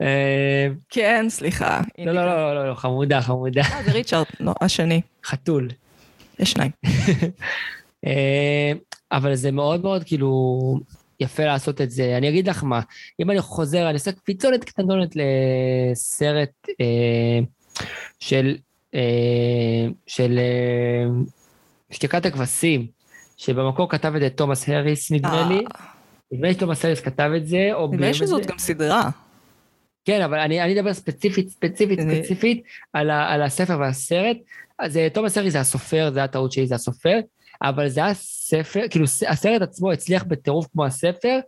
אה, 0.00 0.68
כן, 0.88 1.26
סליחה. 1.28 1.80
לא, 1.98 2.12
לא, 2.12 2.26
לא, 2.26 2.54
לא, 2.54 2.68
לא, 2.68 2.74
חמודה, 2.74 3.22
חמודה. 3.22 3.62
אה, 3.62 3.82
זה 3.84 3.92
ריצ'רד, 3.92 4.24
לא, 4.40 4.54
השני. 4.60 5.00
חתול. 5.24 5.68
יש 6.38 6.50
שניים. 6.52 6.70
אה, 8.06 8.72
אבל 9.12 9.34
זה 9.34 9.50
מאוד 9.50 9.82
מאוד 9.82 10.04
כאילו 10.04 10.80
יפה 11.20 11.44
לעשות 11.44 11.80
את 11.80 11.90
זה. 11.90 12.16
אני 12.16 12.28
אגיד 12.28 12.48
לך 12.48 12.64
מה, 12.64 12.80
אם 13.20 13.30
אני 13.30 13.40
חוזר, 13.40 13.84
אני 13.84 13.94
עושה 13.94 14.10
פיצולת 14.24 14.64
קטנטונת 14.64 15.16
לסרט 15.16 16.68
אה, 16.80 17.38
של, 18.20 18.46
אה, 18.46 18.60
של 20.06 20.38
אה, 20.38 21.10
שתיקת 21.90 22.26
הכבשים, 22.26 22.86
שבמקור 23.36 23.90
כתב 23.90 24.12
את 24.14 24.20
זה 24.20 24.30
תומאס 24.30 24.68
האריס, 24.68 25.12
נדמה 25.12 25.42
אה, 25.42 25.48
לי. 25.48 25.64
נדמה 26.32 26.48
לי 26.48 26.54
שתומאס 26.54 26.84
האריס 26.84 27.00
כתב 27.00 27.30
את 27.36 27.46
זה, 27.46 27.70
או... 27.72 27.88
נדמה 27.92 28.06
לי 28.06 28.14
שזאת. 28.14 28.46
גם 28.46 28.58
סדרה. 28.58 29.10
כן, 30.04 30.22
אבל 30.22 30.38
אני, 30.38 30.62
אני 30.62 30.80
אדבר 30.80 30.94
ספציפית, 30.94 31.48
ספציפית, 31.48 32.00
ספציפית 32.00 32.62
על, 32.92 33.10
ה, 33.10 33.32
על 33.32 33.42
הספר 33.42 33.78
והסרט. 33.80 34.36
אז 34.78 34.96
אה, 34.96 35.10
תומאס 35.10 35.38
הארי 35.38 35.50
זה 35.50 35.60
הסופר, 35.60 36.10
זה 36.14 36.24
הטעות 36.24 36.52
שלי, 36.52 36.66
זה 36.66 36.74
הסופר, 36.74 37.20
אבל 37.62 37.88
זה 37.88 38.04
היה 38.04 38.14
ספר, 38.14 38.88
כאילו 38.90 39.04
הסרט 39.28 39.62
עצמו 39.62 39.92
הצליח 39.92 40.24
בטירוף 40.24 40.66
כמו 40.72 40.84
הספר, 40.84 41.38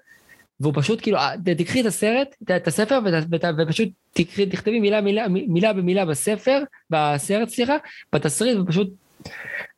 והוא 0.61 0.73
פשוט 0.77 1.03
כאילו, 1.03 1.19
אה, 1.19 1.33
תקחי 1.59 1.81
את 1.81 1.87
הסרט, 1.87 2.37
את- 2.57 2.69
הספר, 2.69 2.99
ות, 3.05 3.45
ופשוט 3.59 3.89
תקחי, 4.13 4.47
תכתבי 4.47 4.81
מילה, 4.81 5.01
מילה, 5.01 5.29
מילה 5.29 5.73
במילה 5.73 6.05
בספר, 6.05 6.63
בסרט, 6.91 7.49
סליחה, 7.49 7.77
בתסריט, 8.13 8.59
ופשוט... 8.59 8.89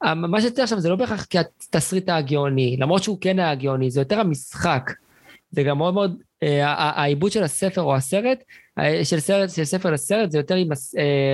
אה, 0.05 0.15
מה 0.15 0.41
שיוצא 0.41 0.67
שם 0.67 0.79
זה 0.79 0.89
לא 0.89 0.97
בהכרח 0.97 1.27
כתסריט 1.31 2.09
הגאוני, 2.09 2.77
למרות 2.81 3.03
שהוא 3.03 3.19
כן 3.21 3.39
היה 3.39 3.55
גאוני, 3.55 3.91
זה 3.91 4.01
יותר 4.01 4.21
המשחק. 4.21 4.91
זה 5.51 5.63
גם 5.63 5.79
מאוד 5.79 5.95
מאוד, 5.95 6.17
אה, 6.43 6.67
העיבוד 7.01 7.33
של 7.33 7.43
הספר 7.43 7.81
או 7.83 7.97
הסרט, 7.97 8.39
של 9.05 9.21
סרט, 9.21 9.51
של 9.51 9.65
ספר 9.65 9.91
לסרט, 9.91 10.31
זה 10.31 10.39
יותר 10.39 10.55
עם, 10.55 10.69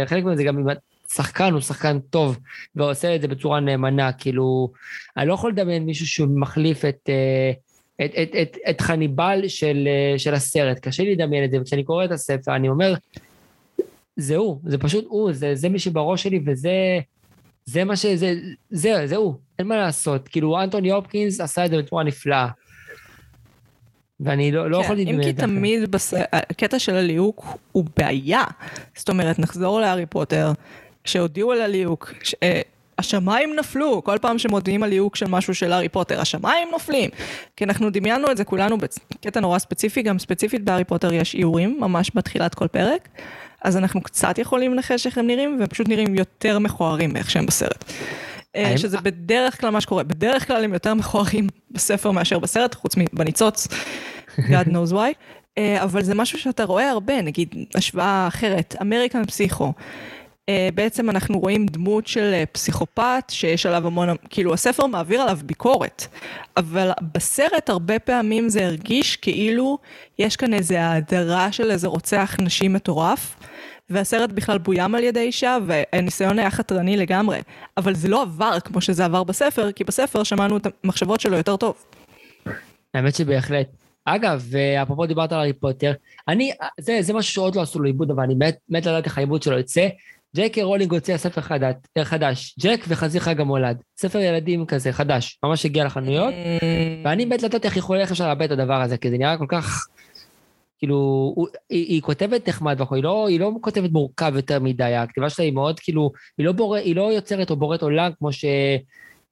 חלק 0.06 0.24
מזה 0.24 0.44
גם 0.44 0.58
עם 0.58 0.66
השחקן, 1.10 1.52
הוא 1.52 1.60
שחקן 1.60 1.98
טוב, 2.10 2.38
ועושה 2.76 3.14
את 3.14 3.20
זה 3.20 3.28
בצורה 3.28 3.60
נאמנה, 3.60 4.12
כאילו, 4.12 4.72
אני 5.16 5.28
לא 5.28 5.34
יכול 5.34 5.52
לדמיין 5.52 5.84
מישהו 5.84 6.06
שמחליף 6.06 6.84
את, 6.84 7.08
את, 7.96 8.10
את, 8.22 8.30
את, 8.42 8.56
את 8.70 8.80
חניבל 8.80 9.48
של, 9.48 9.88
אה, 9.88 10.18
של 10.18 10.34
הסרט, 10.34 10.78
קשה 10.78 11.02
לי 11.02 11.14
לדמיין 11.14 11.44
את 11.44 11.50
זה, 11.50 11.60
וכשאני 11.60 11.84
קורא 11.84 12.04
את 12.04 12.10
הספר, 12.10 12.56
אני 12.56 12.68
אומר, 12.68 12.94
זה 14.16 14.36
הוא, 14.36 14.60
זה 14.64 14.78
פשוט 14.78 15.04
הוא, 15.08 15.32
זה, 15.32 15.54
זה 15.54 15.68
מי 15.68 15.78
שבראש 15.78 16.22
שלי, 16.22 16.40
וזה... 16.46 16.98
זה 17.66 17.84
מה 17.84 17.96
ש... 17.96 18.06
זה, 18.06 18.34
זה, 18.70 19.06
זה 19.06 19.16
הוא, 19.16 19.34
אין 19.58 19.66
מה 19.66 19.76
לעשות. 19.76 20.28
כאילו, 20.28 20.62
אנטוני 20.62 20.90
הופקינס 20.90 21.40
עשה 21.40 21.64
את 21.64 21.70
זה 21.70 21.78
בצורה 21.78 22.04
נפלאה. 22.04 22.48
ואני 24.20 24.52
לא, 24.52 24.70
לא 24.70 24.78
כן, 24.78 24.84
יכולתי... 24.84 25.02
אם 25.02 25.06
כי 25.06 25.12
באמת 25.12 25.38
אחרת. 25.38 25.48
תמיד 25.48 25.90
בס... 25.90 26.14
הקטע 26.32 26.78
של 26.78 26.94
הליהוק 26.94 27.46
הוא 27.72 27.84
בעיה. 27.96 28.44
זאת 28.96 29.08
אומרת, 29.08 29.38
נחזור 29.38 29.80
להארי 29.80 30.06
פוטר, 30.06 30.52
כשהודיעו 31.04 31.52
על 31.52 31.60
הליהוק, 31.60 32.12
ש... 32.22 32.34
השמיים 32.98 33.56
נפלו, 33.58 34.04
כל 34.04 34.16
פעם 34.20 34.38
שמודיעים 34.38 34.82
על 34.82 34.90
ליהוק 34.90 35.16
של 35.16 35.26
משהו 35.26 35.54
של 35.54 35.72
הארי 35.72 35.88
פוטר, 35.88 36.20
השמיים 36.20 36.68
נופלים. 36.72 37.10
כי 37.56 37.64
אנחנו 37.64 37.90
דמיינו 37.90 38.30
את 38.30 38.36
זה 38.36 38.44
כולנו 38.44 38.78
בקטע 38.78 39.40
נורא 39.40 39.58
ספציפי, 39.58 40.02
גם 40.02 40.18
ספציפית 40.18 40.64
בהארי 40.64 40.84
פוטר 40.84 41.12
יש 41.12 41.34
איורים, 41.34 41.76
ממש 41.80 42.10
בתחילת 42.14 42.54
כל 42.54 42.66
פרק. 42.68 43.08
אז 43.64 43.76
אנחנו 43.76 44.00
קצת 44.02 44.38
יכולים 44.38 44.74
לנחש 44.74 45.06
איך 45.06 45.18
הם 45.18 45.26
נראים, 45.26 45.56
והם 45.58 45.66
פשוט 45.68 45.88
נראים 45.88 46.14
יותר 46.14 46.58
מכוערים 46.58 47.12
מאיך 47.12 47.30
שהם 47.30 47.46
בסרט. 47.46 47.84
אה, 48.56 48.68
האם- 48.68 48.78
שזה 48.78 48.98
בדרך 49.00 49.60
כלל 49.60 49.70
מה 49.70 49.80
שקורה, 49.80 50.02
בדרך 50.02 50.46
כלל 50.46 50.64
הם 50.64 50.72
יותר 50.74 50.94
מכוערים 50.94 51.46
בספר 51.70 52.10
מאשר 52.10 52.38
בסרט, 52.38 52.74
חוץ 52.74 52.94
מבניצוץ, 52.96 53.68
God 54.38 54.68
knows 54.68 54.92
why. 54.92 55.14
אה, 55.58 55.82
אבל 55.82 56.02
זה 56.02 56.14
משהו 56.14 56.38
שאתה 56.38 56.64
רואה 56.64 56.90
הרבה, 56.90 57.22
נגיד 57.22 57.54
השוואה 57.74 58.24
אחרת, 58.28 58.74
אמריקן 58.82 59.24
פסיכו. 59.24 59.72
אה, 60.48 60.68
בעצם 60.74 61.10
אנחנו 61.10 61.38
רואים 61.38 61.66
דמות 61.66 62.06
של 62.06 62.30
אה, 62.34 62.46
פסיכופת 62.52 63.24
שיש 63.28 63.66
עליו 63.66 63.86
המון, 63.86 64.08
כאילו 64.30 64.54
הספר 64.54 64.86
מעביר 64.86 65.20
עליו 65.20 65.38
ביקורת, 65.44 66.06
אבל 66.56 66.90
בסרט 67.14 67.68
הרבה 67.68 67.98
פעמים 67.98 68.48
זה 68.48 68.66
הרגיש 68.66 69.16
כאילו 69.16 69.78
יש 70.18 70.36
כאן 70.36 70.54
איזה 70.54 70.82
האדרה 70.82 71.52
של 71.52 71.70
איזה 71.70 71.88
רוצח 71.88 72.36
נשים 72.40 72.72
מטורף, 72.72 73.36
והסרט 73.90 74.30
בכלל 74.30 74.58
בוים 74.58 74.94
על 74.94 75.04
ידי 75.04 75.20
אישה, 75.20 75.58
והניסיון 75.66 76.38
היה 76.38 76.50
חתרני 76.50 76.96
לגמרי, 76.96 77.40
אבל 77.76 77.94
זה 77.94 78.08
לא 78.08 78.22
עבר 78.22 78.60
כמו 78.64 78.80
שזה 78.80 79.04
עבר 79.04 79.24
בספר, 79.24 79.72
כי 79.72 79.84
בספר 79.84 80.22
שמענו 80.22 80.56
את 80.56 80.66
המחשבות 80.84 81.20
שלו 81.20 81.36
יותר 81.36 81.56
טוב. 81.56 81.74
האמת 82.94 83.14
שבהחלט. 83.14 83.66
אגב, 84.04 84.44
אפרופו 84.82 85.06
דיברת 85.06 85.32
על 85.32 85.38
הארי 85.38 85.52
פוטר, 85.52 85.92
אני, 86.28 86.52
זה, 86.80 86.98
זה 87.00 87.12
משהו 87.12 87.32
שעוד 87.32 87.56
לא 87.56 87.62
עשו 87.62 87.78
לו 87.78 87.84
עיבוד, 87.84 88.10
אבל 88.10 88.22
אני 88.22 88.34
מת, 88.34 88.58
מת 88.68 88.86
לדעת 88.86 89.04
איך 89.04 89.18
העיבוד 89.18 89.42
שלו 89.42 89.56
יוצא. 89.56 89.88
ג'ק 90.36 90.58
רולינג 90.58 90.92
הוציאה 90.92 91.18
ספר 91.18 91.40
חדש, 91.40 91.74
חדש, 92.02 92.54
ג'ק 92.60 92.84
וחזיר 92.88 93.20
חג 93.20 93.40
המולד. 93.40 93.82
ספר 93.96 94.18
ילדים 94.18 94.66
כזה, 94.66 94.92
חדש, 94.92 95.38
ממש 95.42 95.64
הגיע 95.64 95.84
לחנויות, 95.84 96.34
ואני 97.04 97.24
מת 97.24 97.42
לדעת 97.42 97.64
איך 97.64 97.76
יכול, 97.76 98.00
איך 98.00 98.10
אפשר 98.10 98.28
לעבד 98.28 98.42
את 98.42 98.50
הדבר 98.50 98.82
הזה, 98.82 98.96
כי 98.96 99.10
זה 99.10 99.18
נראה 99.18 99.36
כל 99.38 99.46
כך... 99.48 99.86
כאילו, 100.78 100.96
הוא, 101.36 101.46
היא, 101.70 101.86
היא 101.86 102.02
כותבת 102.02 102.48
נחמד 102.48 102.80
היא 102.90 103.02
לא, 103.02 103.28
היא 103.28 103.40
לא 103.40 103.50
כותבת 103.60 103.90
מורכב 103.90 104.32
יותר 104.36 104.60
מדי, 104.60 104.94
הכתיבה 104.94 105.30
שלה 105.30 105.44
היא 105.44 105.52
מאוד 105.52 105.80
כאילו, 105.80 106.12
היא 106.38 106.46
לא, 106.46 106.52
בור, 106.52 106.76
היא 106.76 106.96
לא 106.96 107.12
יוצרת 107.12 107.50
או 107.50 107.56
בוראת 107.56 107.82
עולם 107.82 108.10
כמו 108.18 108.32
ש... 108.32 108.44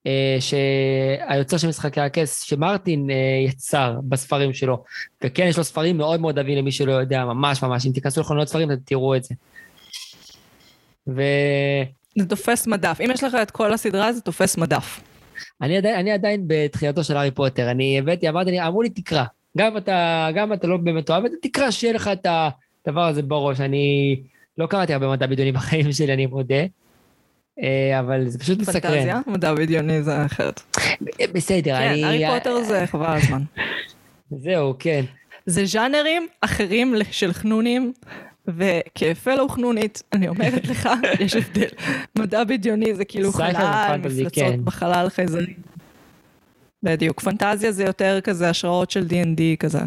אה, 0.07 0.37
שהיוצר 0.39 1.57
של 1.57 1.67
משחקי 1.67 2.01
הכס, 2.01 2.43
שמרטין 2.43 3.09
אה, 3.09 3.15
יצר 3.47 3.99
בספרים 4.03 4.53
שלו. 4.53 4.83
וכן, 5.23 5.47
יש 5.47 5.57
לו 5.57 5.63
ספרים 5.63 5.97
מאוד 5.97 6.19
מאוד 6.19 6.39
עבים 6.39 6.57
למי 6.57 6.71
שלא 6.71 6.91
יודע, 6.91 7.25
ממש 7.25 7.63
ממש. 7.63 7.85
אם 7.85 7.91
תיכנסו 7.91 8.21
לחנויות 8.21 8.47
ספרים, 8.47 8.71
אתם 8.71 8.79
תראו 8.85 9.15
את 9.15 9.23
זה. 9.23 9.35
ואני 11.07 11.85
זה 12.17 12.25
תופס 12.25 12.67
מדף, 12.67 12.97
אם 13.05 13.11
יש 13.13 13.23
לך 13.23 13.35
את 13.35 13.51
כל 13.51 13.73
הסדרה 13.73 14.13
זה 14.13 14.21
תופס 14.21 14.57
מדף. 14.57 15.01
עדיין, 15.59 15.85
אני 15.85 16.11
עדיין 16.11 16.43
בתחילתו 16.47 17.03
של 17.03 17.17
הארי 17.17 17.31
פוטר. 17.31 17.71
אני 17.71 17.99
הבאתי, 17.99 18.29
אמרתי 18.29 18.61
אמרו 18.61 18.81
לי, 18.81 18.89
תקרא. 18.89 19.23
גם 19.57 19.71
אם 19.71 19.77
אתה, 19.77 20.29
גם 20.35 20.53
אתה 20.53 20.67
לא 20.67 20.77
באמת 20.77 21.09
אוהב 21.09 21.25
את 21.25 21.31
זה, 21.31 21.37
תקרא, 21.41 21.71
שיהיה 21.71 21.93
לך 21.93 22.09
את 22.13 22.27
הדבר 22.87 23.07
הזה 23.07 23.21
בראש. 23.21 23.61
אני 23.61 24.19
לא 24.57 24.65
קראתי 24.65 24.93
הרבה 24.93 25.11
מדע 25.11 25.27
בדיוני 25.27 25.51
בחיים 25.51 25.91
שלי, 25.91 26.13
אני 26.13 26.25
מודה. 26.25 26.63
אה, 27.63 27.99
אבל 27.99 28.27
זה 28.27 28.39
פשוט 28.39 28.59
מסקרן. 28.59 28.81
פנטזיה, 28.81 29.19
מדע 29.27 29.53
בדיוני 29.53 30.03
זה 30.03 30.25
אחרת. 30.25 30.61
בסדר, 31.33 31.77
כן, 31.77 31.87
אני... 31.87 32.25
הארי 32.25 32.39
פוטר 32.39 32.63
זה 32.63 32.87
חבל 32.87 33.05
הזמן. 33.05 33.41
זהו, 34.43 34.75
כן. 34.79 35.05
זה 35.45 35.65
ז'אנרים 35.65 36.27
אחרים 36.41 36.95
של 37.11 37.33
חנונים, 37.33 37.93
וכפלו 38.47 39.49
חנונית, 39.49 40.03
אני 40.13 40.27
אומרת 40.27 40.67
לך, 40.67 40.89
יש 41.25 41.35
הבדל. 41.35 41.67
מדע 42.19 42.43
בדיוני 42.43 42.95
זה 42.95 43.05
כאילו 43.05 43.31
חלל, 43.31 43.97
מפלצות 43.97 44.33
כן. 44.33 44.65
בחלל 44.65 45.09
חייזרי. 45.09 45.53
בדיוק, 46.83 47.21
פנטזיה 47.21 47.71
זה 47.71 47.83
יותר 47.83 48.19
כזה 48.23 48.49
השראות 48.49 48.91
של 48.91 49.07
D&D 49.09 49.41
כזה. 49.59 49.79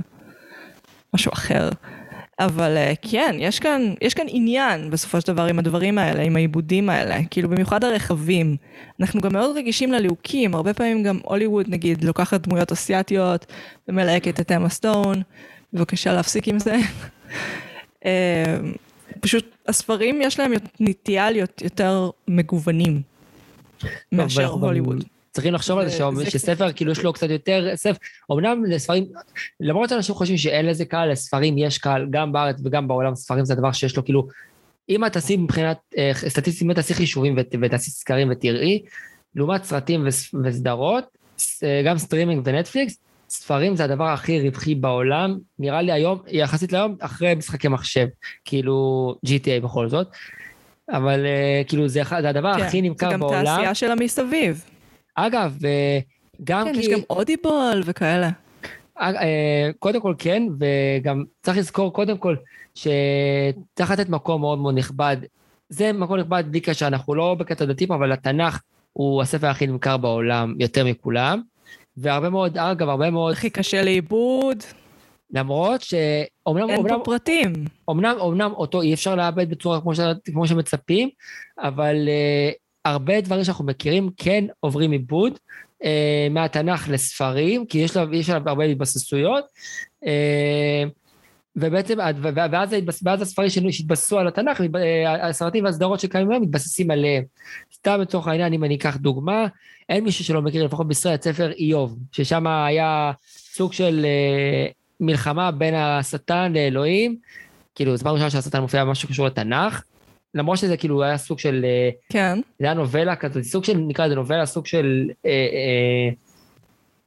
משהו 1.15 1.33
אחר. 1.33 1.71
אבל 2.39 2.77
אה, 2.77 2.93
כן, 3.03 3.37
יש 3.39 3.61
כאן, 3.61 3.95
יש 4.01 4.15
כאן 4.15 4.27
עניין 4.29 4.91
בסופו 4.91 5.21
של 5.21 5.27
דבר 5.27 5.45
עם 5.45 5.59
הדברים 5.59 5.99
האלה, 5.99 6.23
עם 6.23 6.37
העיבודים 6.37 6.89
האלה, 6.89 7.17
כאילו 7.31 7.49
במיוחד 7.49 7.85
הרחבים. 7.85 8.57
אנחנו 9.01 9.21
גם 9.21 9.33
מאוד 9.33 9.57
רגישים 9.57 9.93
לליהוקים, 9.93 10.55
הרבה 10.55 10.75
פעמים 10.75 11.03
גם 11.03 11.19
הוליווד 11.25 11.67
נגיד 11.69 12.05
לוקחת 12.05 12.41
דמויות 12.41 12.73
אסיאתיות 12.73 13.47
ומלהקת 13.89 14.41
את 14.41 14.53
אמה 14.53 14.69
סטון, 14.69 15.23
בבקשה 15.73 16.13
להפסיק 16.13 16.49
עם 16.49 16.59
זה. 16.59 16.77
אה, 18.05 18.57
פשוט 19.21 19.57
הספרים 19.69 20.21
יש 20.23 20.41
להם 20.41 20.53
נטייה 20.81 21.31
להיות 21.31 21.63
יותר 21.63 22.11
מגוונים 22.29 23.03
מאשר 24.13 24.47
הוליווד. 24.69 25.05
צריכים 25.33 25.55
לחשוב 25.55 25.79
על 25.79 25.89
זה 25.89 25.97
שספר, 26.31 26.73
כאילו 26.73 26.93
יש 26.93 27.03
לו 27.03 27.13
קצת 27.13 27.31
יותר, 27.31 27.73
ספר, 27.75 27.99
אמנם 28.33 28.65
לספרים, 28.65 29.05
למרות 29.61 29.89
שאנשים 29.89 30.15
חושבים 30.15 30.39
שאין 30.39 30.67
לזה 30.67 30.85
קהל, 30.85 31.13
לספרים 31.13 31.59
יש 31.59 31.79
קהל, 31.79 32.07
גם 32.11 32.33
בארץ 32.33 32.57
וגם 32.65 32.89
בעולם, 32.89 33.15
ספרים 33.15 33.45
זה 33.45 33.53
הדבר 33.53 33.73
שיש 33.73 33.97
לו 33.97 34.05
כאילו, 34.05 34.29
אם 34.89 35.05
את 35.05 35.13
תשים 35.17 35.45
מבחינת 35.45 35.79
אה, 35.99 36.11
סטטיסטית, 36.29 36.63
אם 36.69 36.73
תעשי 36.75 36.95
חישובים 36.95 37.35
ות- 37.39 37.55
ותעשי 37.63 37.91
סקרים 37.91 38.29
ותראי, 38.31 38.83
לעומת 39.35 39.65
סרטים 39.65 40.05
וס- 40.07 40.35
וסדרות, 40.45 41.05
אה, 41.63 41.83
גם 41.87 41.99
סטרימינג 41.99 42.43
ונטפליקס, 42.45 42.99
ספרים 43.29 43.77
זה 43.77 43.85
הדבר 43.85 44.05
הכי 44.05 44.41
רווחי 44.49 44.75
בעולם, 44.75 45.39
נראה 45.59 45.83
לי 45.83 45.93
היום, 45.93 46.19
יחסית 46.29 46.73
להיום, 46.73 46.97
אחרי 47.01 47.35
משחקי 47.35 47.69
מחשב, 47.69 48.07
כאילו 48.45 49.15
GTA 49.27 49.63
בכל 49.65 49.89
זאת, 49.89 50.07
אבל 50.91 51.27
אה, 51.27 51.63
כאילו 51.69 51.89
זה 51.89 52.03
אחד- 52.03 52.21
זה 52.23 52.29
הדבר 52.29 52.49
הכי 52.49 52.81
כן, 52.81 52.85
נמכר 52.85 53.07
זה 53.09 53.13
גם 53.13 53.21
בעולם. 53.21 53.45
תעשייה 53.45 53.75
של 53.75 53.91
המסביב. 53.91 54.65
אגב, 55.15 55.59
אה, 55.65 55.99
גם 56.45 56.65
כן, 56.67 56.75
כי... 56.75 56.81
יש 56.81 56.89
גם 56.89 57.01
אודיבול 57.11 57.83
וכאלה. 57.85 58.31
אה, 59.01 59.71
קודם 59.79 60.01
כל 60.01 60.15
כן, 60.19 60.43
וגם 60.59 61.25
צריך 61.43 61.59
לזכור 61.59 61.93
קודם 61.93 62.19
כל 62.19 62.37
שצריך 62.75 63.91
לתת 63.91 64.09
מקום 64.09 64.41
מאוד 64.41 64.59
מאוד 64.59 64.79
נכבד. 64.79 65.17
זה 65.69 65.93
מקום 65.93 66.17
נכבד 66.19 66.45
בלי 66.51 66.61
קשר, 66.61 66.87
אנחנו 66.87 67.15
לא 67.15 67.35
בקטע 67.39 67.65
דתי 67.65 67.87
פה, 67.87 67.95
אבל 67.95 68.13
התנ"ך 68.13 68.61
הוא 68.93 69.23
הספר 69.23 69.47
הכי 69.47 69.67
נמכר 69.67 69.97
בעולם 69.97 70.55
יותר 70.59 70.85
מכולם. 70.85 71.43
והרבה 71.97 72.31
מאוד, 72.31 72.59
אגב, 72.59 72.89
הרבה 72.89 73.11
מאוד, 73.11 73.33
הכי 73.33 73.51
קשה 73.51 73.83
לעיבוד, 73.83 74.59
למרות 75.31 75.83
שאומנם, 75.83 76.71
אין 76.71 76.79
אומנם, 76.79 76.99
פה 76.99 77.05
פרטים. 77.05 77.53
אומנם, 77.89 78.15
אומנם 78.19 78.53
אותו 78.53 78.83
אי 78.83 78.95
אפשר 78.95 79.15
לאבד 79.15 79.51
בצורה 79.51 79.81
כמו, 79.81 79.95
ש, 79.95 80.01
כמו 80.25 80.47
שמצפים, 80.47 81.09
אבל 81.59 81.97
uh, 82.07 82.55
הרבה 82.85 83.21
דברים 83.21 83.45
שאנחנו 83.45 83.65
מכירים 83.65 84.11
כן 84.17 84.45
עוברים 84.61 84.93
עיבוד 84.93 85.33
uh, 85.83 85.87
מהתנ"ך 86.31 86.89
לספרים, 86.89 87.67
כי 87.67 87.79
יש 87.79 87.97
לה 87.97 88.39
הרבה 88.47 88.65
התבססויות, 88.65 89.45
uh, 90.05 90.09
ובעצם, 91.57 91.95
ואז, 92.23 92.75
ואז 93.05 93.23
הספרים 93.23 93.49
שהתבססו 93.51 94.19
על 94.19 94.29
התנ"ך, 94.29 94.61
אה, 94.77 95.29
הסרטים 95.29 95.65
והסדרות 95.65 96.01
שקיימים 96.01 96.31
היום 96.31 96.43
מתבססים 96.43 96.91
עליהם. 96.91 97.25
סתם 97.75 98.01
לצורך 98.01 98.29
העניין, 98.29 98.53
אם 98.53 98.65
אני 98.65 98.75
אקח 98.75 98.97
דוגמה, 98.97 99.47
אין 99.89 100.05
מישהו 100.05 100.25
שלא 100.25 100.43
מכיר, 100.43 100.65
לפחות 100.65 100.89
בישראל, 100.89 101.15
את 101.15 101.23
ספר 101.23 101.53
איוב, 101.53 101.99
ששם 102.13 102.47
היה 102.47 103.13
סוג 103.55 103.73
של 103.73 104.07
אה, 104.07 104.67
מלחמה 105.01 105.51
בין 105.51 105.75
השטן 105.75 106.53
לאלוהים, 106.53 107.17
כאילו, 107.75 107.97
זו 107.97 108.05
פעם 108.05 108.13
ראשונה 108.13 108.31
שהשטן 108.31 108.61
מופיע 108.61 108.85
במשהו 108.85 109.09
שקשור 109.09 109.27
לתנ"ך, 109.27 109.83
למרות 110.35 110.59
שזה 110.59 110.77
כאילו 110.77 111.03
היה 111.03 111.19
סוג 111.19 111.39
של, 111.39 111.65
אה, 111.65 111.91
כן. 112.09 112.41
זה 112.59 112.65
היה 112.65 112.75
נובלה 112.75 113.17
כזאת, 113.17 113.43
סוג 113.43 113.65
של, 113.65 113.77
נקרא 113.77 114.07
לזה 114.07 114.15
נובלה, 114.15 114.47
סוג 114.47 114.67
של, 114.67 115.11
אה, 115.27 115.31
אה, 115.31 116.15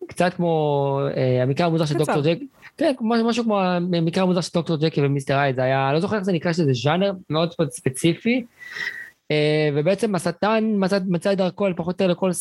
קצת 0.07 0.33
כמו 0.33 0.99
אה, 1.17 1.43
המקרה 1.43 1.67
המוזר 1.67 1.85
של. 1.85 1.97
דוקטור 1.97 2.21
ג'ק, 2.21 2.37
כן, 2.79 2.93
משהו 3.01 3.43
כמו 3.43 3.61
המקרה 3.61 4.23
המוזר 4.23 4.41
של 4.41 4.49
דוקטור 4.53 4.77
ג'קי 4.77 5.01
ומיסטר 5.01 5.37
הייד, 5.37 5.55
זה 5.55 5.63
היה, 5.63 5.93
לא 5.93 5.99
זוכר 5.99 6.15
איך 6.15 6.23
זה 6.23 6.31
נקרא, 6.31 6.53
שזה 6.53 6.73
ז'אנר 6.73 7.11
מאוד 7.29 7.71
ספציפי, 7.71 8.43
אה, 9.31 9.69
ובעצם 9.75 10.15
השטן 10.15 10.63
מצא, 10.77 11.31
את 11.31 11.37
דרכו 11.37 11.69
לפחות 11.69 11.85
או 11.87 11.91
יותר 11.91 12.07
לכל 12.07 12.31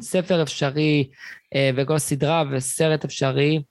ספר 0.00 0.42
אפשרי, 0.42 1.08
אה, 1.54 1.70
וכל 1.76 1.98
סדרה 1.98 2.44
וסרט 2.50 3.04
אפשרי, 3.04 3.62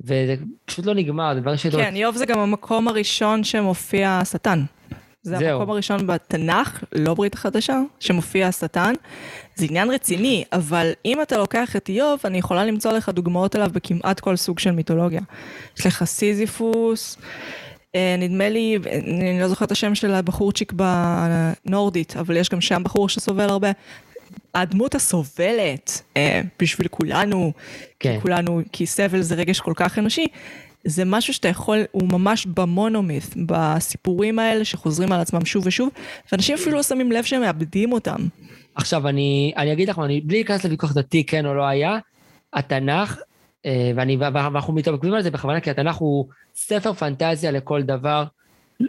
וזה 0.00 0.34
פשוט 0.64 0.86
לא 0.86 0.94
נגמר, 0.94 1.34
זה 1.34 1.40
דברים 1.40 1.56
שלא... 1.56 1.82
כן, 1.82 1.94
איוב 1.94 2.16
זה 2.16 2.26
גם 2.26 2.38
המקום 2.38 2.88
הראשון 2.88 3.44
שמופיע 3.44 4.10
השטן. 4.10 4.64
זה 5.22 5.36
זהו. 5.36 5.48
המקום 5.48 5.70
הראשון 5.70 6.06
בתנ"ך, 6.06 6.84
לא 6.92 7.14
ברית 7.14 7.34
החדשה, 7.34 7.80
שמופיע 8.00 8.48
השטן. 8.48 8.92
זה 9.54 9.66
עניין 9.70 9.90
רציני, 9.90 10.44
אבל 10.52 10.92
אם 11.04 11.22
אתה 11.22 11.38
לוקח 11.38 11.76
את 11.76 11.88
איוב, 11.88 12.20
אני 12.24 12.38
יכולה 12.38 12.64
למצוא 12.64 12.92
לך 12.92 13.08
דוגמאות 13.08 13.54
עליו 13.54 13.70
בכמעט 13.72 14.20
כל 14.20 14.36
סוג 14.36 14.58
של 14.58 14.70
מיתולוגיה. 14.70 15.20
יש 15.78 15.86
לך 15.86 16.04
סיזיפוס, 16.04 17.16
אה, 17.94 18.16
נדמה 18.18 18.48
לי, 18.48 18.78
אני 19.06 19.40
לא 19.40 19.48
זוכרת 19.48 19.66
את 19.66 19.72
השם 19.72 19.94
של 19.94 20.14
הבחורצ'יק 20.14 20.72
בנורדית, 20.72 22.16
אבל 22.16 22.36
יש 22.36 22.48
גם 22.48 22.60
שם 22.60 22.82
בחור 22.84 23.08
שסובל 23.08 23.48
הרבה. 23.48 23.70
הדמות 24.54 24.94
הסובלת 24.94 26.02
אה, 26.16 26.40
בשביל 26.58 26.88
כולנו, 26.88 27.52
כן. 28.00 28.14
כי 28.14 28.20
כולנו, 28.20 28.60
כי 28.72 28.86
סבל 28.86 29.20
זה 29.20 29.34
רגש 29.34 29.60
כל 29.60 29.72
כך 29.76 29.98
אנושי, 29.98 30.26
זה 30.84 31.04
משהו 31.04 31.34
שאתה 31.34 31.48
יכול, 31.48 31.78
הוא 31.92 32.08
ממש 32.12 32.46
במונומית, 32.46 33.34
בסיפורים 33.46 34.38
האלה 34.38 34.64
שחוזרים 34.64 35.12
על 35.12 35.20
עצמם 35.20 35.44
שוב 35.44 35.66
ושוב, 35.66 35.88
ואנשים 36.32 36.54
אפילו 36.54 36.76
לא 36.76 36.82
שמים 36.82 37.12
לב 37.12 37.24
שהם 37.24 37.40
מאבדים 37.40 37.92
אותם. 37.92 38.20
עכשיו, 38.74 39.08
אני, 39.08 39.52
אני 39.56 39.72
אגיד 39.72 39.88
לך, 39.88 39.98
אני, 39.98 40.20
בלי 40.20 40.36
להיכנס 40.36 40.64
לוויכוח 40.64 40.92
דתי, 40.92 41.24
כן 41.24 41.46
או 41.46 41.54
לא 41.54 41.66
היה, 41.66 41.98
התנ"ך, 42.52 43.18
אה, 43.66 43.92
ואני, 43.96 44.16
ואנחנו 44.16 44.72
מתעכבים 44.72 45.14
על 45.14 45.22
זה 45.22 45.30
בכוונה, 45.30 45.60
כי 45.60 45.70
התנ"ך 45.70 45.96
הוא 45.96 46.26
ספר 46.54 46.92
פנטזיה 46.92 47.50
לכל 47.50 47.82
דבר. 47.82 48.24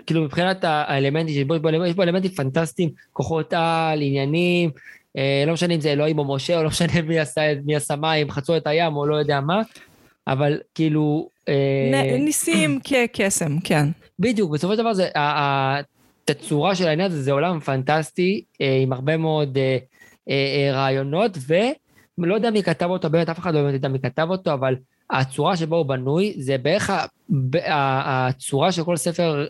כאילו 0.06 0.24
מבחינת 0.24 0.64
האלמנטים, 0.64 1.36
יש 1.36 1.44
בו, 1.44 1.56
יש 1.86 1.96
בו 1.96 2.04
אלמנטים 2.04 2.32
פנטסטיים, 2.32 2.90
כוחות 3.14 3.54
על, 3.54 4.02
עניינים, 4.02 4.72
אה, 5.18 5.44
לא 5.48 5.54
משנה 5.54 5.74
אם 5.74 5.82
זה 5.82 5.92
אלוהים 5.92 6.20
או 6.20 6.36
משה, 6.36 6.58
או 6.58 6.64
לא 6.64 6.70
משנה 6.70 7.02
מי 7.02 7.20
עשה, 7.20 7.42
מי 7.66 7.76
עשה 7.76 7.96
מים, 7.96 8.32
חצו 8.32 8.58
את 8.58 8.68
הים, 8.68 8.96
או 8.96 9.06
לא 9.06 9.16
יודע 9.16 9.42
מה, 9.42 9.62
אבל 10.30 10.60
כאילו... 10.76 11.30
אה, 11.50 12.18
ניסים 12.20 12.80
כקסם, 12.84 13.60
כן. 13.60 13.88
בדיוק, 14.20 14.52
בסופו 14.52 14.74
של 14.74 14.80
דבר 14.80 14.94
זה, 14.94 15.10
התצורה 15.16 16.76
של 16.76 16.88
העניין 16.88 17.12
הזה 17.12 17.22
זה 17.22 17.32
עולם 17.32 17.60
פנטסטי, 17.60 18.44
אה, 18.62 18.80
עם 18.84 18.94
הרבה 18.94 19.18
מאוד 19.18 19.58
אה, 20.30 20.70
רעיונות, 20.74 21.38
ולא 22.18 22.36
יודע 22.36 22.52
מי 22.52 22.64
כתב 22.64 22.86
אותו, 22.90 23.10
באמת 23.10 23.30
אף 23.30 23.40
אחד 23.40 23.54
לא 23.54 23.62
באמת 23.62 23.74
יודע 23.74 23.88
מי 23.88 24.00
כתב 24.00 24.28
אותו, 24.30 24.54
אבל 24.54 24.76
הצורה 25.10 25.58
שבו 25.58 25.76
הוא 25.76 25.86
בנוי, 25.86 26.34
זה 26.38 26.58
בערך 26.58 26.92
הצורה 27.66 28.72
שכל 28.72 28.98
ספר 28.98 29.48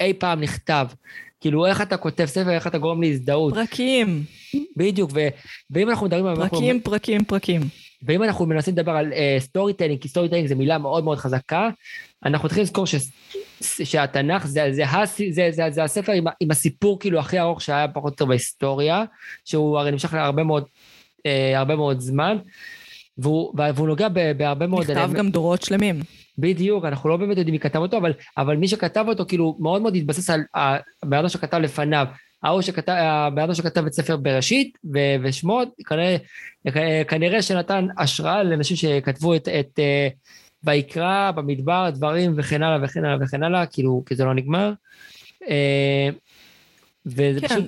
אי 0.00 0.12
פעם 0.14 0.40
נכתב. 0.40 0.86
כאילו, 1.40 1.66
איך 1.66 1.82
אתה 1.82 1.96
כותב 1.96 2.24
ספר, 2.24 2.50
איך 2.50 2.66
אתה 2.66 2.78
גורם 2.78 3.02
להזדהות. 3.02 3.54
פרקים, 3.54 4.22
בדיוק, 4.76 5.10
ו- 5.14 5.28
ואם 5.70 5.90
אנחנו 5.90 6.06
מדברים... 6.06 6.26
על- 6.26 6.48
פרקים, 6.48 6.80
פרקים, 6.80 7.24
פרקים. 7.24 7.60
ואם 8.02 8.22
אנחנו 8.22 8.46
מנסים 8.46 8.74
לדבר 8.74 8.92
על 8.92 9.12
story 9.38 9.72
uh, 9.72 9.76
telling, 9.76 10.00
כי 10.00 10.08
storytelling 10.08 10.48
זו 10.48 10.56
מילה 10.56 10.78
מאוד 10.78 11.04
מאוד 11.04 11.18
חזקה, 11.18 11.68
אנחנו 12.24 12.48
צריכים 12.48 12.62
לזכור 12.62 12.86
ש, 12.86 12.94
שהתנ"ך 13.60 14.46
זה, 14.46 14.68
זה, 14.72 14.84
זה, 15.04 15.24
זה, 15.30 15.48
זה, 15.50 15.70
זה 15.70 15.84
הספר 15.84 16.12
עם, 16.12 16.24
עם 16.40 16.50
הסיפור 16.50 17.00
כאילו 17.00 17.18
הכי 17.18 17.40
ארוך 17.40 17.62
שהיה 17.62 17.88
פחות 17.88 18.04
או 18.04 18.08
יותר 18.12 18.24
בהיסטוריה, 18.24 19.04
שהוא 19.44 19.78
הרי 19.78 19.90
נמשך 19.90 20.14
להרבה 20.14 20.42
מאוד, 20.44 20.64
אה, 21.18 21.56
הרבה 21.56 21.76
מאוד 21.76 22.00
זמן, 22.00 22.36
והוא, 23.18 23.54
והוא 23.74 23.88
נוגע 23.88 24.08
ב, 24.08 24.32
בהרבה 24.36 24.66
מאוד... 24.66 24.90
נכתב 24.90 25.10
אלמנ- 25.10 25.16
גם 25.16 25.30
דורות 25.30 25.62
שלמים. 25.62 26.00
בדיוק, 26.38 26.84
אנחנו 26.84 27.08
לא 27.08 27.16
באמת 27.16 27.36
יודעים 27.36 27.52
מי 27.52 27.58
כתב 27.58 27.78
אותו, 27.78 27.96
אבל, 27.96 28.12
אבל 28.36 28.56
מי 28.56 28.68
שכתב 28.68 29.04
אותו 29.08 29.24
כאילו 29.28 29.56
מאוד 29.60 29.82
מאוד 29.82 29.96
התבסס 29.96 30.30
על 30.30 30.40
הבן 31.02 31.16
אדם 31.16 31.28
שכתב 31.28 31.56
לפניו. 31.56 32.06
ההוא 32.42 32.62
שכתב, 32.62 32.92
הבן 32.92 33.42
אדם 33.42 33.54
שכתב 33.54 33.86
את 33.86 33.92
ספר 33.92 34.16
בראשית 34.16 34.78
ו- 34.94 35.16
ושמות, 35.22 35.68
כנראה, 35.86 36.16
כנראה 37.08 37.42
שנתן 37.42 37.86
השראה 37.98 38.42
לאנשים 38.42 38.76
שכתבו 38.76 39.34
את, 39.34 39.48
את 39.48 39.78
uh, 39.78 40.12
ויקרא, 40.64 41.30
במדבר, 41.30 41.90
דברים 41.90 42.34
וכן 42.36 42.62
הלאה 42.62 42.78
וכן 42.84 43.04
הלאה 43.04 43.18
וכן 43.20 43.42
הלאה, 43.42 43.66
כאילו, 43.66 44.02
כי 44.06 44.14
זה 44.14 44.24
לא 44.24 44.34
נגמר. 44.34 44.72
Uh, 45.42 45.46
וזה 47.06 47.40
כן. 47.40 47.48
פשוט, 47.48 47.64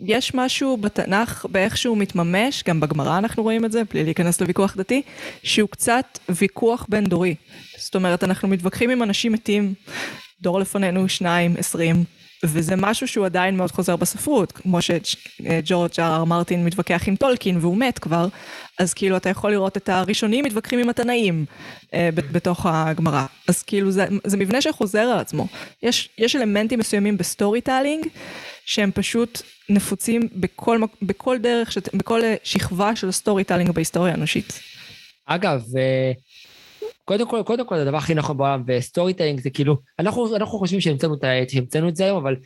יש 0.00 0.34
משהו 0.34 0.76
בתנ"ך, 0.76 1.46
באיך 1.50 1.76
שהוא 1.76 1.98
מתממש, 1.98 2.62
גם 2.68 2.80
בגמרא 2.80 3.18
אנחנו 3.18 3.42
רואים 3.42 3.64
את 3.64 3.72
זה, 3.72 3.82
בלי 3.90 4.04
להיכנס 4.04 4.40
לוויכוח 4.40 4.76
דתי, 4.76 5.02
שהוא 5.42 5.68
קצת 5.68 6.18
ויכוח 6.28 6.86
בין 6.88 7.04
דורי. 7.04 7.34
זאת 7.76 7.94
אומרת, 7.94 8.24
אנחנו 8.24 8.48
מתווכחים 8.48 8.90
עם 8.90 9.02
אנשים 9.02 9.32
מתים, 9.32 9.74
דור 10.40 10.60
לפנינו, 10.60 11.08
שניים, 11.08 11.54
עשרים, 11.58 12.04
וזה 12.44 12.76
משהו 12.76 13.08
שהוא 13.08 13.26
עדיין 13.26 13.56
מאוד 13.56 13.70
חוזר 13.70 13.96
בספרות, 13.96 14.52
כמו 14.52 14.78
שג'ורג' 14.82 15.90
אר 15.98 16.24
מרטין 16.24 16.64
מתווכח 16.64 17.02
עם 17.06 17.16
טולקין 17.16 17.58
והוא 17.60 17.76
מת 17.76 17.98
כבר, 17.98 18.28
אז 18.78 18.94
כאילו 18.94 19.16
אתה 19.16 19.28
יכול 19.28 19.50
לראות 19.50 19.76
את 19.76 19.88
הראשונים 19.88 20.44
מתווכחים 20.44 20.78
עם 20.78 20.88
התנאים 20.88 21.44
אה, 21.94 22.08
בתוך 22.12 22.66
הגמרא. 22.68 23.26
אז 23.48 23.62
כאילו 23.62 23.90
זה, 23.90 24.06
זה 24.24 24.36
מבנה 24.36 24.60
שחוזר 24.62 25.00
על 25.00 25.18
עצמו. 25.18 25.46
יש, 25.82 26.08
יש 26.18 26.36
אלמנטים 26.36 26.78
מסוימים 26.78 27.16
ב 27.16 27.60
storytelling, 27.60 28.06
שהם 28.66 28.90
פשוט 28.94 29.42
נפוצים 29.68 30.28
בכל, 30.32 30.80
בכל 31.02 31.38
דרך, 31.38 31.72
שת, 31.72 31.94
בכל 31.94 32.24
אה, 32.24 32.34
שכבה 32.44 32.96
של 32.96 33.10
storytelling 33.10 33.70
בהיסטוריה 33.70 34.12
האנושית. 34.12 34.60
אגב, 35.26 35.62
אה, 35.78 36.12
קודם 37.06 37.28
כל, 37.28 37.42
קודם 37.46 37.66
כל, 37.66 37.76
זה 37.76 37.82
הדבר 37.82 37.96
הכי 37.96 38.14
נכון 38.14 38.36
בעולם, 38.36 38.62
ו 38.66 39.14
storytelling 39.14 39.40
זה 39.40 39.50
כאילו, 39.50 39.76
אנחנו, 39.98 40.36
אנחנו 40.36 40.58
חושבים 40.58 40.80
שהמצאנו 40.80 41.14
את, 41.14 41.50
שהמצאנו 41.50 41.88
את 41.88 41.96
זה 41.96 42.04
היום, 42.04 42.16
אבל 42.18 42.36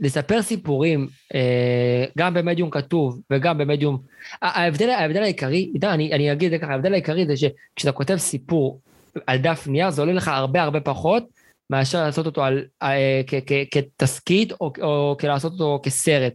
לספר 0.00 0.42
סיפורים, 0.42 1.08
אה, 1.34 2.04
גם 2.18 2.34
במדיום 2.34 2.70
כתוב 2.70 3.20
וגם 3.30 3.58
במדיום... 3.58 3.98
ההבדל, 4.42 4.90
ההבדל 4.90 5.22
העיקרי, 5.22 5.70
יודע, 5.74 5.94
אני, 5.94 6.12
אני 6.12 6.32
אגיד 6.32 6.52
את 6.52 6.60
זה 6.60 6.64
ככה, 6.66 6.72
ההבדל 6.72 6.92
העיקרי 6.92 7.26
זה 7.26 7.34
שכשאתה 7.36 7.92
כותב 7.92 8.16
סיפור 8.16 8.80
על 9.26 9.38
דף 9.38 9.66
נייר, 9.66 9.90
זה 9.90 10.02
עולה 10.02 10.12
לך 10.12 10.28
הרבה 10.28 10.62
הרבה 10.62 10.80
פחות 10.80 11.24
מאשר 11.70 12.02
לעשות 12.04 12.26
אותו 12.26 12.44
על, 12.44 12.64
אה, 12.82 13.20
כ, 13.26 13.34
כ, 13.46 13.52
כתסכית 13.70 14.52
או, 14.60 14.72
או 14.82 15.16
כלעשות 15.20 15.52
אותו 15.52 15.80
כסרט. 15.82 16.32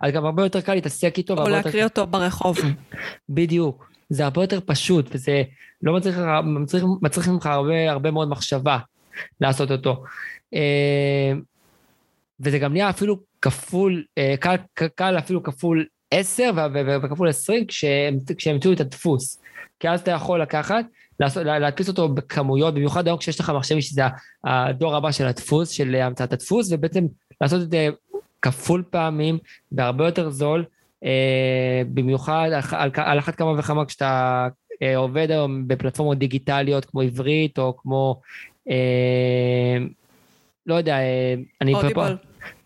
אז 0.00 0.12
גם 0.12 0.24
הרבה 0.24 0.42
יותר 0.42 0.60
קל 0.60 0.74
להתעסק 0.74 1.18
איתו. 1.18 1.32
או 1.32 1.38
והרבה 1.38 1.56
יותר- 1.56 1.66
להקריא 1.68 1.84
אותו 1.84 2.06
ברחוב. 2.06 2.58
בדיוק. 3.28 3.92
זה 4.08 4.24
הרבה 4.24 4.42
יותר 4.42 4.58
פשוט, 4.66 5.08
וזה 5.14 5.42
לא 5.82 5.96
מצריך, 5.96 6.18
מצריך, 6.44 6.84
מצריך 7.02 7.28
ממך 7.28 7.46
הרבה, 7.46 7.90
הרבה 7.90 8.10
מאוד 8.10 8.28
מחשבה 8.28 8.78
לעשות 9.40 9.70
אותו. 9.70 10.04
אה, 10.54 11.32
וזה 12.40 12.58
גם 12.58 12.72
נהיה 12.72 12.90
אפילו 12.90 13.16
כפול, 13.42 14.04
אה, 14.18 14.34
קל, 14.40 14.56
קל- 14.94 15.18
אפילו 15.18 15.42
כפול 15.42 15.86
10 16.10 16.50
ו- 16.56 16.60
ו- 16.74 17.02
וכפול 17.02 17.28
20 17.28 17.66
כשהם 17.66 18.18
כשהם 18.36 18.54
המציאו 18.54 18.72
את 18.72 18.80
הדפוס. 18.80 19.42
כי 19.80 19.88
אז 19.88 20.00
אתה 20.00 20.10
יכול 20.10 20.42
לקחת, 20.42 20.84
להדפיס 21.36 21.88
אותו 21.88 22.08
בכמויות, 22.08 22.74
במיוחד 22.74 23.06
היום 23.06 23.18
כשיש 23.18 23.40
לך 23.40 23.50
מחשבים 23.50 23.80
שזה 23.80 24.02
הדור 24.44 24.96
הבא 24.96 25.12
של 25.12 25.26
הדפוס, 25.26 25.68
של 25.70 25.94
המצאת 25.94 26.32
הדפוס, 26.32 26.72
ובעצם 26.72 27.04
לעשות 27.40 27.62
את 27.62 27.70
זה 27.70 27.88
כפול 28.42 28.82
פעמים, 28.90 29.38
והרבה 29.72 30.06
יותר 30.06 30.30
זול, 30.30 30.64
אה, 31.04 31.82
במיוחד 31.94 32.48
על, 32.96 33.18
אחת 33.18 33.34
כמה 33.34 33.58
וכמה 33.58 33.86
כשאתה 33.86 34.48
עובד 34.96 35.30
היום 35.30 35.68
בפלטפורמות 35.68 36.18
דיגיטליות 36.18 36.84
כמו 36.84 37.00
עברית 37.00 37.58
או 37.58 37.76
כמו, 37.76 38.20
אה, 38.70 39.76
לא 40.66 40.74
יודע, 40.74 40.98
אה, 40.98 41.34
אני... 41.60 41.74
אודיבל. 41.74 42.16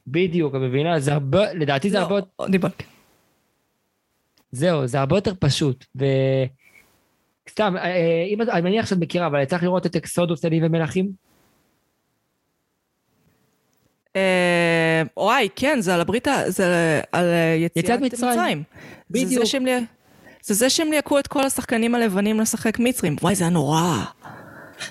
בדיוק, 0.06 0.54
את 0.54 0.60
מבינה? 0.60 1.00
זה 1.00 1.12
הרבה, 1.12 1.52
לדעתי 1.52 1.90
זה 1.90 2.00
הרבה, 2.00 2.14
לא, 2.16 2.22
אודיבל. 2.38 2.68
זהו, 4.52 4.86
זה 4.86 5.00
הרבה 5.00 5.16
יותר 5.16 5.32
פשוט. 5.40 5.84
ו... 5.98 6.04
סתם, 7.50 7.74
אה, 7.76 8.24
אם 8.28 8.42
את- 8.42 8.48
אני 8.48 8.60
מניח 8.60 8.86
שאת 8.86 8.98
מכירה, 8.98 9.26
אבל 9.26 9.44
צריך 9.44 9.62
לראות 9.62 9.86
את 9.86 9.96
אקסודוס 9.96 10.44
עלים 10.44 10.62
ומלכים? 10.66 11.10
אה, 14.16 15.02
וואי, 15.16 15.48
כן, 15.56 15.76
זה 15.80 15.94
על 15.94 16.00
הברית, 16.00 16.26
ה- 16.26 16.50
זה 16.50 17.00
על 17.12 17.24
אה, 17.26 17.54
יציאת 17.58 17.84
יציאת 17.84 18.00
מצרים. 18.00 18.32
מצרים. 18.32 18.62
זה 19.08 19.24
בדיוק. 19.24 19.44
זה 20.46 20.54
זה 20.54 20.70
שהם 20.70 20.90
ליהקו 20.90 21.18
את 21.18 21.26
כל 21.26 21.44
השחקנים 21.44 21.94
הלבנים 21.94 22.40
לשחק 22.40 22.78
מצרים. 22.78 23.16
וואי, 23.22 23.34
זה 23.34 23.44
היה 23.44 23.50
נורא. 23.50 24.04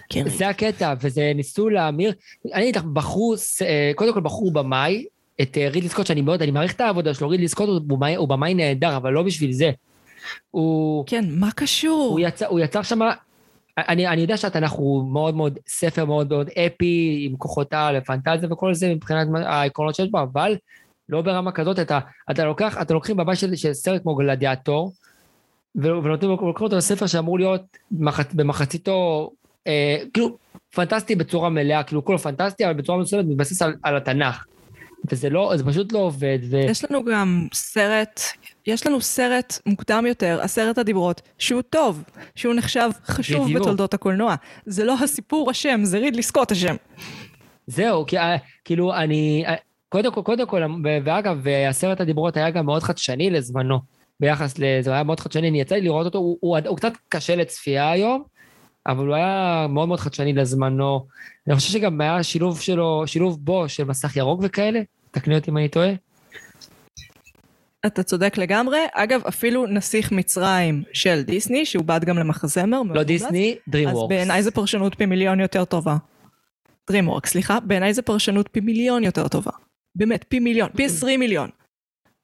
כן, 0.09 0.29
זה 0.29 0.47
הקטע, 0.47 0.93
וזה 1.01 1.31
ניסו 1.35 1.69
להמיר, 1.69 2.13
אני 2.53 2.63
אגיד 2.63 2.75
לך, 2.75 2.83
בחרו, 2.83 3.33
אה, 3.61 3.91
קודם 3.95 4.13
כל 4.13 4.19
בחרו 4.19 4.51
במאי, 4.51 5.05
את 5.41 5.57
אה, 5.57 5.69
רידלי 5.69 5.89
סקוט, 5.89 6.05
שאני 6.05 6.21
מאוד, 6.21 6.41
אני 6.41 6.51
מעריך 6.51 6.73
את 6.73 6.81
העבודה 6.81 7.13
שלו, 7.13 7.29
רידלי 7.29 7.47
סקוט 7.47 7.69
הוא 7.69 7.81
במאי- 7.87 8.15
הוא 8.15 8.27
במאי 8.27 8.53
נהדר, 8.53 8.97
אבל 8.97 9.11
לא 9.13 9.23
בשביל 9.23 9.51
זה. 9.51 9.71
הוא, 10.51 11.03
כן, 11.07 11.25
מה 11.29 11.49
קשור? 11.55 12.07
הוא, 12.11 12.19
יצר, 12.19 12.45
הוא 12.47 12.59
יצר 12.59 12.81
שם, 12.81 12.99
אני, 13.77 14.07
אני 14.07 14.21
יודע 14.21 14.37
שהתנ"ך 14.37 14.71
הוא 14.71 15.13
מאוד 15.13 15.35
מאוד, 15.35 15.59
ספר 15.67 16.05
מאוד 16.05 16.29
מאוד 16.29 16.49
אפי, 16.49 17.25
עם 17.29 17.37
כוחות 17.37 17.73
על, 17.73 17.99
פנטזיה 18.01 18.49
וכל 18.51 18.73
זה, 18.73 18.93
מבחינת 18.95 19.27
העקרונות 19.45 19.95
שיש 19.95 20.09
בו, 20.11 20.19
אבל 20.21 20.55
לא 21.09 21.21
ברמה 21.21 21.51
כזאת, 21.51 21.79
אתה, 21.79 21.99
אתה 22.31 22.45
לוקח, 22.45 22.77
אתם 22.81 22.93
לוקחים 22.93 23.17
בבית 23.17 23.39
של, 23.39 23.55
של 23.55 23.73
סרט 23.73 24.01
כמו 24.01 24.15
גלדיאטור, 24.15 24.91
ונותנים 25.75 26.31
לו 26.31 26.37
לוקחים 26.41 26.65
אותו 26.65 26.77
לספר 26.77 27.07
שאמור 27.07 27.39
להיות 27.39 27.77
מח, 27.91 28.19
במחציתו, 28.33 29.31
אה, 29.67 29.97
כאילו, 30.13 30.37
פנטסטי 30.75 31.15
בצורה 31.15 31.49
מלאה, 31.49 31.83
כאילו 31.83 32.05
כולו 32.05 32.19
פנטסטי, 32.19 32.65
אבל 32.65 32.73
בצורה 32.73 32.97
מסוימת 32.97 33.25
מתבסס 33.25 33.61
על, 33.61 33.75
על 33.83 33.97
התנ"ך. 33.97 34.45
וזה 35.11 35.29
לא, 35.29 35.53
זה 35.55 35.65
פשוט 35.65 35.93
לא 35.93 35.99
עובד, 35.99 36.39
ו... 36.49 36.57
יש 36.57 36.85
לנו 36.85 37.05
גם 37.05 37.47
סרט, 37.53 38.21
יש 38.67 38.87
לנו 38.87 39.01
סרט 39.01 39.59
מוקדם 39.65 40.05
יותר, 40.07 40.39
עשרת 40.41 40.77
הדיברות, 40.77 41.21
שהוא 41.37 41.61
טוב, 41.61 42.03
שהוא 42.35 42.53
נחשב 42.53 42.89
חשוב 43.05 43.45
בדיוק. 43.45 43.61
בתולדות 43.61 43.93
הקולנוע. 43.93 44.35
זה 44.65 44.83
לא 44.83 44.95
הסיפור 45.03 45.51
אשם, 45.51 45.79
זה 45.83 45.97
רידלי 45.97 46.23
סקוט 46.23 46.51
אשם. 46.51 46.75
זהו, 47.67 48.05
כי, 48.05 48.17
אה, 48.17 48.37
כאילו, 48.65 48.93
אני... 48.93 49.43
אה, 49.47 49.55
קודם 49.89 50.11
כל, 50.11 50.21
קודם 50.21 50.47
כל, 50.47 50.61
ואגב, 51.05 51.47
אה, 51.47 51.69
עשרת 51.69 52.01
הדיברות 52.01 52.37
היה 52.37 52.49
גם 52.49 52.65
מאוד 52.65 52.83
חדשני 52.83 53.29
לזמנו, 53.29 53.79
ביחס 54.19 54.59
לזה, 54.59 54.89
הוא 54.89 54.93
היה 54.93 55.03
מאוד 55.03 55.19
חדשני, 55.19 55.49
אני 55.49 55.61
יצא 55.61 55.75
לי 55.75 55.81
לראות 55.81 56.05
אותו, 56.05 56.17
הוא, 56.17 56.37
הוא, 56.39 56.57
הוא 56.67 56.77
קצת 56.77 56.93
קשה 57.09 57.35
לצפייה 57.35 57.91
היום, 57.91 58.23
אבל 58.87 59.07
הוא 59.07 59.15
היה 59.15 59.65
מאוד 59.69 59.87
מאוד 59.87 59.99
חדשני 59.99 60.33
לזמנו. 60.33 61.07
אני 61.47 61.55
חושב 61.55 61.73
שגם 61.73 62.01
היה 62.01 62.23
שילוב 62.23 62.59
שלו, 62.59 63.03
שילוב 63.07 63.45
בו 63.45 63.69
של 63.69 63.83
מסך 63.83 64.17
ירוק 64.17 64.39
וכאלה, 64.43 64.81
תקני 65.11 65.35
אותי 65.35 65.51
אם 65.51 65.57
אני 65.57 65.69
טועה. 65.69 65.91
אתה 67.85 68.03
צודק 68.03 68.37
לגמרי. 68.37 68.79
אגב, 68.93 69.21
אפילו 69.27 69.67
נסיך 69.67 70.11
מצרים 70.11 70.83
של 70.93 71.21
דיסני, 71.21 71.65
שהוא 71.65 71.85
בעד 71.85 72.05
גם 72.05 72.17
למחזמר. 72.17 72.81
לא 72.93 73.03
דיסני, 73.03 73.55
DreamWorks. 73.69 73.89
אז 73.89 73.97
בעיניי 74.09 74.43
זו 74.43 74.51
פרשנות 74.51 74.95
פי 74.95 75.05
מיליון 75.05 75.39
יותר 75.39 75.65
טובה. 75.65 75.97
DreamWorks, 76.91 77.27
סליחה, 77.27 77.59
בעיניי 77.59 77.93
זו 77.93 78.03
פרשנות 78.03 78.49
פי 78.51 78.59
מיליון 78.59 79.03
יותר 79.03 79.27
טובה. 79.27 79.51
באמת, 79.95 80.25
פי 80.29 80.39
מיליון, 80.39 80.69
פי 80.75 80.85
עשרים 80.85 81.19
מיליון. 81.19 81.49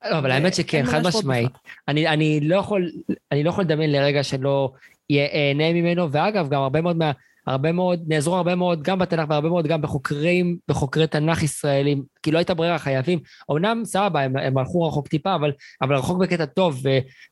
לא, 0.10 0.18
אבל 0.18 0.32
האמת 0.32 0.54
שכן, 0.56 0.86
חד 0.86 1.08
משמעית. 1.08 1.52
אני, 1.88 2.08
אני, 2.08 2.40
לא 2.40 2.56
יכול, 2.56 2.92
אני 3.32 3.44
לא 3.44 3.50
יכול 3.50 3.64
לדמיין 3.64 3.92
לרגע 3.92 4.24
שלא 4.24 4.72
ייהנה 5.10 5.74
ממנו, 5.74 6.12
ואגב, 6.12 6.50
גם 6.50 6.62
הרבה 6.62 6.82
מאוד 6.82 6.98
מה... 6.98 7.12
הרבה 7.48 7.72
מאוד, 7.72 8.04
נעזרו 8.08 8.36
הרבה 8.36 8.56
מאוד 8.56 8.84
גם 8.84 9.00
בתנ"ך 9.00 9.30
והרבה 9.30 9.50
מאוד 9.50 9.68
גם 9.68 9.82
בחוקרים, 9.82 10.58
בחוקרי 10.68 11.08
תנ"ך 11.08 11.44
ישראלים, 11.44 12.04
כי 12.24 12.32
לא 12.32 12.38
הייתה 12.38 12.54
ברירה, 12.54 12.80
חייבים. 12.80 13.20
אמנם 13.52 13.82
סבבה, 13.86 14.22
הם, 14.22 14.38
הם 14.38 14.58
הלכו 14.58 14.88
רחוק 14.88 15.08
טיפה, 15.08 15.36
אבל, 15.36 15.52
אבל 15.82 15.96
רחוק 15.96 16.18
בקטע 16.18 16.46
טוב, 16.46 16.82
ו, 16.84 16.90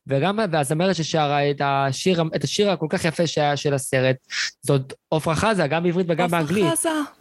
וגם 0.08 0.40
והזמרת 0.52 0.96
ששרה 0.96 1.52
את 1.52 1.62
השיר, 1.64 2.24
את 2.36 2.44
השיר 2.44 2.72
הכל 2.72 2.88
כך 2.90 3.06
יפה 3.06 3.28
שהיה 3.28 3.58
של 3.58 3.74
הסרט, 3.74 4.16
זאת 4.62 4.94
עפרה 5.12 5.36
חזה, 5.36 5.68
גם 5.68 5.84
בעברית 5.84 6.06
וגם 6.10 6.32
באנגלית. 6.32 6.66
עפרה 6.66 6.76
חזה. 6.76 7.19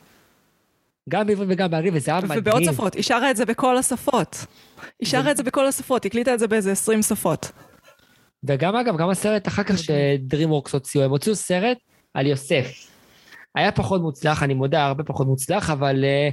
גם 1.09 1.27
בעברית 1.27 1.49
וגם 1.53 1.71
באנגלית, 1.71 1.95
וזה 1.95 2.11
היה 2.11 2.21
מדהים. 2.21 2.41
ובעוד 2.41 2.65
שפות, 2.65 2.95
היא 2.95 3.03
שרה 3.03 3.31
את 3.31 3.37
זה 3.37 3.45
בכל 3.45 3.77
השפות. 3.77 4.47
היא 5.01 5.09
שרה 5.09 5.31
את 5.31 5.37
זה 5.37 5.43
בכל 5.43 5.67
השפות, 5.67 6.05
היא 6.05 6.11
הקליטה 6.11 6.35
את 6.35 6.39
זה 6.39 6.49
באיזה 6.49 6.73
20 6.73 7.03
שפות. 7.03 7.53
וגם 8.45 8.77
אגב, 8.77 8.97
גם 8.97 9.11
הסרט 9.11 9.49
אחר 9.49 9.63
כך 9.63 9.79
שדרימוורקס 9.79 10.73
הוציאו, 10.73 11.05
הם 11.05 11.11
הוציאו 11.11 11.37
סרט 11.37 11.79
על 12.15 12.27
יוסף. 12.27 12.67
היה 13.55 13.73
פחות 13.73 14.01
מוצלח, 14.01 14.43
אני 14.43 14.55
מודה, 14.55 14.87
הרבה 14.87 15.05
פחות 15.05 15.27
מוצלח, 15.27 15.71
אבל 15.71 16.05
אה, 16.05 16.29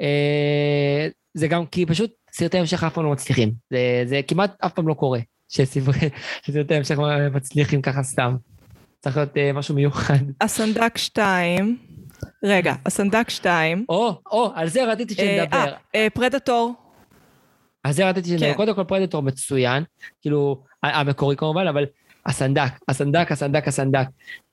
אה, 0.00 1.08
זה 1.34 1.48
גם 1.48 1.66
כי 1.66 1.86
פשוט 1.86 2.10
סרטי 2.32 2.58
המשך 2.58 2.84
אף 2.84 2.94
פעם 2.94 3.04
לא 3.04 3.10
מצליחים. 3.10 3.52
זה, 3.70 4.02
זה 4.06 4.20
כמעט 4.28 4.56
אף 4.60 4.72
פעם 4.72 4.88
לא 4.88 4.94
קורה, 4.94 5.20
שסרטי 5.48 6.74
המשך 6.74 6.98
מצליחים 7.32 7.82
ככה 7.82 8.02
סתם. 8.02 8.36
צריך 9.00 9.16
להיות 9.16 9.36
אה, 9.36 9.52
משהו 9.52 9.74
מיוחד. 9.74 10.18
הסנדק 10.40 10.98
2, 10.98 11.76
רגע, 12.44 12.74
הסנדק 12.86 13.30
2. 13.30 13.84
או, 13.88 14.20
או, 14.30 14.52
על 14.54 14.68
זה 14.68 14.84
רציתי 14.84 15.14
שנדבר. 15.14 15.56
אה, 15.56 15.72
אה, 15.94 16.10
פרדטור. 16.14 16.74
על 17.84 17.92
זה 17.92 18.08
רציתי 18.08 18.28
שנדבר. 18.28 18.46
כן. 18.46 18.54
קודם 18.54 18.74
כל 18.74 18.84
פרדטור 18.84 19.22
מצוין, 19.22 19.84
כאילו, 20.22 20.62
המקורי 20.82 21.36
כמובן, 21.36 21.66
אבל 21.66 21.86
הסנדק, 22.26 22.72
הסנדק, 22.88 23.32
הסנדק, 23.32 23.68
הסנדק. 23.68 24.06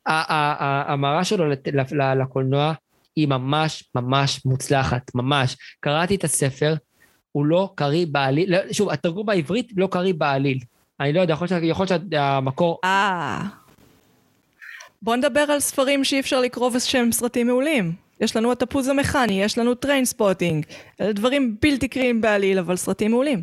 ההמרה 0.06 1.24
שלו 1.24 1.46
לקולנוע 2.16 2.74
היא 3.16 3.28
ממש 3.28 3.84
ממש 3.96 4.46
מוצלחת, 4.46 5.16
ממש. 5.16 5.58
קראתי 5.80 6.16
את 6.16 6.24
הספר, 6.24 6.76
הוא 7.32 7.46
לא 7.46 7.74
קריא 7.76 8.06
בעליל, 8.12 8.52
לא, 8.56 8.74
שוב, 8.74 8.90
התרגום 8.90 9.26
בעברית 9.26 9.72
לא 9.78 9.88
קריא 9.92 10.14
בעליל. 10.18 10.60
אני 11.00 11.14
לא 11.14 11.22
יודע, 11.22 11.34
יכול 11.34 11.48
להיות 11.52 11.90
שהמקור... 12.12 12.80
אה. 12.84 13.42
בוא 15.02 15.16
נדבר 15.16 15.40
על 15.40 15.60
ספרים 15.60 16.04
שאי 16.04 16.20
אפשר 16.20 16.42
לקרוא 16.42 16.72
ושהם 16.74 17.12
סרטים 17.12 17.48
מעולים. 17.48 18.06
יש 18.22 18.36
לנו 18.36 18.52
התפוז 18.52 18.88
המכני, 18.88 19.44
יש 19.44 19.58
לנו 19.58 19.76
טריינספוטינג. 19.76 20.66
אלה 21.02 21.14
דברים 21.14 21.56
בלתי 21.62 21.88
קריאים 21.88 22.22
בעליל, 22.22 22.60
אבל 22.60 22.76
סרטים 22.76 23.12
מעולים. 23.12 23.42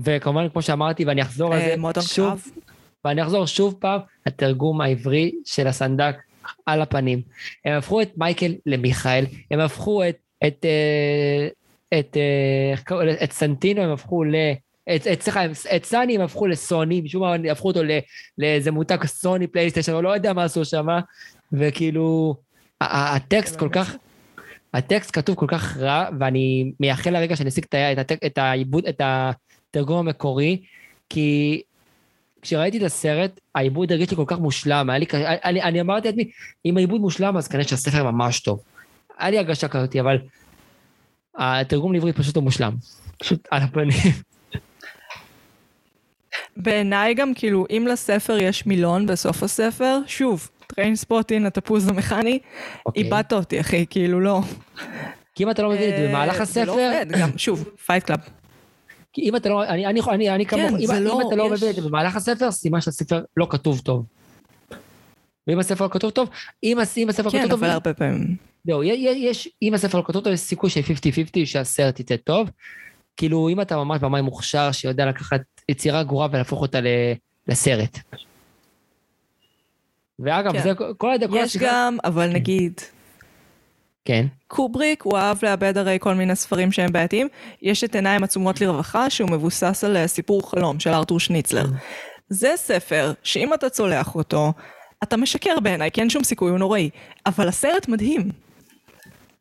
וכמובן, 0.00 0.48
כמו 0.48 0.62
שאמרתי, 0.62 1.04
ואני 1.04 1.22
אחזור 1.22 1.54
על 1.54 1.60
אה, 1.60 1.92
זה 1.94 2.02
שוב, 2.02 2.52
ואני 3.04 3.22
אחזור 3.22 3.46
שוב 3.46 3.74
פעם, 3.78 4.00
התרגום 4.26 4.80
העברי 4.80 5.32
של 5.44 5.66
הסנדק 5.66 6.16
על 6.66 6.82
הפנים. 6.82 7.22
הם 7.64 7.78
הפכו 7.78 8.02
את 8.02 8.10
מייקל 8.16 8.54
למיכאל, 8.66 9.24
הם 9.50 9.60
הפכו 9.60 10.08
את, 10.08 10.16
את, 10.46 10.64
אה, 10.64 11.48
את, 11.98 12.16
את, 12.16 12.16
אה, 12.92 13.24
את 13.24 13.32
סנטינו, 13.32 13.82
הם 13.82 13.90
הפכו 13.90 14.24
ל... 14.24 14.34
סליחה, 15.20 15.44
את 15.76 15.84
סאני 15.84 16.14
הם 16.14 16.20
הפכו 16.20 16.46
לסוני, 16.46 17.00
משום 17.00 17.22
מה 17.22 17.34
הפכו 17.52 17.68
אותו 17.68 17.80
לאיזה 18.38 18.70
מותג 18.70 19.04
סוני 19.06 19.46
פלייסטיישן, 19.46 19.92
או 19.92 20.02
לא 20.02 20.08
יודע 20.08 20.32
מה 20.32 20.44
עשו 20.44 20.64
שם, 20.64 20.86
וכאילו, 21.52 22.36
הטקסט 22.80 23.58
כל 23.58 23.68
כך, 23.72 23.96
הטקסט 24.74 25.10
כתוב 25.12 25.36
כל 25.36 25.46
כך 25.48 25.76
רע, 25.76 26.08
ואני 26.18 26.72
מייחל 26.80 27.10
לרגע 27.10 27.36
שאני 27.36 27.48
אשיג 27.48 27.64
את 28.26 28.38
העיבוד, 28.38 28.86
את 28.86 29.00
התרגום 29.04 29.98
המקורי, 29.98 30.62
כי 31.10 31.62
כשראיתי 32.42 32.78
את 32.78 32.82
הסרט, 32.82 33.40
העיבוד 33.54 33.92
הרגיש 33.92 34.10
לי 34.10 34.16
כל 34.16 34.24
כך 34.26 34.38
מושלם, 34.38 34.90
היה 34.90 34.98
לי, 34.98 35.06
אני, 35.44 35.62
אני 35.62 35.80
אמרתי 35.80 36.08
לעצמי, 36.08 36.30
אם 36.64 36.76
העיבוד 36.76 37.00
מושלם, 37.00 37.36
אז 37.36 37.48
כנראה 37.48 37.68
שהספר 37.68 38.10
ממש 38.10 38.40
טוב. 38.40 38.62
היה 39.18 39.30
לי 39.30 39.38
הרגשה 39.38 39.68
כזאת, 39.68 39.96
אבל 39.96 40.18
התרגום 41.38 41.92
לעברית 41.92 42.16
פשוט 42.16 42.36
לא 42.36 42.42
מושלם. 42.42 42.72
פשוט 43.18 43.48
על 43.50 43.62
הפנים. 43.62 44.28
בעיניי 46.58 47.14
גם, 47.14 47.34
כאילו, 47.34 47.66
אם 47.70 47.86
לספר 47.90 48.38
יש 48.38 48.66
מילון 48.66 49.06
בסוף 49.06 49.42
הספר, 49.42 49.98
שוב, 50.06 50.50
טריינספוטינג, 50.66 51.46
התפוז 51.46 51.88
המכני, 51.88 52.38
אוקיי. 52.86 53.02
איבדת 53.02 53.32
אותי, 53.32 53.60
אחי, 53.60 53.86
כאילו, 53.90 54.20
לא. 54.20 54.40
כי 55.34 55.44
אם 55.44 55.50
אתה 55.50 55.62
לא 55.62 55.70
מבין 55.70 55.90
את 55.90 55.96
זה 55.98 56.08
במהלך 56.08 56.40
הספר... 56.40 56.60
זה 56.60 56.64
לא 56.64 56.72
עובד, 56.72 57.06
גם, 57.20 57.30
שוב, 57.36 57.68
פייט 57.86 58.04
קלאב. 58.04 58.18
כי 59.12 59.22
אם 59.22 59.36
אתה 59.36 59.48
לא, 59.48 59.64
אני, 59.64 59.86
אני, 59.86 60.00
אני, 60.10 60.30
אני 60.30 60.46
כמוך, 60.46 60.70
כן, 60.70 60.76
אם, 60.76 61.04
לא, 61.04 61.20
אם 61.22 61.28
אתה 61.28 61.36
לא. 61.36 61.50
מבין 61.50 61.70
את 61.70 61.74
זה 61.74 61.82
במהלך 61.82 62.16
הספר, 62.16 62.50
סימן 62.50 62.80
שהספר 62.80 63.20
לא 63.36 63.46
כתוב 63.50 63.80
טוב. 63.80 64.04
ואם 65.46 65.58
הספר 65.58 65.84
לא 65.84 65.90
כתוב 65.90 66.10
טוב, 66.10 66.28
אם, 66.62 66.78
אם 66.96 67.08
הספר 67.08 67.30
כן, 67.30 67.38
כתוב 67.38 67.50
טוב... 67.50 67.60
כן, 67.60 67.64
אבל 67.64 67.72
הרבה 67.72 67.94
פעמים. 67.94 68.36
זהו, 68.64 68.82
יש, 68.82 69.48
אם 69.62 69.74
הספר 69.74 69.98
לא 69.98 70.04
כתוב 70.06 70.24
טוב, 70.24 70.32
יש 70.32 70.40
סיכוי 70.40 70.70
של 70.70 70.80
50-50 70.80 70.84
שהסרט 71.44 72.00
יצא 72.00 72.16
טוב. 72.16 72.50
כאילו, 73.16 73.48
אם 73.48 73.60
אתה 73.60 73.76
ממש 73.76 74.00
במאי 74.00 74.22
מוכשר 74.22 74.72
שיודע 74.72 75.06
לקחת 75.06 75.40
יצירה 75.68 76.02
גרועה 76.02 76.28
ולהפוך 76.32 76.62
אותה 76.62 76.78
לסרט. 77.48 77.98
ואגב, 80.18 80.52
כן. 80.52 80.62
זה 80.62 80.72
כל 80.98 81.12
הדקות... 81.12 81.38
יש 81.40 81.56
גם, 81.56 81.96
אבל. 82.04 82.32
נגיד... 82.32 82.80
כן. 84.04 84.26
קובריק, 84.46 85.02
הוא 85.02 85.18
אהב 85.18 85.44
לאבד 85.44 85.78
הרי 85.78 85.96
כל 86.00 86.14
מיני 86.14 86.36
ספרים 86.36 86.72
שהם 86.72 86.92
בעייתיים. 86.92 87.28
יש 87.62 87.84
את 87.84 87.94
עיניים 87.94 88.24
עצומות 88.24 88.60
לרווחה, 88.60 89.10
שהוא 89.10 89.30
מבוסס 89.30 89.84
על 89.84 89.96
אה, 89.96 90.06
סיפור 90.06 90.50
חלום 90.50 90.80
של 90.80 90.90
ארתור 90.90 91.20
שניצלר. 91.20 91.64
זה 92.28 92.52
ספר 92.56 93.12
שאם 93.22 93.54
אתה 93.54 93.68
צולח 93.68 94.14
אותו, 94.14 94.52
אתה 95.02 95.16
משקר 95.16 95.60
בעיניי, 95.62 95.90
כי 95.90 96.00
אין 96.00 96.10
שום 96.10 96.24
סיכוי, 96.24 96.50
הוא 96.50 96.58
נוראי. 96.58 96.90
אבל 97.26 97.48
הסרט 97.48 97.88
מדהים. 97.88 98.30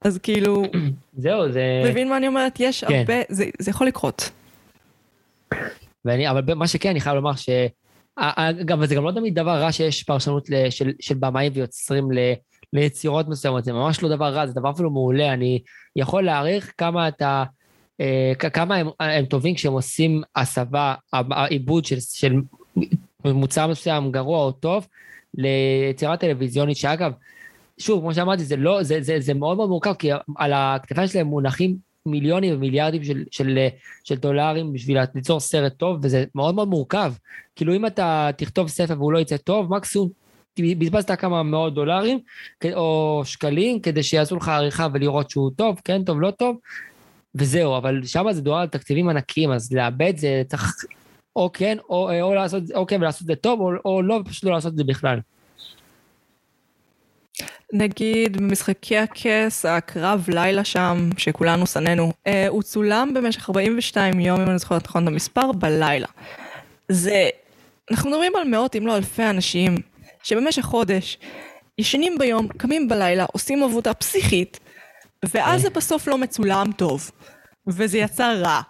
אז 0.02 0.18
כאילו... 0.24 0.64
זהו, 1.18 1.52
זה... 1.52 1.62
מבין 1.86 2.10
מה 2.10 2.18
אני 2.18 2.28
אומרת? 2.28 2.60
יש 2.60 2.84
כן. 2.84 2.94
הרבה... 2.96 3.14
זה, 3.30 3.46
זה 3.60 3.72
יכול 3.72 3.88
לקרות. 3.88 4.30
ואני, 6.06 6.30
אבל 6.30 6.54
מה 6.54 6.68
שכן, 6.68 6.90
אני 6.90 7.02
חייב 7.02 7.16
לומר 7.16 7.36
ש... 7.36 7.50
אגב, 8.16 8.86
זה 8.86 8.96
גם 8.96 9.04
לא 9.04 9.12
תמיד 9.12 9.36
דבר 9.36 9.62
רע 9.62 9.72
שיש 9.72 10.04
פרשנות 10.04 10.46
של, 10.70 10.92
של 11.00 11.16
במאים 11.16 11.52
ויוצרים 11.56 12.12
ל, 12.12 12.18
ליצירות 12.74 13.28
מסוימות, 13.28 13.64
זה 13.64 13.74
ממש 13.74 14.04
לא 14.04 14.10
דבר 14.10 14.34
רע, 14.34 14.48
זה 14.48 14.54
דבר 14.54 14.72
אפילו 14.72 14.92
מעולה. 14.92 15.34
אני 15.34 15.62
יכול 15.96 16.24
להעריך 16.24 16.74
כמה 16.78 17.08
אתה... 17.08 17.44
אה, 18.02 18.34
כמה 18.54 18.76
הם, 18.76 18.88
הם 19.00 19.26
טובים 19.26 19.56
כשהם 19.56 19.74
עושים 19.74 20.22
הסבה, 20.36 20.96
עיבוד 21.50 21.86
של, 21.86 22.00
של 22.00 22.34
מוצר 23.26 23.68
מסוים 23.68 24.12
גרוע 24.12 24.40
או 24.40 24.52
טוב, 24.52 24.88
ליצירה 25.34 26.18
טלוויזיונית, 26.18 26.78
שאגב, 26.78 27.12
שוב, 27.78 28.02
כמו 28.02 28.14
שאמרתי, 28.14 28.44
זה, 28.44 28.56
לא, 28.56 28.84
זה, 28.84 29.02
זה, 29.02 29.20
זה 29.20 29.34
מאוד 29.34 29.58
מאוד 29.58 29.70
מורכב, 29.70 29.94
כי 29.94 30.10
על 30.38 30.54
הכתפיים 30.56 31.08
שלהם 31.08 31.28
מונחים 31.28 31.87
מיליונים 32.08 32.54
ומיליארדים 32.54 33.04
של, 33.04 33.24
של, 33.32 33.58
של 34.04 34.16
דולרים 34.16 34.74
בשביל 34.74 34.98
ליצור 35.16 35.40
סרט 35.40 35.74
טוב, 35.78 36.00
וזה 36.02 36.26
מאוד 36.36 36.56
מאוד 36.56 36.68
מורכב. 36.68 37.14
כאילו, 37.56 37.76
אם 37.76 37.86
אתה 37.86 38.30
תכתוב 38.38 38.68
ספר 38.68 38.94
והוא 38.98 39.14
לא 39.14 39.20
יצא 39.20 39.38
טוב, 39.38 39.76
מקסימום 39.76 40.10
בזבזת 40.60 41.12
כמה 41.12 41.44
מאות 41.44 41.74
דולרים 41.74 42.20
או 42.74 43.22
שקלים 43.26 43.80
כדי 43.80 44.04
שיעשו 44.04 44.36
לך 44.36 44.50
עריכה 44.50 44.88
ולראות 44.94 45.30
שהוא 45.30 45.52
טוב, 45.56 45.82
כן, 45.84 46.04
טוב, 46.04 46.22
לא 46.22 46.32
טוב, 46.32 46.58
וזהו, 47.36 47.78
אבל 47.78 48.04
שם 48.06 48.32
זה 48.32 48.42
דואר 48.42 48.60
על 48.60 48.68
תקציבים 48.68 49.10
ענקיים, 49.10 49.52
אז 49.52 49.74
לאבד 49.74 50.18
זה 50.18 50.42
צריך 50.48 50.74
או 51.36 51.50
כן, 51.54 51.78
או, 51.90 52.22
או 52.22 52.34
לעשות, 52.36 52.64
או 52.76 52.88
כן 52.88 53.02
ולעשות 53.02 53.22
את 53.22 53.28
זה 53.28 53.36
טוב, 53.36 53.60
או, 53.60 53.72
או 53.86 54.02
לא, 54.02 54.20
פשוט 54.26 54.44
לא 54.44 54.52
לעשות 54.52 54.72
את 54.72 54.78
זה 54.78 54.84
בכלל. 54.84 55.20
נגיד 57.74 58.38
במשחקי 58.38 58.98
הכס, 58.98 59.66
הקרב 59.66 60.26
לילה 60.28 60.64
שם, 60.64 61.10
שכולנו 61.18 61.68
שנאנו, 61.68 62.12
אה, 62.28 62.48
הוא 62.48 62.64
צולם 62.64 63.14
במשך 63.14 63.50
42 63.50 64.20
יום, 64.20 64.42
אם 64.42 64.50
אני 64.50 64.60
זוכרת 64.60 64.86
נכון 64.86 65.04
את 65.04 65.08
המספר, 65.08 65.52
בלילה. 65.52 66.08
זה, 66.90 67.30
אנחנו 67.92 68.10
מדברים 68.10 68.36
על 68.36 68.48
מאות 68.48 68.76
אם 68.76 68.88
לא 68.88 68.96
אלפי 68.96 69.24
אנשים, 69.24 69.78
שבמשך 70.24 70.62
חודש 70.62 71.18
ישנים 71.78 72.18
ביום, 72.18 72.48
קמים 72.48 72.88
בלילה, 72.88 73.26
עושים 73.34 73.64
עבודה 73.64 73.94
פסיכית, 73.94 74.60
ואז 75.34 75.62
זה 75.62 75.70
בסוף 75.70 76.08
לא 76.08 76.18
מצולם 76.18 76.72
טוב, 76.72 77.12
וזה 77.68 77.98
יצא 77.98 78.34
רע. 78.34 78.62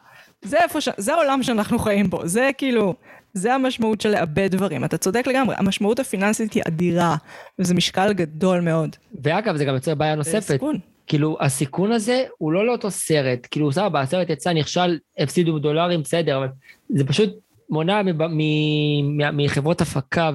זה 0.42 0.58
איפה 0.58 0.82
ש... 0.82 0.90
זה 0.98 1.14
העולם 1.14 1.44
שאנחנו 1.44 1.80
חיים 1.80 2.10
בו, 2.10 2.28
זה 2.28 2.50
כאילו... 2.58 2.94
זה 3.34 3.54
המשמעות 3.54 4.02
של 4.02 4.10
לאבד 4.10 4.52
דברים. 4.52 4.84
אתה 4.84 4.98
צודק 4.98 5.28
לגמרי, 5.28 5.56
המשמעות 5.58 6.00
הפיננסית 6.00 6.54
היא 6.54 6.64
אדירה, 6.68 7.16
וזה 7.60 7.74
משקל 7.74 8.14
גדול 8.14 8.62
מאוד. 8.62 8.96
ואגב, 9.24 9.56
זה 9.56 9.66
גם 9.66 9.74
יוצר 9.74 9.96
בעיה 9.96 10.16
נוספת. 10.16 10.42
סיכון. 10.42 10.80
כאילו, 11.08 11.38
הסיכון 11.40 11.92
הזה 11.92 12.24
הוא 12.38 12.52
לא 12.52 12.66
לאותו 12.66 12.92
סרט. 12.92 13.48
כאילו, 13.52 13.72
סבבה, 13.72 14.02
הסרט 14.02 14.30
יצא, 14.30 14.54
נכשל, 14.54 14.98
הפסידו 15.20 15.60
דולרים, 15.60 16.02
בסדר, 16.02 16.38
אבל 16.38 16.48
זה 16.90 17.06
פשוט 17.06 17.30
מונע 17.70 18.02
מחברות 19.34 19.82
הפקה 19.82 20.32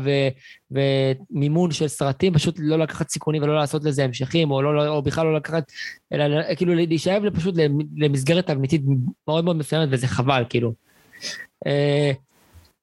ומימון 0.70 1.70
של 1.70 1.88
סרטים, 1.88 2.34
פשוט 2.34 2.54
לא 2.58 2.78
לקחת 2.78 3.08
סיכונים 3.08 3.42
ולא 3.42 3.54
לעשות 3.54 3.84
לזה 3.84 4.04
המשכים, 4.04 4.50
או, 4.50 4.62
לא, 4.62 4.88
או 4.88 5.02
בכלל 5.02 5.26
לא 5.26 5.34
לקחת, 5.34 5.72
אלא 6.12 6.54
כאילו 6.56 6.74
להישאב 6.74 7.30
פשוט 7.30 7.54
למסגרת 7.96 8.46
תבניתית 8.46 8.82
מאוד 9.28 9.44
מאוד 9.44 9.56
מסוימת, 9.56 9.88
וזה 9.90 10.06
חבל, 10.06 10.44
כאילו. 10.48 10.72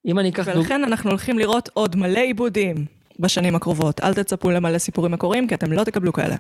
אם 0.06 0.20
אני 0.20 0.30
אקח... 0.30 0.48
ולכן 0.48 0.84
אנחנו 0.84 1.10
הולכים 1.10 1.40
לראות 1.40 1.70
עוד 1.74 1.96
מלא 1.96 2.20
עיבודים 2.20 2.86
בשנים 3.20 3.56
הקרובות. 3.56 4.00
אל 4.00 4.14
תצפו 4.14 4.52
למלא 4.52 4.78
סיפורים 4.78 5.12
מקוריים, 5.12 5.48
כי 5.48 5.56
אתם 5.56 5.72
לא 5.72 5.84
תקבלו 5.84 6.14
כאלה. 6.14 6.36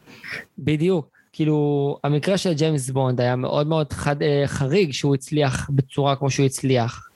בדיוק. 0.59 1.07
כאילו, 1.33 1.97
המקרה 2.03 2.37
של 2.37 2.53
ג'יימס 2.53 2.89
בונד 2.89 3.21
היה 3.21 3.35
מאוד 3.35 3.67
מאוד 3.67 3.93
חד, 3.93 4.21
אה, 4.21 4.43
חריג 4.45 4.91
שהוא 4.91 5.15
הצליח 5.15 5.69
בצורה 5.69 6.15
כמו 6.15 6.31
שהוא 6.31 6.45
הצליח. 6.45 7.09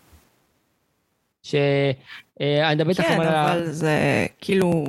שאני 1.44 2.76
מדבר 2.76 2.90
איתך 2.90 3.02
כן, 3.02 3.22
על 3.22 3.28
ה... 3.28 3.32
כן, 3.32 3.52
אבל 3.52 3.72
זה 3.72 4.26
כאילו... 4.42 4.86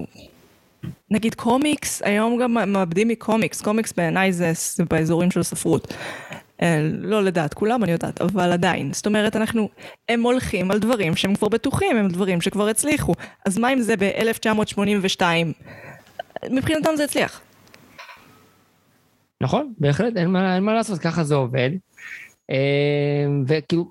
נגיד 1.10 1.34
קומיקס, 1.34 2.02
היום 2.02 2.38
גם 2.42 2.72
מעבדים 2.72 3.08
מקומיקס. 3.08 3.60
קומיקס 3.60 3.92
בעיניי 3.92 4.32
זה, 4.32 4.52
זה 4.54 4.84
באזורים 4.84 5.30
של 5.30 5.42
ספרות. 5.42 5.94
אה, 6.62 6.80
לא 6.92 7.24
לדעת 7.24 7.54
כולם, 7.54 7.84
אני 7.84 7.92
יודעת, 7.92 8.20
אבל 8.20 8.52
עדיין. 8.52 8.92
זאת 8.92 9.06
אומרת, 9.06 9.36
אנחנו, 9.36 9.68
הם 10.08 10.22
הולכים 10.22 10.70
על 10.70 10.78
דברים 10.78 11.16
שהם 11.16 11.34
כבר 11.34 11.48
בטוחים, 11.48 11.96
הם 11.96 12.08
דברים 12.08 12.40
שכבר 12.40 12.68
הצליחו. 12.68 13.14
אז 13.46 13.58
מה 13.58 13.72
אם 13.72 13.80
זה 13.80 13.94
ב-1982? 13.96 15.22
מבחינתם 16.50 16.90
זה 16.96 17.04
הצליח. 17.04 17.40
נכון, 19.40 19.72
בהחלט, 19.78 20.16
אין 20.16 20.30
מה, 20.30 20.54
אין 20.54 20.62
מה 20.62 20.74
לעשות, 20.74 20.98
ככה 20.98 21.24
זה 21.24 21.34
עובד. 21.34 21.70
אה, 22.50 23.26
וכאילו, 23.46 23.90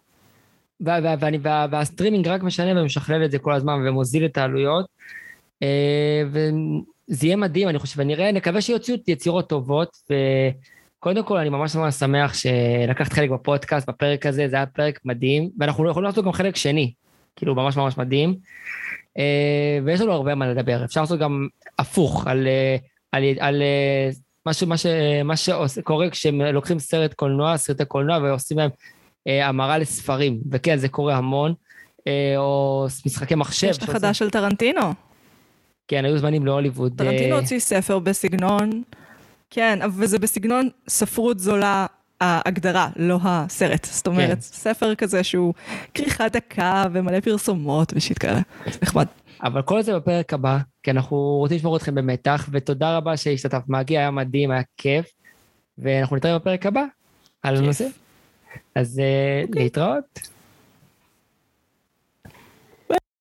ואני, 0.81 1.37
והסטרימינג 1.71 2.27
רק 2.27 2.43
משנה 2.43 2.81
ומשכלל 2.81 3.25
את 3.25 3.31
זה 3.31 3.39
כל 3.39 3.53
הזמן 3.53 3.73
ומוזיל 3.87 4.25
את 4.25 4.37
העלויות. 4.37 4.85
אה, 5.63 6.23
וזה 6.27 7.25
יהיה 7.27 7.35
מדהים, 7.35 7.69
אני 7.69 7.79
חושב, 7.79 7.99
ונראה, 7.99 8.31
נקווה 8.31 8.61
שיוציאו 8.61 8.97
יצירות 9.07 9.49
טובות. 9.49 9.97
וקודם 11.03 11.23
כל, 11.23 11.37
אני 11.37 11.49
ממש 11.49 11.75
ממש 11.75 11.95
שמח 11.95 12.33
שלקחת 12.33 13.13
חלק 13.13 13.29
בפודקאסט, 13.29 13.89
בפרק 13.89 14.25
הזה, 14.25 14.47
זה 14.47 14.55
היה 14.55 14.65
פרק 14.65 14.99
מדהים, 15.05 15.49
ואנחנו 15.59 15.89
יכולים 15.89 16.09
לעשות 16.09 16.25
גם 16.25 16.31
חלק 16.31 16.55
שני, 16.55 16.93
כאילו, 17.35 17.55
ממש 17.55 17.77
ממש 17.77 17.97
מדהים. 17.97 18.35
אה, 19.17 19.79
ויש 19.85 20.01
לנו 20.01 20.11
הרבה 20.11 20.35
מה 20.35 20.47
לדבר, 20.47 20.85
אפשר 20.85 21.01
לעשות 21.01 21.19
גם 21.19 21.47
הפוך, 21.79 22.27
על, 22.27 22.47
על, 23.11 23.23
על 23.39 23.63
מה, 24.45 24.53
ש, 24.53 24.63
מה, 24.63 24.77
ש, 24.77 24.85
מה 25.23 25.35
שקורה 25.67 26.09
כשהם 26.09 26.41
לוקחים 26.41 26.79
סרט 26.79 27.13
קולנוע, 27.13 27.57
סרטי 27.57 27.85
קולנוע, 27.85 28.17
ועושים 28.17 28.57
להם 28.57 28.69
אה, 29.27 29.47
המרה 29.47 29.77
לספרים, 29.77 30.41
וכן, 30.51 30.77
זה 30.77 30.89
קורה 30.89 31.15
המון, 31.15 31.53
אה, 32.07 32.33
או 32.37 32.85
משחקי 33.05 33.35
מחשב. 33.35 33.67
יש 33.67 33.77
את 33.77 33.83
החדש 33.83 34.19
של 34.19 34.29
טרנטינו. 34.29 34.93
כן, 35.87 36.05
היו 36.05 36.17
זמנים 36.17 36.45
להוליווד. 36.45 36.93
טרנטינו 36.97 37.35
אה... 37.35 37.39
הוציא 37.39 37.59
ספר 37.59 37.99
בסגנון, 37.99 38.83
כן, 39.55 39.81
אבל 39.81 40.05
זה 40.05 40.19
בסגנון 40.19 40.69
ספרות 40.89 41.39
זולה 41.39 41.85
ההגדרה, 42.21 42.89
לא 42.95 43.19
הסרט. 43.23 43.87
זאת 43.91 44.07
אומרת, 44.07 44.37
כן. 44.37 44.41
ספר 44.41 44.95
כזה 44.95 45.23
שהוא 45.23 45.53
כריכה 45.93 46.29
דקה 46.29 46.85
ומלא 46.93 47.19
פרסומות 47.19 47.93
ושיט 47.95 48.19
כאלה. 48.19 48.39
נחמד. 48.81 49.05
אבל 49.43 49.61
כל 49.61 49.81
זה 49.81 49.95
בפרק 49.95 50.33
הבא, 50.33 50.57
כי 50.83 50.91
אנחנו 50.91 51.17
רוצים 51.17 51.57
לשמור 51.57 51.77
אתכם 51.77 51.95
במתח, 51.95 52.49
ותודה 52.51 52.97
רבה 52.97 53.17
שהשתתפת. 53.17 53.63
מגיע, 53.67 53.99
היה 53.99 54.11
מדהים, 54.11 54.51
היה 54.51 54.61
כיף, 54.77 55.05
ואנחנו 55.77 56.15
נתראה 56.15 56.39
בפרק 56.39 56.65
הבא 56.65 56.83
על 57.43 57.55
הנושא. 57.55 57.87
אז 58.75 58.99
okay. 58.99 59.01
אה, 59.01 59.43
אוקיי. 59.47 59.63
להתראות. 59.63 60.32